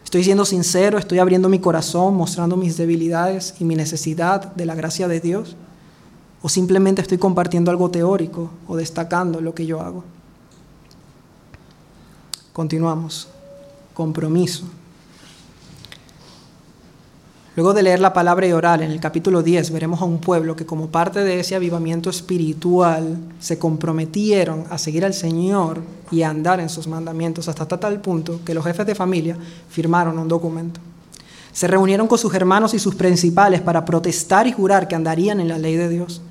¿Estoy 0.04 0.24
siendo 0.24 0.46
sincero? 0.46 1.00
¿Estoy 1.00 1.20
abriendo 1.20 1.50
mi 1.50 1.60
corazón, 1.60 2.16
mostrando 2.16 2.56
mis 2.56 2.78
debilidades 2.78 3.56
y 3.60 3.64
mi 3.64 3.76
necesidad 3.76 4.54
de 4.54 4.66
la 4.66 4.76
gracia 4.76 5.08
de 5.08 5.20
Dios? 5.20 5.56
¿O 6.44 6.50
simplemente 6.50 7.02
estoy 7.02 7.18
compartiendo 7.18 7.72
algo 7.72 7.90
teórico 7.90 8.52
o 8.68 8.76
destacando 8.76 9.42
lo 9.42 9.56
que 9.56 9.66
yo 9.66 9.82
hago? 9.82 10.04
Continuamos. 12.54 13.28
Compromiso. 13.96 14.66
Luego 17.56 17.76
de 17.76 17.84
leer 17.84 18.00
la 18.00 18.14
palabra 18.14 18.48
y 18.48 18.52
orar 18.52 18.82
en 18.82 18.90
el 18.90 19.00
capítulo 19.00 19.44
10, 19.44 19.70
veremos 19.70 20.02
a 20.02 20.06
un 20.06 20.18
pueblo 20.18 20.56
que 20.56 20.66
como 20.66 20.88
parte 20.88 21.24
de 21.24 21.40
ese 21.40 21.54
avivamiento 21.54 22.10
espiritual 22.10 23.16
se 23.40 23.60
comprometieron 23.60 24.64
a 24.72 24.80
seguir 24.80 25.06
al 25.06 25.14
Señor 25.14 25.82
y 26.10 26.24
a 26.24 26.32
andar 26.32 26.60
en 26.60 26.70
sus 26.70 26.88
mandamientos 26.88 27.48
hasta 27.48 27.68
tal 27.68 28.02
punto 28.02 28.40
que 28.44 28.56
los 28.56 28.66
jefes 28.66 28.88
de 28.88 28.96
familia 28.96 29.38
firmaron 29.70 30.18
un 30.18 30.28
documento. 30.28 30.80
Se 31.52 31.68
reunieron 31.68 32.08
con 32.08 32.18
sus 32.18 32.34
hermanos 32.34 32.74
y 32.74 32.80
sus 32.80 32.96
principales 32.96 33.62
para 33.62 33.86
protestar 33.86 34.48
y 34.48 34.52
jurar 34.52 34.88
que 34.88 34.96
andarían 34.96 35.40
en 35.40 35.50
la 35.50 35.60
ley 35.60 35.76
de 35.76 35.90
Dios, 35.90 36.22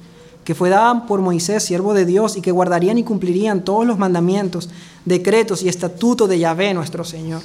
que 0.44 0.56
fue 0.56 0.70
dada 0.70 1.06
por 1.06 1.20
Moisés, 1.20 1.62
siervo 1.62 1.94
de 1.94 2.04
Dios, 2.04 2.36
y 2.36 2.40
que 2.40 2.50
guardarían 2.50 2.98
y 2.98 3.04
cumplirían 3.04 3.64
todos 3.64 3.86
los 3.86 3.96
mandamientos, 3.96 4.70
decretos 5.04 5.62
y 5.62 5.68
estatutos 5.68 6.28
de 6.28 6.40
Yahvé 6.40 6.74
nuestro 6.74 7.04
Señor. 7.04 7.42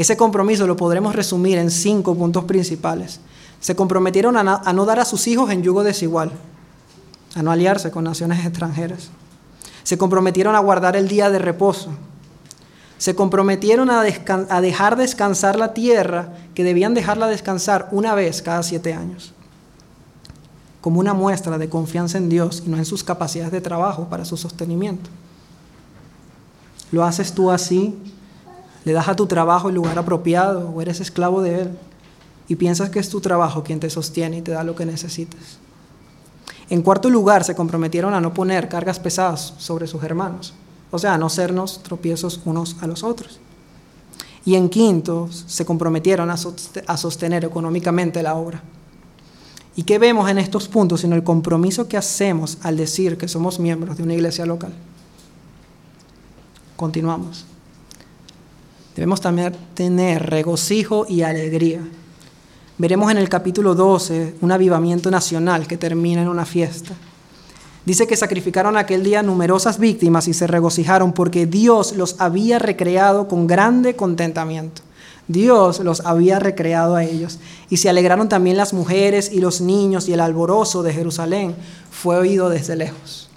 Ese 0.00 0.16
compromiso 0.16 0.66
lo 0.66 0.78
podremos 0.78 1.14
resumir 1.14 1.58
en 1.58 1.70
cinco 1.70 2.14
puntos 2.14 2.44
principales. 2.44 3.20
Se 3.60 3.76
comprometieron 3.76 4.34
a, 4.38 4.72
no 4.72 4.86
dar 4.86 4.98
a 4.98 5.04
sus 5.04 5.26
hijos 5.26 5.50
en 5.50 5.62
yugo 5.62 5.84
desigual, 5.84 6.32
a 7.34 7.42
no 7.42 7.50
aliarse 7.50 7.90
con 7.90 8.04
naciones 8.04 8.42
extranjeras. 8.42 9.10
Se 9.82 9.98
comprometieron 9.98 10.54
a 10.54 10.60
guardar 10.60 10.96
el 10.96 11.06
día 11.06 11.28
de 11.28 11.38
reposo. 11.38 11.90
se 12.96 13.14
comprometieron 13.14 13.90
a, 13.90 14.00
a, 14.00 14.60
dejar 14.62 14.96
descansar 14.96 15.58
la 15.58 15.74
tierra, 15.74 16.32
que 16.54 16.64
debían 16.64 16.94
dejarla 16.94 17.26
descansar 17.26 17.90
una 17.92 18.14
vez 18.14 18.40
cada 18.40 18.62
siete 18.62 18.94
años, 18.94 19.34
como 20.80 20.98
una 20.98 21.12
muestra 21.12 21.58
de 21.58 21.68
confianza 21.68 22.16
en 22.16 22.30
Dios 22.30 22.62
y 22.64 22.70
no 22.70 22.78
en 22.78 22.86
sus 22.86 23.04
capacidades 23.04 23.52
de 23.52 23.60
trabajo 23.60 24.08
para 24.08 24.24
su 24.24 24.38
sostenimiento. 24.38 25.10
¿Lo 26.90 27.04
haces 27.04 27.34
tú 27.34 27.50
así? 27.50 27.98
¿Le 28.84 28.92
das 28.92 29.08
a 29.08 29.16
tu 29.16 29.26
trabajo 29.26 29.68
el 29.68 29.74
lugar 29.74 29.98
apropiado 29.98 30.70
o 30.70 30.80
eres 30.80 31.00
esclavo 31.00 31.42
de 31.42 31.62
él? 31.62 31.78
Y 32.48 32.56
piensas 32.56 32.90
que 32.90 32.98
es 32.98 33.08
tu 33.10 33.20
trabajo 33.20 33.62
quien 33.62 33.80
te 33.80 33.90
sostiene 33.90 34.38
y 34.38 34.42
te 34.42 34.52
da 34.52 34.64
lo 34.64 34.74
que 34.74 34.86
necesitas. 34.86 35.58
En 36.68 36.82
cuarto 36.82 37.10
lugar, 37.10 37.44
se 37.44 37.54
comprometieron 37.54 38.14
a 38.14 38.20
no 38.20 38.32
poner 38.32 38.68
cargas 38.68 38.98
pesadas 38.98 39.54
sobre 39.58 39.86
sus 39.86 40.02
hermanos. 40.02 40.54
O 40.90 40.98
sea, 40.98 41.18
no 41.18 41.28
sernos 41.28 41.82
tropiezos 41.82 42.40
unos 42.44 42.76
a 42.80 42.86
los 42.86 43.02
otros. 43.02 43.40
Y 44.44 44.54
en 44.54 44.68
quinto, 44.68 45.28
se 45.30 45.64
comprometieron 45.64 46.30
a 46.30 46.96
sostener 46.96 47.44
económicamente 47.44 48.22
la 48.22 48.34
obra. 48.34 48.62
¿Y 49.76 49.84
qué 49.84 49.98
vemos 49.98 50.28
en 50.28 50.38
estos 50.38 50.68
puntos 50.68 51.00
sino 51.02 51.14
el 51.14 51.22
compromiso 51.22 51.88
que 51.88 51.96
hacemos 51.96 52.58
al 52.62 52.76
decir 52.76 53.16
que 53.16 53.28
somos 53.28 53.58
miembros 53.58 53.96
de 53.96 54.02
una 54.02 54.14
iglesia 54.14 54.46
local? 54.46 54.72
Continuamos. 56.76 57.44
Debemos 58.94 59.20
también 59.20 59.54
tener 59.74 60.28
regocijo 60.28 61.06
y 61.08 61.22
alegría. 61.22 61.80
Veremos 62.78 63.10
en 63.10 63.18
el 63.18 63.28
capítulo 63.28 63.74
12 63.74 64.36
un 64.40 64.52
avivamiento 64.52 65.10
nacional 65.10 65.66
que 65.66 65.76
termina 65.76 66.22
en 66.22 66.28
una 66.28 66.44
fiesta. 66.44 66.94
Dice 67.84 68.06
que 68.06 68.16
sacrificaron 68.16 68.76
aquel 68.76 69.02
día 69.02 69.22
numerosas 69.22 69.78
víctimas 69.78 70.28
y 70.28 70.34
se 70.34 70.46
regocijaron 70.46 71.12
porque 71.12 71.46
Dios 71.46 71.96
los 71.96 72.16
había 72.18 72.58
recreado 72.58 73.26
con 73.26 73.46
grande 73.46 73.96
contentamiento. 73.96 74.82
Dios 75.28 75.80
los 75.80 76.00
había 76.00 76.40
recreado 76.40 76.96
a 76.96 77.04
ellos. 77.04 77.38
Y 77.70 77.76
se 77.76 77.88
alegraron 77.88 78.28
también 78.28 78.56
las 78.56 78.72
mujeres 78.72 79.30
y 79.32 79.40
los 79.40 79.60
niños 79.60 80.08
y 80.08 80.12
el 80.12 80.20
alborozo 80.20 80.82
de 80.82 80.92
Jerusalén 80.92 81.54
fue 81.90 82.16
oído 82.16 82.48
desde 82.48 82.76
lejos. 82.76 83.29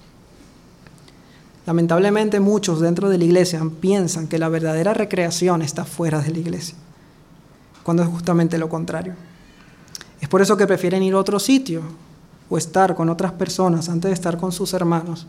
Lamentablemente 1.65 2.39
muchos 2.39 2.81
dentro 2.81 3.09
de 3.09 3.17
la 3.17 3.23
iglesia 3.23 3.61
piensan 3.79 4.27
que 4.27 4.37
la 4.37 4.49
verdadera 4.49 4.93
recreación 4.93 5.61
está 5.61 5.85
fuera 5.85 6.21
de 6.21 6.31
la 6.31 6.39
iglesia, 6.39 6.75
cuando 7.83 8.03
es 8.03 8.09
justamente 8.09 8.57
lo 8.57 8.67
contrario. 8.67 9.15
Es 10.19 10.27
por 10.27 10.41
eso 10.41 10.57
que 10.57 10.67
prefieren 10.67 11.03
ir 11.03 11.13
a 11.13 11.19
otro 11.19 11.39
sitio, 11.39 11.81
o 12.49 12.57
estar 12.57 12.95
con 12.95 13.09
otras 13.09 13.31
personas 13.31 13.89
antes 13.89 14.09
de 14.09 14.13
estar 14.13 14.37
con 14.37 14.51
sus 14.51 14.73
hermanos 14.73 15.25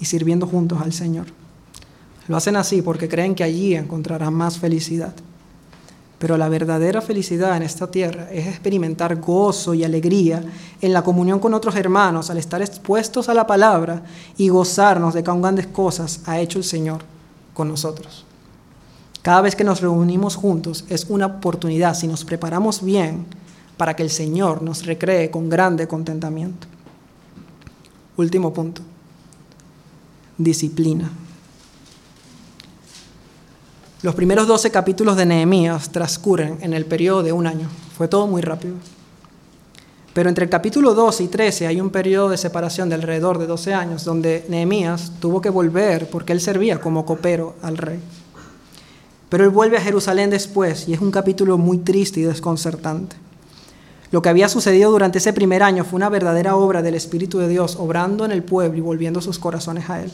y 0.00 0.06
sirviendo 0.06 0.46
juntos 0.46 0.80
al 0.80 0.92
Señor. 0.92 1.26
Lo 2.26 2.36
hacen 2.36 2.56
así 2.56 2.82
porque 2.82 3.08
creen 3.08 3.34
que 3.34 3.44
allí 3.44 3.74
encontrarán 3.74 4.34
más 4.34 4.58
felicidad. 4.58 5.14
Pero 6.24 6.38
la 6.38 6.48
verdadera 6.48 7.02
felicidad 7.02 7.54
en 7.54 7.64
esta 7.64 7.90
tierra 7.90 8.30
es 8.32 8.46
experimentar 8.46 9.16
gozo 9.16 9.74
y 9.74 9.84
alegría 9.84 10.42
en 10.80 10.94
la 10.94 11.02
comunión 11.02 11.38
con 11.38 11.52
otros 11.52 11.76
hermanos 11.76 12.30
al 12.30 12.38
estar 12.38 12.62
expuestos 12.62 13.28
a 13.28 13.34
la 13.34 13.46
palabra 13.46 14.02
y 14.38 14.48
gozarnos 14.48 15.12
de 15.12 15.22
cuán 15.22 15.42
grandes 15.42 15.66
cosas 15.66 16.22
ha 16.24 16.40
hecho 16.40 16.56
el 16.56 16.64
Señor 16.64 17.02
con 17.52 17.68
nosotros. 17.68 18.24
Cada 19.20 19.42
vez 19.42 19.54
que 19.54 19.64
nos 19.64 19.82
reunimos 19.82 20.34
juntos 20.34 20.86
es 20.88 21.04
una 21.10 21.26
oportunidad, 21.26 21.94
si 21.94 22.06
nos 22.06 22.24
preparamos 22.24 22.82
bien, 22.82 23.26
para 23.76 23.94
que 23.94 24.02
el 24.02 24.08
Señor 24.08 24.62
nos 24.62 24.86
recree 24.86 25.30
con 25.30 25.50
grande 25.50 25.86
contentamiento. 25.86 26.66
Último 28.16 28.50
punto. 28.50 28.80
Disciplina. 30.38 31.10
Los 34.04 34.14
primeros 34.14 34.46
12 34.46 34.70
capítulos 34.70 35.16
de 35.16 35.24
Nehemías 35.24 35.88
transcurren 35.88 36.58
en 36.60 36.74
el 36.74 36.84
periodo 36.84 37.22
de 37.22 37.32
un 37.32 37.46
año. 37.46 37.70
Fue 37.96 38.06
todo 38.06 38.26
muy 38.26 38.42
rápido. 38.42 38.74
Pero 40.12 40.28
entre 40.28 40.44
el 40.44 40.50
capítulo 40.50 40.92
12 40.92 41.24
y 41.24 41.28
13 41.28 41.66
hay 41.68 41.80
un 41.80 41.88
periodo 41.88 42.28
de 42.28 42.36
separación 42.36 42.90
de 42.90 42.96
alrededor 42.96 43.38
de 43.38 43.46
12 43.46 43.72
años 43.72 44.04
donde 44.04 44.44
Nehemías 44.50 45.12
tuvo 45.20 45.40
que 45.40 45.48
volver 45.48 46.10
porque 46.10 46.34
él 46.34 46.42
servía 46.42 46.82
como 46.82 47.06
copero 47.06 47.54
al 47.62 47.78
rey. 47.78 47.98
Pero 49.30 49.44
él 49.44 49.48
vuelve 49.48 49.78
a 49.78 49.80
Jerusalén 49.80 50.28
después 50.28 50.86
y 50.86 50.92
es 50.92 51.00
un 51.00 51.10
capítulo 51.10 51.56
muy 51.56 51.78
triste 51.78 52.20
y 52.20 52.24
desconcertante. 52.24 53.16
Lo 54.10 54.20
que 54.20 54.28
había 54.28 54.50
sucedido 54.50 54.90
durante 54.90 55.16
ese 55.16 55.32
primer 55.32 55.62
año 55.62 55.82
fue 55.82 55.96
una 55.96 56.10
verdadera 56.10 56.56
obra 56.56 56.82
del 56.82 56.94
Espíritu 56.94 57.38
de 57.38 57.48
Dios, 57.48 57.76
obrando 57.76 58.26
en 58.26 58.32
el 58.32 58.42
pueblo 58.42 58.76
y 58.76 58.82
volviendo 58.82 59.22
sus 59.22 59.38
corazones 59.38 59.88
a 59.88 60.02
Él. 60.02 60.12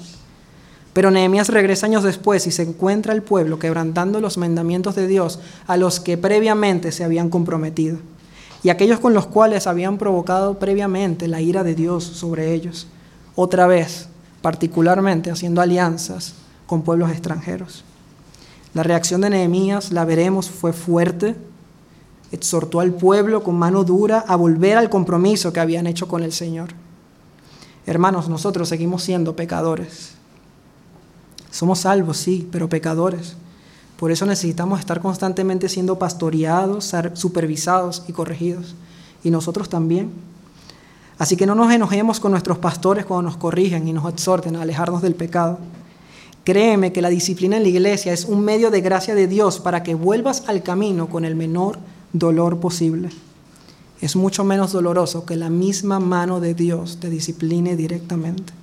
Pero 0.92 1.10
Nehemías 1.10 1.48
regresa 1.48 1.86
años 1.86 2.02
después 2.02 2.46
y 2.46 2.50
se 2.50 2.62
encuentra 2.62 3.12
el 3.12 3.22
pueblo 3.22 3.58
quebrantando 3.58 4.20
los 4.20 4.38
mandamientos 4.38 4.94
de 4.96 5.06
Dios 5.06 5.38
a 5.66 5.76
los 5.76 6.00
que 6.00 6.18
previamente 6.18 6.92
se 6.92 7.04
habían 7.04 7.30
comprometido 7.30 7.98
y 8.62 8.68
aquellos 8.68 9.00
con 9.00 9.14
los 9.14 9.26
cuales 9.26 9.66
habían 9.66 9.98
provocado 9.98 10.58
previamente 10.58 11.28
la 11.28 11.40
ira 11.40 11.64
de 11.64 11.74
Dios 11.74 12.04
sobre 12.04 12.52
ellos. 12.52 12.86
Otra 13.34 13.66
vez, 13.66 14.08
particularmente 14.42 15.30
haciendo 15.30 15.60
alianzas 15.60 16.34
con 16.66 16.82
pueblos 16.82 17.10
extranjeros. 17.10 17.84
La 18.74 18.82
reacción 18.82 19.22
de 19.22 19.30
Nehemías, 19.30 19.92
la 19.92 20.04
veremos, 20.04 20.50
fue 20.50 20.72
fuerte, 20.72 21.34
exhortó 22.32 22.80
al 22.80 22.92
pueblo 22.92 23.42
con 23.42 23.56
mano 23.56 23.82
dura 23.82 24.24
a 24.28 24.36
volver 24.36 24.76
al 24.76 24.90
compromiso 24.90 25.52
que 25.52 25.60
habían 25.60 25.86
hecho 25.86 26.06
con 26.06 26.22
el 26.22 26.32
Señor. 26.32 26.68
Hermanos, 27.86 28.28
nosotros 28.28 28.68
seguimos 28.68 29.02
siendo 29.02 29.34
pecadores. 29.34 30.19
Somos 31.50 31.80
salvos, 31.80 32.16
sí, 32.16 32.48
pero 32.50 32.68
pecadores. 32.68 33.34
Por 33.96 34.10
eso 34.10 34.24
necesitamos 34.24 34.80
estar 34.80 35.00
constantemente 35.00 35.68
siendo 35.68 35.98
pastoreados, 35.98 36.94
supervisados 37.14 38.04
y 38.08 38.12
corregidos. 38.12 38.74
Y 39.22 39.30
nosotros 39.30 39.68
también. 39.68 40.10
Así 41.18 41.36
que 41.36 41.44
no 41.44 41.54
nos 41.54 41.70
enojemos 41.70 42.18
con 42.18 42.30
nuestros 42.30 42.56
pastores 42.56 43.04
cuando 43.04 43.30
nos 43.30 43.36
corrigen 43.36 43.86
y 43.86 43.92
nos 43.92 44.10
exhorten 44.10 44.56
a 44.56 44.62
alejarnos 44.62 45.02
del 45.02 45.14
pecado. 45.14 45.58
Créeme 46.44 46.92
que 46.94 47.02
la 47.02 47.10
disciplina 47.10 47.58
en 47.58 47.62
la 47.62 47.68
iglesia 47.68 48.14
es 48.14 48.24
un 48.24 48.40
medio 48.40 48.70
de 48.70 48.80
gracia 48.80 49.14
de 49.14 49.26
Dios 49.26 49.60
para 49.60 49.82
que 49.82 49.94
vuelvas 49.94 50.44
al 50.46 50.62
camino 50.62 51.08
con 51.08 51.26
el 51.26 51.36
menor 51.36 51.78
dolor 52.14 52.58
posible. 52.58 53.10
Es 54.00 54.16
mucho 54.16 54.44
menos 54.44 54.72
doloroso 54.72 55.26
que 55.26 55.36
la 55.36 55.50
misma 55.50 56.00
mano 56.00 56.40
de 56.40 56.54
Dios 56.54 56.98
te 57.00 57.10
discipline 57.10 57.76
directamente. 57.76 58.59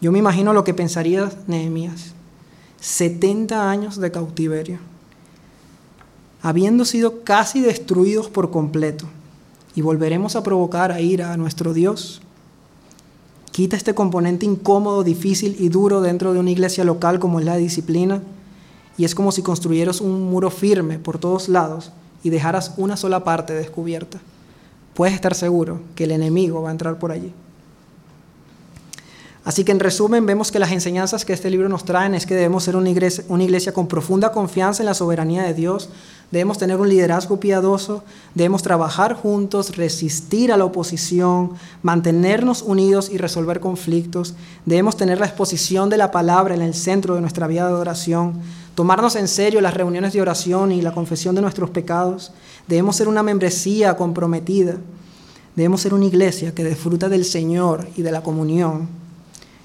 Yo 0.00 0.12
me 0.12 0.18
imagino 0.20 0.52
lo 0.52 0.64
que 0.64 0.74
pensaría 0.74 1.30
Nehemías. 1.46 2.14
70 2.80 3.68
años 3.68 3.98
de 3.98 4.12
cautiverio, 4.12 4.78
habiendo 6.42 6.84
sido 6.84 7.24
casi 7.24 7.60
destruidos 7.60 8.28
por 8.28 8.50
completo, 8.50 9.06
y 9.74 9.82
volveremos 9.82 10.36
a 10.36 10.42
provocar 10.42 10.92
a 10.92 11.00
ira 11.00 11.32
a 11.32 11.36
nuestro 11.36 11.74
Dios. 11.74 12.20
Quita 13.50 13.76
este 13.76 13.94
componente 13.94 14.46
incómodo, 14.46 15.02
difícil 15.02 15.56
y 15.58 15.68
duro 15.68 16.00
dentro 16.00 16.32
de 16.32 16.38
una 16.38 16.52
iglesia 16.52 16.84
local 16.84 17.18
como 17.18 17.40
es 17.40 17.46
la 17.46 17.56
disciplina, 17.56 18.22
y 18.96 19.04
es 19.04 19.14
como 19.14 19.32
si 19.32 19.42
construyeras 19.42 20.00
un 20.00 20.30
muro 20.30 20.50
firme 20.50 20.98
por 20.98 21.18
todos 21.18 21.48
lados 21.48 21.92
y 22.22 22.30
dejaras 22.30 22.74
una 22.76 22.96
sola 22.96 23.24
parte 23.24 23.54
descubierta, 23.54 24.18
puedes 24.94 25.14
estar 25.14 25.34
seguro 25.34 25.80
que 25.94 26.04
el 26.04 26.12
enemigo 26.12 26.62
va 26.62 26.68
a 26.68 26.72
entrar 26.72 26.98
por 26.98 27.12
allí. 27.12 27.32
Así 29.48 29.64
que 29.64 29.72
en 29.72 29.80
resumen 29.80 30.26
vemos 30.26 30.52
que 30.52 30.58
las 30.58 30.72
enseñanzas 30.72 31.24
que 31.24 31.32
este 31.32 31.48
libro 31.48 31.70
nos 31.70 31.86
traen 31.86 32.14
es 32.14 32.26
que 32.26 32.34
debemos 32.34 32.64
ser 32.64 32.76
una 32.76 32.90
iglesia, 32.90 33.24
una 33.28 33.44
iglesia, 33.44 33.72
con 33.72 33.86
profunda 33.86 34.30
confianza 34.30 34.82
en 34.82 34.86
la 34.86 34.92
soberanía 34.92 35.42
de 35.44 35.54
Dios, 35.54 35.88
debemos 36.30 36.58
tener 36.58 36.76
un 36.76 36.90
liderazgo 36.90 37.40
piadoso, 37.40 38.04
debemos 38.34 38.62
trabajar 38.62 39.14
juntos, 39.14 39.74
resistir 39.74 40.52
a 40.52 40.58
la 40.58 40.66
oposición, 40.66 41.52
mantenernos 41.82 42.60
unidos 42.60 43.08
y 43.10 43.16
resolver 43.16 43.58
conflictos, 43.58 44.34
debemos 44.66 44.98
tener 44.98 45.18
la 45.18 45.24
exposición 45.24 45.88
de 45.88 45.96
la 45.96 46.10
palabra 46.10 46.54
en 46.54 46.60
el 46.60 46.74
centro 46.74 47.14
de 47.14 47.22
nuestra 47.22 47.46
vida 47.46 47.68
de 47.68 47.72
oración, 47.72 48.34
tomarnos 48.74 49.16
en 49.16 49.28
serio 49.28 49.62
las 49.62 49.72
reuniones 49.72 50.12
de 50.12 50.20
oración 50.20 50.72
y 50.72 50.82
la 50.82 50.92
confesión 50.92 51.34
de 51.34 51.40
nuestros 51.40 51.70
pecados. 51.70 52.32
Debemos 52.66 52.96
ser 52.96 53.08
una 53.08 53.22
membresía 53.22 53.96
comprometida. 53.96 54.74
Debemos 55.56 55.80
ser 55.80 55.94
una 55.94 56.04
iglesia 56.04 56.54
que 56.54 56.64
disfruta 56.64 57.08
del 57.08 57.24
Señor 57.24 57.88
y 57.96 58.02
de 58.02 58.12
la 58.12 58.22
comunión. 58.22 59.07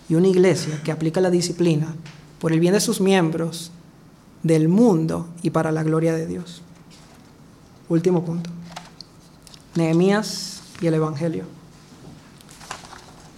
Y 0.09 0.15
una 0.15 0.27
iglesia 0.27 0.81
que 0.83 0.91
aplica 0.91 1.21
la 1.21 1.29
disciplina 1.29 1.95
por 2.39 2.51
el 2.51 2.59
bien 2.59 2.73
de 2.73 2.81
sus 2.81 2.99
miembros, 2.99 3.71
del 4.43 4.67
mundo 4.67 5.27
y 5.41 5.49
para 5.49 5.71
la 5.71 5.83
gloria 5.83 6.13
de 6.13 6.27
Dios. 6.27 6.61
Último 7.89 8.23
punto. 8.23 8.49
Nehemías 9.75 10.61
y 10.81 10.87
el 10.87 10.95
Evangelio. 10.95 11.45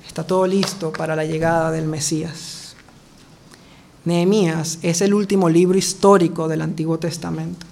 Está 0.07 0.25
todo 0.25 0.47
listo 0.47 0.91
para 0.91 1.15
la 1.15 1.25
llegada 1.25 1.71
del 1.71 1.87
Mesías. 1.87 2.75
Nehemías 4.05 4.79
es 4.81 5.01
el 5.01 5.13
último 5.13 5.49
libro 5.49 5.77
histórico 5.77 6.47
del 6.47 6.61
Antiguo 6.61 6.99
Testamento. 6.99 7.65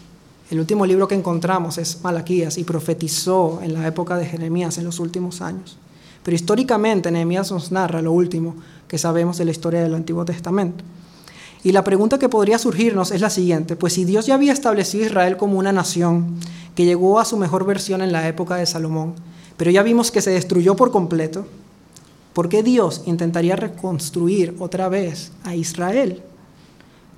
El 0.50 0.60
último 0.60 0.86
libro 0.86 1.08
que 1.08 1.16
encontramos 1.16 1.78
es 1.78 2.02
Malaquías 2.04 2.58
y 2.58 2.64
profetizó 2.64 3.60
en 3.64 3.74
la 3.74 3.88
época 3.88 4.18
de 4.18 4.26
Jeremías 4.26 4.78
en 4.78 4.84
los 4.84 5.00
últimos 5.00 5.42
años. 5.42 5.78
Pero 6.24 6.36
históricamente 6.36 7.12
Nehemías 7.12 7.52
nos 7.52 7.72
narra 7.72 8.02
lo 8.02 8.12
último 8.12 8.56
que 8.88 8.98
sabemos 8.98 9.38
de 9.38 9.46
la 9.46 9.52
historia 9.52 9.82
del 9.82 9.96
Antiguo 9.96 10.26
Testamento. 10.26 10.84
Y 11.64 11.72
la 11.72 11.84
pregunta 11.84 12.20
que 12.20 12.30
podría 12.30 12.58
surgirnos 12.58 13.12
es 13.12 13.22
la 13.22 13.30
siguiente, 13.30 13.76
pues 13.76 13.94
si 13.94 14.04
Dios 14.04 14.26
ya 14.26 14.36
había 14.36 14.52
establecido 14.52 15.04
a 15.04 15.08
Israel 15.08 15.38
como 15.38 15.58
una 15.58 15.72
nación 15.72 16.36
que 16.76 16.86
llegó 16.86 17.20
a 17.20 17.26
su 17.26 17.38
mejor 17.38 17.66
versión 17.66 18.02
en 18.02 18.12
la 18.12 18.28
época 18.28 18.56
de 18.56 18.66
Salomón, 18.66 19.16
pero 19.56 19.72
ya 19.72 19.84
vimos 19.84 20.12
que 20.12 20.22
se 20.22 20.32
destruyó 20.32 20.76
por 20.76 20.92
completo, 20.92 21.46
¿por 22.34 22.50
qué 22.50 22.64
Dios 22.64 23.04
intentaría 23.06 23.56
reconstruir 23.56 24.56
otra 24.60 24.90
vez 24.90 25.32
a 25.44 25.56
Israel? 25.56 26.22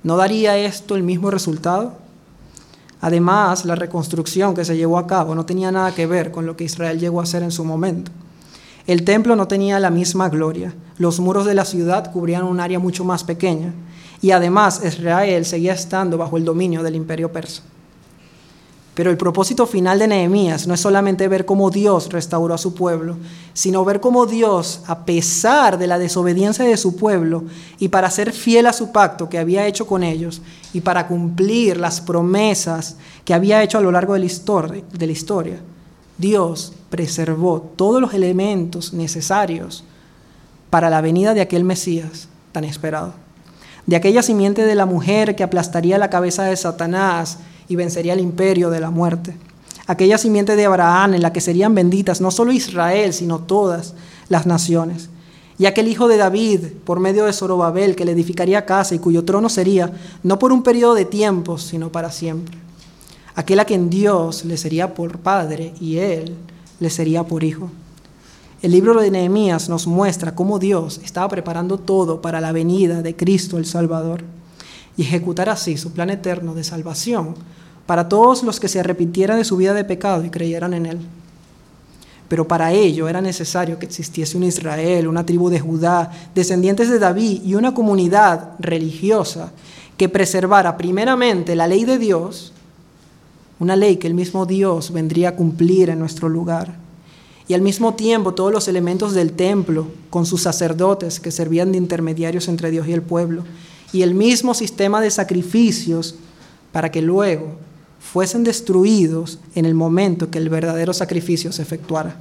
¿No 0.04 0.16
daría 0.16 0.56
esto 0.56 0.94
el 0.94 1.02
mismo 1.02 1.32
resultado? 1.32 1.94
Además, 3.00 3.64
la 3.64 3.74
reconstrucción 3.74 4.54
que 4.54 4.64
se 4.64 4.76
llevó 4.76 4.98
a 4.98 5.06
cabo 5.06 5.34
no 5.34 5.44
tenía 5.44 5.72
nada 5.72 5.94
que 5.94 6.06
ver 6.06 6.30
con 6.30 6.46
lo 6.46 6.56
que 6.56 6.64
Israel 6.64 7.00
llegó 7.00 7.20
a 7.20 7.24
hacer 7.24 7.42
en 7.42 7.50
su 7.50 7.64
momento. 7.64 8.12
El 8.86 9.02
templo 9.02 9.34
no 9.34 9.48
tenía 9.48 9.80
la 9.80 9.90
misma 9.90 10.28
gloria, 10.28 10.72
los 10.98 11.18
muros 11.18 11.44
de 11.44 11.54
la 11.54 11.64
ciudad 11.64 12.12
cubrían 12.12 12.44
un 12.44 12.60
área 12.60 12.78
mucho 12.78 13.04
más 13.04 13.24
pequeña, 13.24 13.74
y 14.22 14.30
además 14.30 14.80
Israel 14.84 15.44
seguía 15.44 15.72
estando 15.72 16.16
bajo 16.16 16.36
el 16.36 16.44
dominio 16.44 16.84
del 16.84 16.94
imperio 16.94 17.32
persa. 17.32 17.62
Pero 18.94 19.10
el 19.10 19.18
propósito 19.18 19.66
final 19.66 19.98
de 19.98 20.06
Nehemías 20.06 20.66
no 20.66 20.72
es 20.72 20.80
solamente 20.80 21.28
ver 21.28 21.44
cómo 21.44 21.70
Dios 21.70 22.10
restauró 22.10 22.54
a 22.54 22.58
su 22.58 22.74
pueblo, 22.74 23.16
sino 23.52 23.84
ver 23.84 24.00
cómo 24.00 24.24
Dios, 24.24 24.80
a 24.86 25.04
pesar 25.04 25.78
de 25.78 25.86
la 25.86 25.98
desobediencia 25.98 26.64
de 26.64 26.76
su 26.76 26.96
pueblo, 26.96 27.44
y 27.78 27.88
para 27.88 28.10
ser 28.10 28.32
fiel 28.32 28.66
a 28.66 28.72
su 28.72 28.92
pacto 28.92 29.28
que 29.28 29.38
había 29.38 29.66
hecho 29.66 29.86
con 29.86 30.04
ellos, 30.04 30.40
y 30.72 30.80
para 30.80 31.08
cumplir 31.08 31.76
las 31.76 32.00
promesas 32.00 32.96
que 33.24 33.34
había 33.34 33.62
hecho 33.62 33.78
a 33.78 33.82
lo 33.82 33.90
largo 33.90 34.14
de 34.14 34.20
la 34.20 35.12
historia, 35.12 35.60
Dios 36.18 36.72
preservó 36.90 37.60
todos 37.76 38.00
los 38.00 38.14
elementos 38.14 38.92
necesarios 38.92 39.84
para 40.70 40.90
la 40.90 41.00
venida 41.00 41.34
de 41.34 41.40
aquel 41.40 41.64
Mesías 41.64 42.28
tan 42.52 42.64
esperado. 42.64 43.14
De 43.86 43.96
aquella 43.96 44.22
simiente 44.22 44.64
de 44.64 44.74
la 44.74 44.86
mujer 44.86 45.36
que 45.36 45.44
aplastaría 45.44 45.98
la 45.98 46.10
cabeza 46.10 46.44
de 46.44 46.56
Satanás 46.56 47.38
y 47.68 47.76
vencería 47.76 48.14
el 48.14 48.20
imperio 48.20 48.70
de 48.70 48.80
la 48.80 48.90
muerte. 48.90 49.36
Aquella 49.86 50.18
simiente 50.18 50.56
de 50.56 50.64
Abraham 50.64 51.14
en 51.14 51.22
la 51.22 51.32
que 51.32 51.40
serían 51.40 51.74
benditas 51.74 52.20
no 52.20 52.30
solo 52.30 52.50
Israel, 52.50 53.12
sino 53.12 53.38
todas 53.40 53.94
las 54.28 54.46
naciones. 54.46 55.10
Y 55.58 55.66
aquel 55.66 55.88
hijo 55.88 56.08
de 56.08 56.16
David, 56.16 56.60
por 56.84 56.98
medio 56.98 57.24
de 57.24 57.32
Zorobabel, 57.32 57.94
que 57.94 58.04
le 58.04 58.12
edificaría 58.12 58.66
casa 58.66 58.94
y 58.94 58.98
cuyo 58.98 59.24
trono 59.24 59.48
sería, 59.48 59.92
no 60.22 60.38
por 60.38 60.52
un 60.52 60.62
periodo 60.62 60.94
de 60.94 61.04
tiempo, 61.04 61.56
sino 61.56 61.92
para 61.92 62.10
siempre. 62.10 62.65
Aquel 63.36 63.60
a 63.60 63.66
quien 63.66 63.90
Dios 63.90 64.46
le 64.46 64.56
sería 64.56 64.94
por 64.94 65.18
padre 65.18 65.74
y 65.78 65.98
él 65.98 66.34
le 66.80 66.88
sería 66.90 67.22
por 67.22 67.44
hijo. 67.44 67.70
El 68.62 68.72
libro 68.72 68.98
de 68.98 69.10
Nehemías 69.10 69.68
nos 69.68 69.86
muestra 69.86 70.34
cómo 70.34 70.58
Dios 70.58 71.00
estaba 71.04 71.28
preparando 71.28 71.78
todo 71.78 72.22
para 72.22 72.40
la 72.40 72.52
venida 72.52 73.02
de 73.02 73.14
Cristo 73.14 73.58
el 73.58 73.66
Salvador 73.66 74.24
y 74.96 75.02
ejecutar 75.02 75.50
así 75.50 75.76
su 75.76 75.92
plan 75.92 76.08
eterno 76.08 76.54
de 76.54 76.64
salvación 76.64 77.34
para 77.84 78.08
todos 78.08 78.42
los 78.42 78.58
que 78.58 78.68
se 78.68 78.80
arrepintieran 78.80 79.36
de 79.36 79.44
su 79.44 79.58
vida 79.58 79.74
de 79.74 79.84
pecado 79.84 80.24
y 80.24 80.30
creyeran 80.30 80.72
en 80.72 80.86
Él. 80.86 80.98
Pero 82.28 82.48
para 82.48 82.72
ello 82.72 83.06
era 83.06 83.20
necesario 83.20 83.78
que 83.78 83.86
existiese 83.86 84.38
un 84.38 84.44
Israel, 84.44 85.06
una 85.06 85.26
tribu 85.26 85.50
de 85.50 85.60
Judá, 85.60 86.10
descendientes 86.34 86.88
de 86.88 86.98
David 86.98 87.42
y 87.44 87.54
una 87.54 87.74
comunidad 87.74 88.52
religiosa 88.58 89.52
que 89.98 90.08
preservara 90.08 90.78
primeramente 90.78 91.54
la 91.54 91.68
ley 91.68 91.84
de 91.84 91.98
Dios, 91.98 92.52
una 93.58 93.76
ley 93.76 93.96
que 93.96 94.06
el 94.06 94.14
mismo 94.14 94.46
Dios 94.46 94.92
vendría 94.92 95.30
a 95.30 95.36
cumplir 95.36 95.90
en 95.90 95.98
nuestro 95.98 96.28
lugar, 96.28 96.76
y 97.48 97.54
al 97.54 97.62
mismo 97.62 97.94
tiempo 97.94 98.34
todos 98.34 98.52
los 98.52 98.68
elementos 98.68 99.14
del 99.14 99.32
templo, 99.32 99.86
con 100.10 100.26
sus 100.26 100.42
sacerdotes 100.42 101.20
que 101.20 101.30
servían 101.30 101.72
de 101.72 101.78
intermediarios 101.78 102.48
entre 102.48 102.70
Dios 102.70 102.88
y 102.88 102.92
el 102.92 103.02
pueblo, 103.02 103.44
y 103.92 104.02
el 104.02 104.14
mismo 104.14 104.52
sistema 104.52 105.00
de 105.00 105.10
sacrificios 105.10 106.16
para 106.72 106.90
que 106.90 107.02
luego 107.02 107.54
fuesen 108.00 108.44
destruidos 108.44 109.38
en 109.54 109.64
el 109.64 109.74
momento 109.74 110.30
que 110.30 110.38
el 110.38 110.48
verdadero 110.48 110.92
sacrificio 110.92 111.52
se 111.52 111.62
efectuara. 111.62 112.20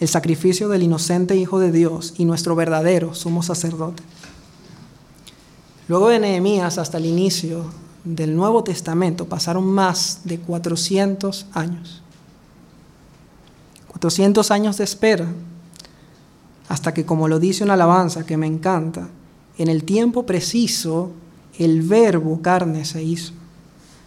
El 0.00 0.08
sacrificio 0.08 0.68
del 0.68 0.82
inocente 0.82 1.36
Hijo 1.36 1.58
de 1.58 1.72
Dios 1.72 2.14
y 2.18 2.24
nuestro 2.24 2.54
verdadero 2.54 3.14
sumo 3.14 3.42
sacerdote. 3.42 4.02
Luego 5.88 6.08
de 6.08 6.20
Nehemías 6.20 6.78
hasta 6.78 6.98
el 6.98 7.06
inicio 7.06 7.64
del 8.04 8.36
Nuevo 8.36 8.64
Testamento 8.64 9.26
pasaron 9.26 9.66
más 9.66 10.20
de 10.24 10.38
400 10.38 11.46
años. 11.52 12.02
400 13.88 14.50
años 14.50 14.78
de 14.78 14.84
espera 14.84 15.26
hasta 16.68 16.92
que, 16.92 17.04
como 17.04 17.28
lo 17.28 17.38
dice 17.38 17.64
una 17.64 17.74
alabanza 17.74 18.26
que 18.26 18.36
me 18.36 18.46
encanta, 18.46 19.08
en 19.56 19.68
el 19.68 19.84
tiempo 19.84 20.26
preciso 20.26 21.10
el 21.58 21.82
verbo 21.82 22.40
carne 22.42 22.84
se 22.84 23.02
hizo. 23.02 23.32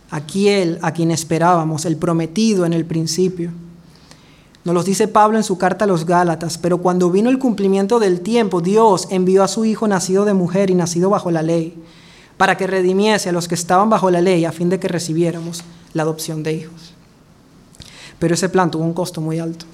Aquel 0.10 0.80
a 0.82 0.92
quien 0.92 1.12
esperábamos, 1.12 1.86
el 1.86 1.98
prometido 1.98 2.66
en 2.66 2.74
el 2.74 2.86
principio. 2.86 3.52
Nos 4.64 4.76
lo 4.76 4.84
dice 4.84 5.08
Pablo 5.08 5.38
en 5.38 5.44
su 5.44 5.58
carta 5.58 5.86
a 5.86 5.88
los 5.88 6.06
Gálatas, 6.06 6.58
pero 6.58 6.78
cuando 6.78 7.10
vino 7.10 7.30
el 7.30 7.40
cumplimiento 7.40 8.00
del 8.00 8.22
tiempo, 8.22 8.62
Dios 8.62 9.08
envió 9.10 9.44
a 9.44 9.48
su 9.48 9.66
Hijo 9.66 9.88
nacido 9.88 10.24
de 10.24 10.34
mujer 10.34 10.70
y 10.70 10.76
nacido 10.76 11.10
bajo 11.10 11.32
la 11.32 11.42
ley, 11.42 11.76
para 12.42 12.58
que 12.58 12.66
redimiese 12.66 13.30
a 13.30 13.32
los 13.32 13.48
que 13.48 13.54
estaban 13.54 13.88
bajo 13.92 14.10
la 14.10 14.20
ley, 14.20 14.46
a 14.46 14.52
fin 14.52 14.68
de 14.68 14.80
que 14.80 14.88
recibiéramos 14.88 15.64
la 15.94 16.02
adopción 16.02 16.42
de 16.42 16.54
hijos. 16.54 16.96
Pero 18.18 18.34
ese 18.34 18.50
plan 18.50 18.72
tuvo 18.72 18.84
un 18.84 18.96
costo 18.96 19.22
muy 19.22 19.38
alto. 19.38 19.68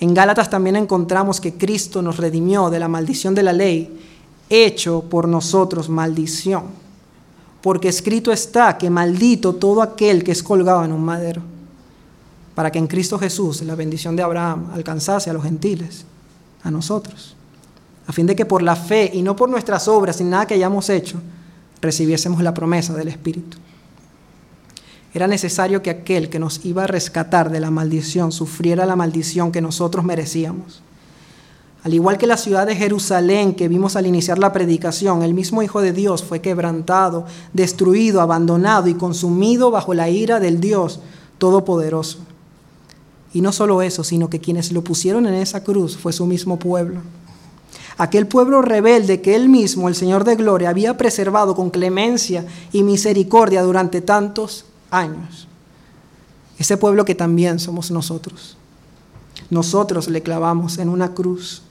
En 0.00 0.14
Gálatas 0.14 0.50
también 0.50 0.74
encontramos 0.74 1.40
que 1.40 1.54
Cristo 1.54 2.02
nos 2.02 2.16
redimió 2.16 2.70
de 2.70 2.80
la 2.80 2.88
maldición 2.88 3.36
de 3.36 3.44
la 3.44 3.52
ley 3.52 4.00
hecho 4.50 5.02
por 5.02 5.28
nosotros 5.28 5.88
maldición, 5.88 6.64
porque 7.62 7.86
escrito 7.86 8.32
está 8.32 8.76
que 8.76 8.90
maldito 8.90 9.54
todo 9.54 9.80
aquel 9.80 10.24
que 10.24 10.32
es 10.32 10.42
colgado 10.42 10.84
en 10.84 10.90
un 10.90 11.04
madero, 11.04 11.40
para 12.56 12.72
que 12.72 12.80
en 12.80 12.88
Cristo 12.88 13.16
Jesús 13.16 13.62
la 13.62 13.76
bendición 13.76 14.16
de 14.16 14.24
Abraham 14.24 14.72
alcanzase 14.74 15.30
a 15.30 15.32
los 15.32 15.44
gentiles, 15.44 16.04
a 16.64 16.72
nosotros, 16.72 17.36
a 18.08 18.12
fin 18.12 18.26
de 18.26 18.34
que 18.34 18.44
por 18.44 18.60
la 18.60 18.74
fe 18.74 19.08
y 19.14 19.22
no 19.22 19.36
por 19.36 19.48
nuestras 19.48 19.86
obras, 19.86 20.16
sin 20.16 20.30
nada 20.30 20.48
que 20.48 20.54
hayamos 20.54 20.90
hecho, 20.90 21.20
recibiésemos 21.84 22.42
la 22.42 22.54
promesa 22.54 22.94
del 22.94 23.08
Espíritu. 23.08 23.58
Era 25.12 25.28
necesario 25.28 25.80
que 25.80 25.90
aquel 25.90 26.28
que 26.28 26.40
nos 26.40 26.64
iba 26.64 26.82
a 26.82 26.88
rescatar 26.88 27.50
de 27.50 27.60
la 27.60 27.70
maldición 27.70 28.32
sufriera 28.32 28.84
la 28.84 28.96
maldición 28.96 29.52
que 29.52 29.60
nosotros 29.60 30.04
merecíamos 30.04 30.82
al 31.84 31.92
igual 31.92 32.16
que 32.16 32.26
la 32.26 32.38
ciudad 32.38 32.66
de 32.66 32.74
Jerusalén 32.74 33.54
que 33.54 33.68
vimos 33.68 33.94
al 33.94 34.06
iniciar 34.06 34.38
la 34.38 34.54
predicación, 34.54 35.22
el 35.22 35.34
mismo 35.34 35.62
Hijo 35.62 35.82
de 35.82 35.92
Dios 35.92 36.24
fue 36.24 36.40
quebrantado, 36.40 37.26
destruido, 37.52 38.22
abandonado 38.22 38.88
y 38.88 38.94
consumido 38.94 39.70
bajo 39.70 39.92
la 39.92 40.08
ira 40.08 40.40
del 40.40 40.60
Dios 40.60 41.00
Todopoderoso. 41.36 42.20
Y 43.34 43.42
no 43.42 43.52
solo 43.52 43.82
eso, 43.82 44.02
sino 44.02 44.30
que 44.30 44.40
quienes 44.40 44.72
lo 44.72 44.82
pusieron 44.82 45.26
en 45.26 45.34
esa 45.34 45.62
cruz 45.62 45.98
fue 45.98 46.14
su 46.14 46.24
mismo 46.24 46.58
pueblo. 46.58 47.02
Aquel 47.96 48.26
pueblo 48.26 48.60
rebelde 48.60 49.20
que 49.20 49.36
él 49.36 49.48
mismo, 49.48 49.88
el 49.88 49.94
Señor 49.94 50.24
de 50.24 50.34
Gloria, 50.34 50.70
había 50.70 50.96
preservado 50.96 51.54
con 51.54 51.70
clemencia 51.70 52.44
y 52.72 52.82
misericordia 52.82 53.62
durante 53.62 54.00
tantos 54.00 54.64
años. 54.90 55.46
Ese 56.58 56.76
pueblo 56.76 57.04
que 57.04 57.14
también 57.14 57.58
somos 57.58 57.90
nosotros. 57.90 58.56
Nosotros 59.50 60.08
le 60.08 60.22
clavamos 60.22 60.78
en 60.78 60.88
una 60.88 61.14
cruz 61.14 61.62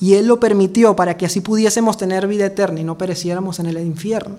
y 0.00 0.14
Él 0.14 0.26
lo 0.26 0.38
permitió 0.38 0.94
para 0.94 1.16
que 1.16 1.26
así 1.26 1.40
pudiésemos 1.40 1.96
tener 1.96 2.28
vida 2.28 2.46
eterna 2.46 2.80
y 2.80 2.84
no 2.84 2.96
pereciéramos 2.96 3.58
en 3.58 3.66
el 3.66 3.78
infierno. 3.78 4.36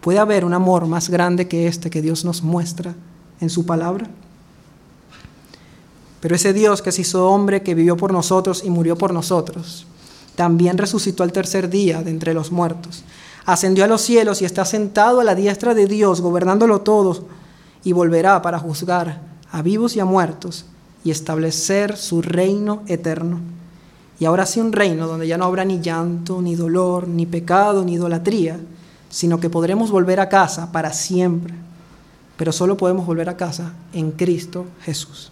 ¿Puede 0.00 0.18
haber 0.18 0.44
un 0.44 0.54
amor 0.54 0.86
más 0.86 1.10
grande 1.10 1.48
que 1.48 1.66
este 1.66 1.90
que 1.90 2.00
Dios 2.00 2.24
nos 2.24 2.42
muestra 2.42 2.94
en 3.40 3.50
su 3.50 3.66
palabra? 3.66 4.08
Pero 6.26 6.34
ese 6.34 6.52
Dios 6.52 6.82
que 6.82 6.90
se 6.90 7.02
hizo 7.02 7.28
hombre, 7.28 7.62
que 7.62 7.76
vivió 7.76 7.96
por 7.96 8.12
nosotros 8.12 8.64
y 8.64 8.68
murió 8.70 8.98
por 8.98 9.14
nosotros, 9.14 9.86
también 10.34 10.76
resucitó 10.76 11.22
al 11.22 11.30
tercer 11.30 11.70
día 11.70 12.02
de 12.02 12.10
entre 12.10 12.34
los 12.34 12.50
muertos. 12.50 13.04
Ascendió 13.44 13.84
a 13.84 13.86
los 13.86 14.00
cielos 14.00 14.42
y 14.42 14.44
está 14.44 14.64
sentado 14.64 15.20
a 15.20 15.24
la 15.24 15.36
diestra 15.36 15.72
de 15.72 15.86
Dios, 15.86 16.20
gobernándolo 16.20 16.80
todo, 16.80 17.26
y 17.84 17.92
volverá 17.92 18.42
para 18.42 18.58
juzgar 18.58 19.20
a 19.52 19.62
vivos 19.62 19.94
y 19.94 20.00
a 20.00 20.04
muertos 20.04 20.64
y 21.04 21.12
establecer 21.12 21.96
su 21.96 22.22
reino 22.22 22.82
eterno. 22.88 23.38
Y 24.18 24.24
ahora 24.24 24.46
sí 24.46 24.58
un 24.58 24.72
reino 24.72 25.06
donde 25.06 25.28
ya 25.28 25.38
no 25.38 25.44
habrá 25.44 25.64
ni 25.64 25.80
llanto, 25.80 26.42
ni 26.42 26.56
dolor, 26.56 27.06
ni 27.06 27.26
pecado, 27.26 27.84
ni 27.84 27.92
idolatría, 27.92 28.58
sino 29.10 29.38
que 29.38 29.48
podremos 29.48 29.92
volver 29.92 30.18
a 30.18 30.28
casa 30.28 30.72
para 30.72 30.92
siempre. 30.92 31.54
Pero 32.36 32.50
solo 32.50 32.76
podemos 32.76 33.06
volver 33.06 33.28
a 33.28 33.36
casa 33.36 33.74
en 33.92 34.10
Cristo 34.10 34.66
Jesús. 34.80 35.30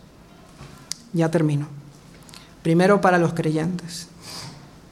Ya 1.15 1.31
termino. 1.31 1.67
Primero 2.63 3.01
para 3.01 3.17
los 3.17 3.33
creyentes. 3.33 4.09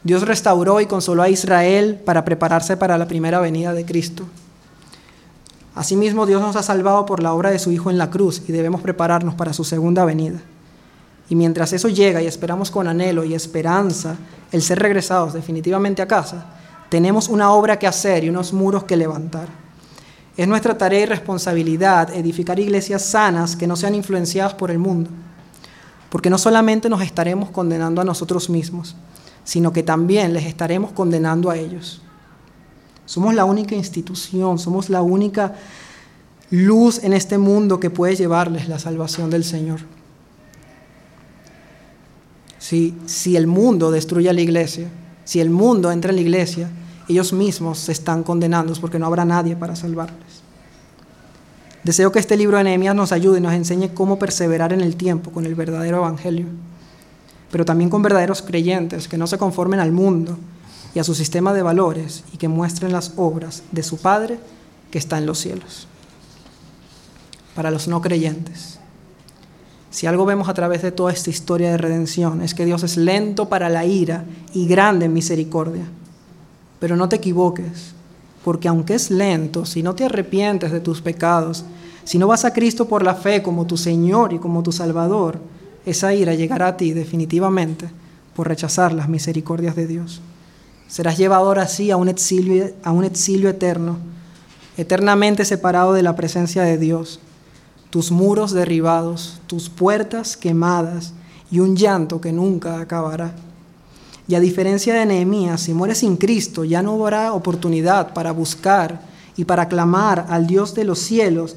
Dios 0.02 0.22
restauró 0.22 0.80
y 0.80 0.86
consoló 0.86 1.22
a 1.22 1.28
Israel 1.28 2.00
para 2.02 2.24
prepararse 2.24 2.78
para 2.78 2.96
la 2.96 3.06
primera 3.06 3.40
venida 3.40 3.74
de 3.74 3.84
Cristo. 3.84 4.24
Asimismo, 5.74 6.24
Dios 6.24 6.40
nos 6.40 6.56
ha 6.56 6.62
salvado 6.62 7.04
por 7.04 7.22
la 7.22 7.34
obra 7.34 7.50
de 7.50 7.58
su 7.58 7.70
Hijo 7.70 7.90
en 7.90 7.98
la 7.98 8.08
cruz 8.08 8.42
y 8.48 8.52
debemos 8.52 8.80
prepararnos 8.80 9.34
para 9.34 9.52
su 9.52 9.64
segunda 9.64 10.06
venida. 10.06 10.40
Y 11.28 11.34
mientras 11.34 11.74
eso 11.74 11.88
llega 11.88 12.22
y 12.22 12.26
esperamos 12.26 12.70
con 12.70 12.88
anhelo 12.88 13.24
y 13.24 13.34
esperanza 13.34 14.16
el 14.50 14.62
ser 14.62 14.78
regresados 14.78 15.34
definitivamente 15.34 16.00
a 16.00 16.08
casa, 16.08 16.46
Tenemos 16.92 17.30
una 17.30 17.52
obra 17.52 17.78
que 17.78 17.86
hacer 17.86 18.22
y 18.22 18.28
unos 18.28 18.52
muros 18.52 18.84
que 18.84 18.98
levantar. 18.98 19.48
Es 20.36 20.46
nuestra 20.46 20.76
tarea 20.76 21.00
y 21.00 21.06
responsabilidad 21.06 22.14
edificar 22.14 22.60
iglesias 22.60 23.00
sanas 23.00 23.56
que 23.56 23.66
no 23.66 23.76
sean 23.76 23.94
influenciadas 23.94 24.52
por 24.52 24.70
el 24.70 24.78
mundo, 24.78 25.08
porque 26.12 26.28
no 26.28 26.36
solamente 26.36 26.90
nos 26.90 27.00
estaremos 27.00 27.48
condenando 27.48 28.02
a 28.02 28.04
nosotros 28.04 28.50
mismos, 28.50 28.94
sino 29.44 29.72
que 29.72 29.82
también 29.82 30.34
les 30.34 30.44
estaremos 30.44 30.92
condenando 30.92 31.48
a 31.48 31.56
ellos. 31.56 32.02
Somos 33.06 33.34
la 33.34 33.46
única 33.46 33.74
institución, 33.74 34.58
somos 34.58 34.90
la 34.90 35.00
única 35.00 35.54
luz 36.50 37.02
en 37.02 37.14
este 37.14 37.38
mundo 37.38 37.80
que 37.80 37.88
puede 37.88 38.14
llevarles 38.14 38.68
la 38.68 38.78
salvación 38.78 39.30
del 39.30 39.42
Señor. 39.42 39.80
Si, 42.58 42.94
si 43.06 43.34
el 43.34 43.46
mundo 43.46 43.90
destruye 43.90 44.28
a 44.28 44.34
la 44.34 44.42
iglesia, 44.42 44.90
si 45.24 45.40
el 45.40 45.48
mundo 45.48 45.90
entra 45.90 46.10
en 46.10 46.16
la 46.16 46.22
iglesia, 46.22 46.68
ellos 47.08 47.32
mismos 47.32 47.78
se 47.78 47.92
están 47.92 48.22
condenando 48.22 48.74
porque 48.82 48.98
no 48.98 49.06
habrá 49.06 49.24
nadie 49.24 49.56
para 49.56 49.76
salvarles. 49.76 50.41
Deseo 51.84 52.12
que 52.12 52.20
este 52.20 52.36
libro 52.36 52.58
de 52.58 52.64
Nehemías 52.64 52.94
nos 52.94 53.10
ayude 53.10 53.38
y 53.38 53.40
nos 53.40 53.54
enseñe 53.54 53.88
cómo 53.92 54.18
perseverar 54.18 54.72
en 54.72 54.80
el 54.80 54.94
tiempo 54.94 55.32
con 55.32 55.46
el 55.46 55.56
verdadero 55.56 55.98
evangelio, 55.98 56.46
pero 57.50 57.64
también 57.64 57.90
con 57.90 58.02
verdaderos 58.02 58.40
creyentes 58.42 59.08
que 59.08 59.18
no 59.18 59.26
se 59.26 59.38
conformen 59.38 59.80
al 59.80 59.90
mundo 59.90 60.38
y 60.94 61.00
a 61.00 61.04
su 61.04 61.14
sistema 61.14 61.52
de 61.52 61.62
valores 61.62 62.22
y 62.32 62.36
que 62.36 62.48
muestren 62.48 62.92
las 62.92 63.14
obras 63.16 63.64
de 63.72 63.82
su 63.82 63.96
Padre 63.96 64.38
que 64.92 64.98
está 64.98 65.18
en 65.18 65.26
los 65.26 65.38
cielos. 65.38 65.88
Para 67.56 67.72
los 67.72 67.88
no 67.88 68.00
creyentes, 68.00 68.78
si 69.90 70.06
algo 70.06 70.24
vemos 70.24 70.48
a 70.48 70.54
través 70.54 70.82
de 70.82 70.92
toda 70.92 71.12
esta 71.12 71.30
historia 71.30 71.70
de 71.70 71.78
redención 71.78 72.42
es 72.42 72.54
que 72.54 72.64
Dios 72.64 72.82
es 72.84 72.96
lento 72.96 73.48
para 73.48 73.68
la 73.68 73.84
ira 73.84 74.24
y 74.54 74.66
grande 74.66 75.06
en 75.06 75.12
misericordia. 75.12 75.84
Pero 76.78 76.96
no 76.96 77.08
te 77.08 77.16
equivoques, 77.16 77.94
porque 78.44 78.68
aunque 78.68 78.94
es 78.94 79.10
lento, 79.10 79.64
si 79.64 79.82
no 79.82 79.94
te 79.94 80.04
arrepientes 80.04 80.72
de 80.72 80.80
tus 80.80 81.00
pecados, 81.00 81.64
si 82.04 82.18
no 82.18 82.26
vas 82.26 82.44
a 82.44 82.52
Cristo 82.52 82.88
por 82.88 83.02
la 83.02 83.14
fe 83.14 83.42
como 83.42 83.66
tu 83.66 83.76
Señor 83.76 84.32
y 84.32 84.38
como 84.38 84.62
tu 84.62 84.72
Salvador, 84.72 85.38
esa 85.86 86.14
ira 86.14 86.34
llegará 86.34 86.68
a 86.68 86.76
ti 86.76 86.92
definitivamente 86.92 87.88
por 88.34 88.48
rechazar 88.48 88.92
las 88.92 89.08
misericordias 89.08 89.76
de 89.76 89.86
Dios. 89.86 90.20
Serás 90.88 91.16
llevado 91.16 91.46
ahora 91.46 91.68
sí 91.68 91.90
a 91.90 91.96
un 91.96 92.08
exilio, 92.08 92.70
a 92.82 92.92
un 92.92 93.04
exilio 93.04 93.48
eterno, 93.48 93.98
eternamente 94.76 95.44
separado 95.44 95.92
de 95.92 96.02
la 96.02 96.16
presencia 96.16 96.62
de 96.62 96.78
Dios 96.78 97.20
tus 97.92 98.10
muros 98.10 98.52
derribados, 98.52 99.38
tus 99.46 99.68
puertas 99.68 100.38
quemadas 100.38 101.12
y 101.50 101.60
un 101.60 101.76
llanto 101.76 102.22
que 102.22 102.32
nunca 102.32 102.80
acabará. 102.80 103.34
Y 104.28 104.34
a 104.34 104.40
diferencia 104.40 104.94
de 104.94 105.06
Nehemías, 105.06 105.62
si 105.62 105.74
mueres 105.74 105.98
sin 105.98 106.16
Cristo, 106.16 106.64
ya 106.64 106.82
no 106.82 106.94
habrá 107.02 107.32
oportunidad 107.32 108.12
para 108.14 108.32
buscar 108.32 109.00
y 109.36 109.44
para 109.44 109.68
clamar 109.68 110.26
al 110.28 110.46
Dios 110.46 110.74
de 110.74 110.84
los 110.84 111.00
cielos 111.00 111.56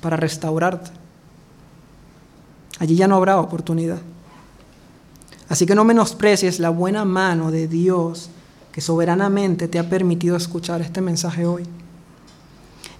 para 0.00 0.16
restaurarte. 0.16 0.90
Allí 2.80 2.96
ya 2.96 3.08
no 3.08 3.16
habrá 3.16 3.38
oportunidad. 3.40 3.98
Así 5.48 5.64
que 5.64 5.74
no 5.74 5.84
menosprecies 5.84 6.60
la 6.60 6.70
buena 6.70 7.04
mano 7.04 7.50
de 7.50 7.68
Dios 7.68 8.30
que 8.72 8.80
soberanamente 8.80 9.66
te 9.66 9.78
ha 9.78 9.88
permitido 9.88 10.36
escuchar 10.36 10.80
este 10.80 11.00
mensaje 11.00 11.46
hoy. 11.46 11.64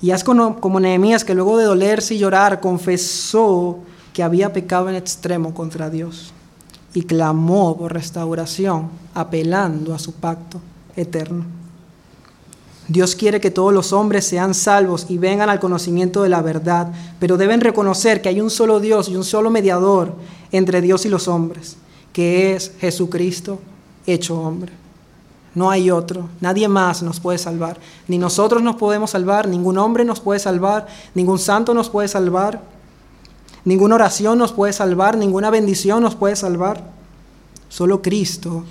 Y 0.01 0.13
haz 0.13 0.25
como, 0.25 0.61
como 0.61 0.81
Nehemías, 0.81 1.25
que 1.25 1.35
luego 1.35 1.59
de 1.59 1.65
dolerse 1.65 2.15
y 2.15 2.19
llorar, 2.19 2.61
confesó 2.61 3.81
que 4.13 4.23
había 4.23 4.53
pecado 4.53 4.89
en 4.89 4.95
extremo 4.95 5.55
contra 5.55 5.91
Dios 5.91 6.33
y 6.95 7.03
clamó 7.03 7.77
por 7.77 7.93
restauración, 7.93 8.89
apelando 9.15 9.95
a 9.95 9.99
su 9.99 10.13
pacto 10.15 10.61
eterno. 10.97 11.45
Dios 12.89 13.15
quiere 13.15 13.39
que 13.39 13.51
todos 13.51 13.75
los 13.75 13.93
hombres 13.93 14.25
sean 14.25 14.55
salvos 14.55 15.07
y 15.11 15.19
vengan 15.19 15.51
al 15.51 15.61
conocimiento 15.61 16.23
de 16.23 16.31
la 16.31 16.41
verdad, 16.41 16.91
pero 17.21 17.37
deben 17.37 17.61
reconocer 17.61 18.23
que 18.23 18.31
hay 18.31 18.41
un 18.41 18.49
solo 18.49 18.81
Dios 18.81 19.11
y 19.11 19.17
un 19.17 19.25
solo 19.25 19.51
mediador 19.51 20.15
entre 20.53 20.81
Dios 20.81 21.05
y 21.05 21.11
los 21.11 21.29
hombres, 21.29 21.77
que 22.15 22.55
es 22.55 22.73
Jesucristo 22.81 23.59
hecho 24.07 24.41
hombre. 24.41 24.73
No 25.55 25.71
hay 25.71 25.91
otro, 25.91 26.29
nadie 26.41 26.67
más 26.67 27.03
nos 27.03 27.21
puede 27.21 27.37
salvar. 27.37 27.79
Ni 28.07 28.17
nosotros 28.17 28.63
nos 28.63 28.77
podemos 28.77 29.11
salvar, 29.11 29.49
ningún 29.49 29.77
hombre 29.77 30.05
nos 30.05 30.21
puede 30.21 30.41
salvar, 30.41 30.87
ningún 31.15 31.39
santo 31.39 31.75
nos 31.75 31.91
puede 31.91 32.09
salvar, 32.09 32.63
ninguna 33.69 33.97
oración 33.97 34.39
nos 34.39 34.53
puede 34.53 34.73
salvar, 34.73 35.17
ninguna 35.17 35.51
bendición 35.51 36.03
nos 36.03 36.15
puede 36.15 36.37
salvar. 36.37 36.83
Solo 37.69 38.01
Cristo, 38.01 38.65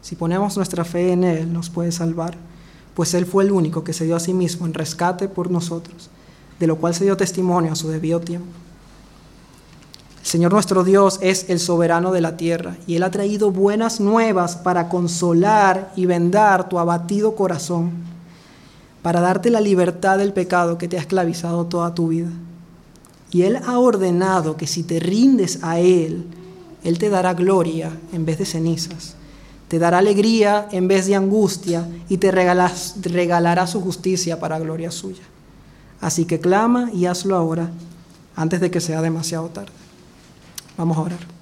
si 0.00 0.14
ponemos 0.14 0.56
nuestra 0.56 0.84
fe 0.84 1.12
en 1.12 1.24
Él, 1.24 1.52
nos 1.52 1.68
puede 1.68 1.90
salvar, 1.90 2.36
pues 2.94 3.12
Él 3.14 3.26
fue 3.26 3.42
el 3.42 3.50
único 3.50 3.82
que 3.82 3.92
se 3.92 4.04
dio 4.04 4.14
a 4.14 4.20
sí 4.20 4.32
mismo 4.32 4.64
en 4.64 4.72
rescate 4.72 5.28
por 5.28 5.50
nosotros, 5.50 6.10
de 6.60 6.66
lo 6.68 6.76
cual 6.76 6.94
se 6.94 7.04
dio 7.04 7.16
testimonio 7.16 7.72
a 7.72 7.76
su 7.76 7.88
debido 7.88 8.20
tiempo. 8.20 8.46
Señor 10.22 10.52
nuestro 10.52 10.84
Dios 10.84 11.18
es 11.22 11.50
el 11.50 11.58
soberano 11.58 12.12
de 12.12 12.20
la 12.20 12.36
tierra 12.36 12.76
y 12.86 12.96
Él 12.96 13.02
ha 13.02 13.10
traído 13.10 13.50
buenas 13.50 14.00
nuevas 14.00 14.56
para 14.56 14.88
consolar 14.88 15.92
y 15.96 16.06
vendar 16.06 16.68
tu 16.68 16.78
abatido 16.78 17.34
corazón, 17.34 17.90
para 19.02 19.20
darte 19.20 19.50
la 19.50 19.60
libertad 19.60 20.18
del 20.18 20.32
pecado 20.32 20.78
que 20.78 20.88
te 20.88 20.98
ha 20.98 21.00
esclavizado 21.00 21.66
toda 21.66 21.94
tu 21.94 22.08
vida. 22.08 22.28
Y 23.36 23.42
Él 23.42 23.58
ha 23.66 23.78
ordenado 23.78 24.56
que 24.56 24.66
si 24.66 24.82
te 24.82 24.98
rindes 24.98 25.58
a 25.60 25.78
Él, 25.78 26.24
Él 26.82 26.98
te 26.98 27.10
dará 27.10 27.34
gloria 27.34 27.92
en 28.14 28.24
vez 28.24 28.38
de 28.38 28.46
cenizas, 28.46 29.14
te 29.68 29.78
dará 29.78 29.98
alegría 29.98 30.68
en 30.72 30.88
vez 30.88 31.06
de 31.06 31.16
angustia 31.16 31.86
y 32.08 32.16
te 32.16 32.30
regalará 32.30 33.66
su 33.66 33.82
justicia 33.82 34.40
para 34.40 34.58
gloria 34.58 34.90
suya. 34.90 35.24
Así 36.00 36.24
que 36.24 36.40
clama 36.40 36.90
y 36.94 37.04
hazlo 37.04 37.36
ahora, 37.36 37.68
antes 38.36 38.58
de 38.58 38.70
que 38.70 38.80
sea 38.80 39.02
demasiado 39.02 39.50
tarde. 39.50 39.72
Vamos 40.78 40.96
a 40.96 41.02
orar. 41.02 41.35